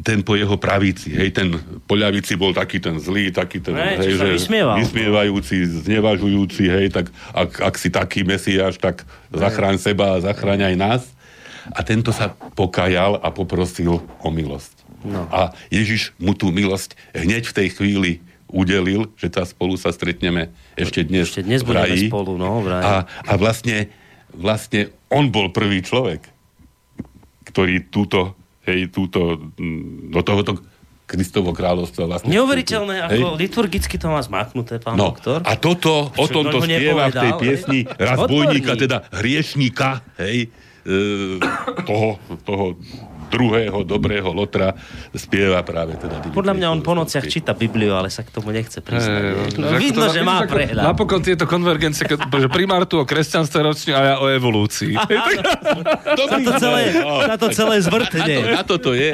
ten 0.04 0.20
po 0.20 0.36
jeho 0.36 0.60
pravici, 0.60 1.16
hej, 1.16 1.32
ten 1.32 1.56
po 1.88 1.96
ľavici 1.96 2.36
bol 2.36 2.52
taký 2.52 2.84
ten 2.84 3.00
zlý, 3.00 3.32
taký 3.32 3.64
ten, 3.64 3.72
Hej, 3.72 4.04
čo 4.04 4.20
sa 4.20 4.28
vysmieval. 4.28 4.76
vysmievajúci, 4.84 5.64
znevažujúci, 5.88 6.64
hej, 6.68 6.88
tak 6.92 7.08
ak, 7.32 7.64
ak 7.64 7.76
si 7.80 7.88
taký 7.88 8.28
mesiáš, 8.28 8.76
tak 8.78 9.08
zachráň 9.32 9.80
seba 9.80 10.20
a 10.20 10.22
zachráň 10.22 10.74
aj 10.74 10.76
nás. 10.76 11.02
A 11.72 11.80
tento 11.82 12.12
sa 12.12 12.36
pokajal 12.54 13.24
a 13.24 13.32
poprosil 13.32 14.04
o 14.04 14.30
milosť. 14.30 14.76
No. 15.04 15.28
A 15.32 15.52
Ježiš 15.68 16.12
mu 16.20 16.32
tú 16.32 16.52
milosť 16.52 16.96
hneď 17.12 17.48
v 17.48 17.56
tej 17.56 17.68
chvíli 17.76 18.12
udelil, 18.48 19.10
že 19.18 19.34
tá 19.34 19.44
spolu 19.44 19.80
sa 19.80 19.90
stretneme 19.90 20.52
ešte 20.76 21.02
dnes. 21.02 21.32
Ešte 21.32 21.44
dnes 21.44 21.66
v 21.66 21.72
raji. 21.74 22.08
spolu, 22.08 22.38
no, 22.38 22.62
v 22.62 22.68
raji. 22.70 22.84
A, 22.86 22.94
a 23.08 23.34
vlastne, 23.36 23.90
vlastne 24.30 24.94
on 25.10 25.28
bol 25.28 25.50
prvý 25.50 25.82
človek, 25.82 26.22
ktorý 27.50 27.90
túto, 27.90 28.38
hej, 28.64 28.94
túto, 28.94 29.42
mm, 29.58 30.14
do 30.14 30.22
tohoto 30.22 30.52
Kristovo 31.04 31.52
kráľovstva 31.52 32.08
vlastne... 32.08 32.32
Neuveriteľné, 32.32 32.96
Hej. 33.06 33.20
ako 33.20 33.26
liturgicky 33.36 34.00
to 34.00 34.08
má 34.08 34.24
zmaknuté, 34.24 34.80
pán 34.80 34.96
No, 34.96 35.12
doktor. 35.12 35.44
a 35.44 35.54
toto, 35.60 36.10
o 36.10 36.26
tomto 36.32 36.64
spieva 36.64 37.12
v 37.12 37.18
tej 37.20 37.32
piesni 37.38 37.80
hej? 37.84 38.00
razbojníka, 38.00 38.72
Odborník. 38.74 38.84
teda 38.88 38.98
hriešníka, 39.12 39.90
hej, 40.24 40.48
toho, 41.86 42.20
toho 42.44 42.76
druhého 43.34 43.82
dobrého 43.82 44.30
lotra 44.30 44.78
spieva 45.12 45.66
práve 45.66 45.98
teda 45.98 46.22
Dimitri 46.22 46.38
Podľa 46.38 46.54
mňa 46.54 46.68
on 46.70 46.80
po 46.86 46.94
nociach 46.94 47.26
číta 47.26 47.58
Bibliu, 47.58 47.98
ale 47.98 48.14
sa 48.14 48.22
k 48.22 48.30
tomu 48.30 48.54
nechce 48.54 48.78
priznať. 48.78 49.22
Hej, 49.50 49.58
no, 49.58 49.74
vidno, 49.82 50.06
to- 50.06 50.14
že 50.14 50.22
má 50.22 50.46
prehľad. 50.46 50.86
Napokon 50.94 51.26
tieto 51.26 51.50
konvergencie, 51.50 52.06
že 52.06 52.48
primár 52.48 52.86
tu 52.86 53.02
o 53.02 53.06
kresťanstve 53.10 53.60
ročne 53.66 53.92
a 53.98 54.02
ja 54.06 54.16
o 54.22 54.30
evolúcii. 54.30 54.94
Sa 56.34 56.38
to 56.40 56.52
celé, 56.58 56.84
sa 57.26 57.36
to 57.38 57.48
celé 57.50 57.76
Na, 57.78 57.82
to, 57.82 57.88
zvrtne. 57.88 58.36
na 58.54 58.64
to 58.64 58.92
je. 58.94 59.10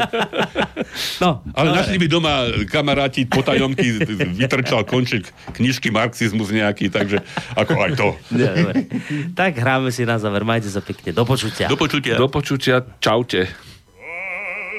No, 1.22 1.44
Ale 1.54 1.70
našli 1.76 1.98
by 2.00 2.08
doma 2.10 2.34
kamaráti 2.66 3.26
potajomky, 3.26 4.02
vytrčal 4.34 4.84
konček 4.84 5.30
knižky 5.54 5.92
Marxizmus 5.92 6.50
nejaký, 6.50 6.90
takže 6.90 7.22
ako 7.54 7.74
aj 7.78 7.92
to. 7.96 8.08
Dobre. 8.32 8.88
Tak 9.36 9.52
hráme 9.56 9.90
si 9.92 10.04
na 10.04 10.18
záver. 10.18 10.44
Majte 10.44 10.68
sa 10.68 10.80
pekne. 10.80 11.12
Do 11.12 11.24
počutia. 11.24 11.68
Do 11.68 11.78
počutia. 11.78 12.16
Do 12.16 12.28
počutia. 12.28 12.82
Čaute. 13.00 13.48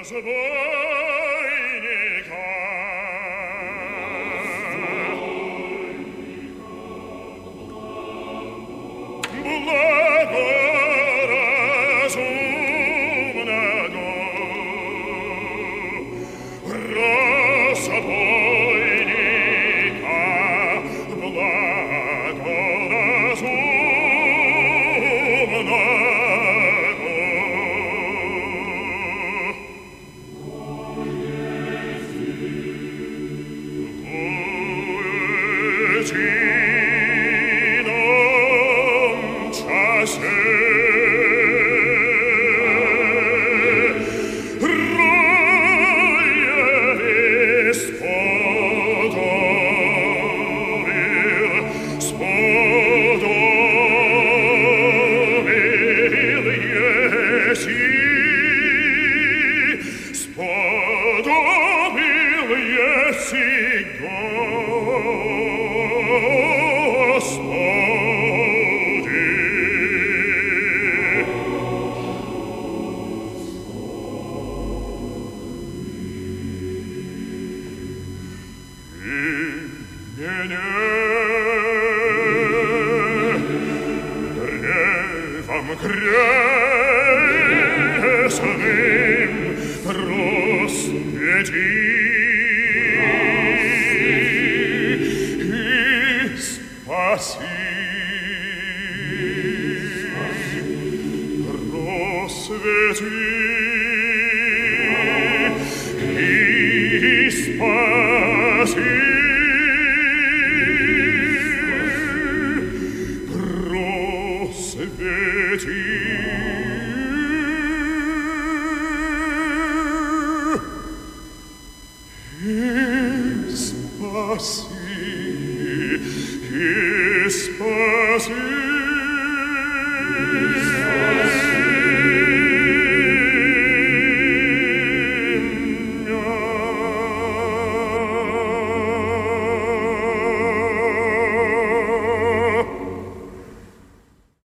Благо 0.03 0.71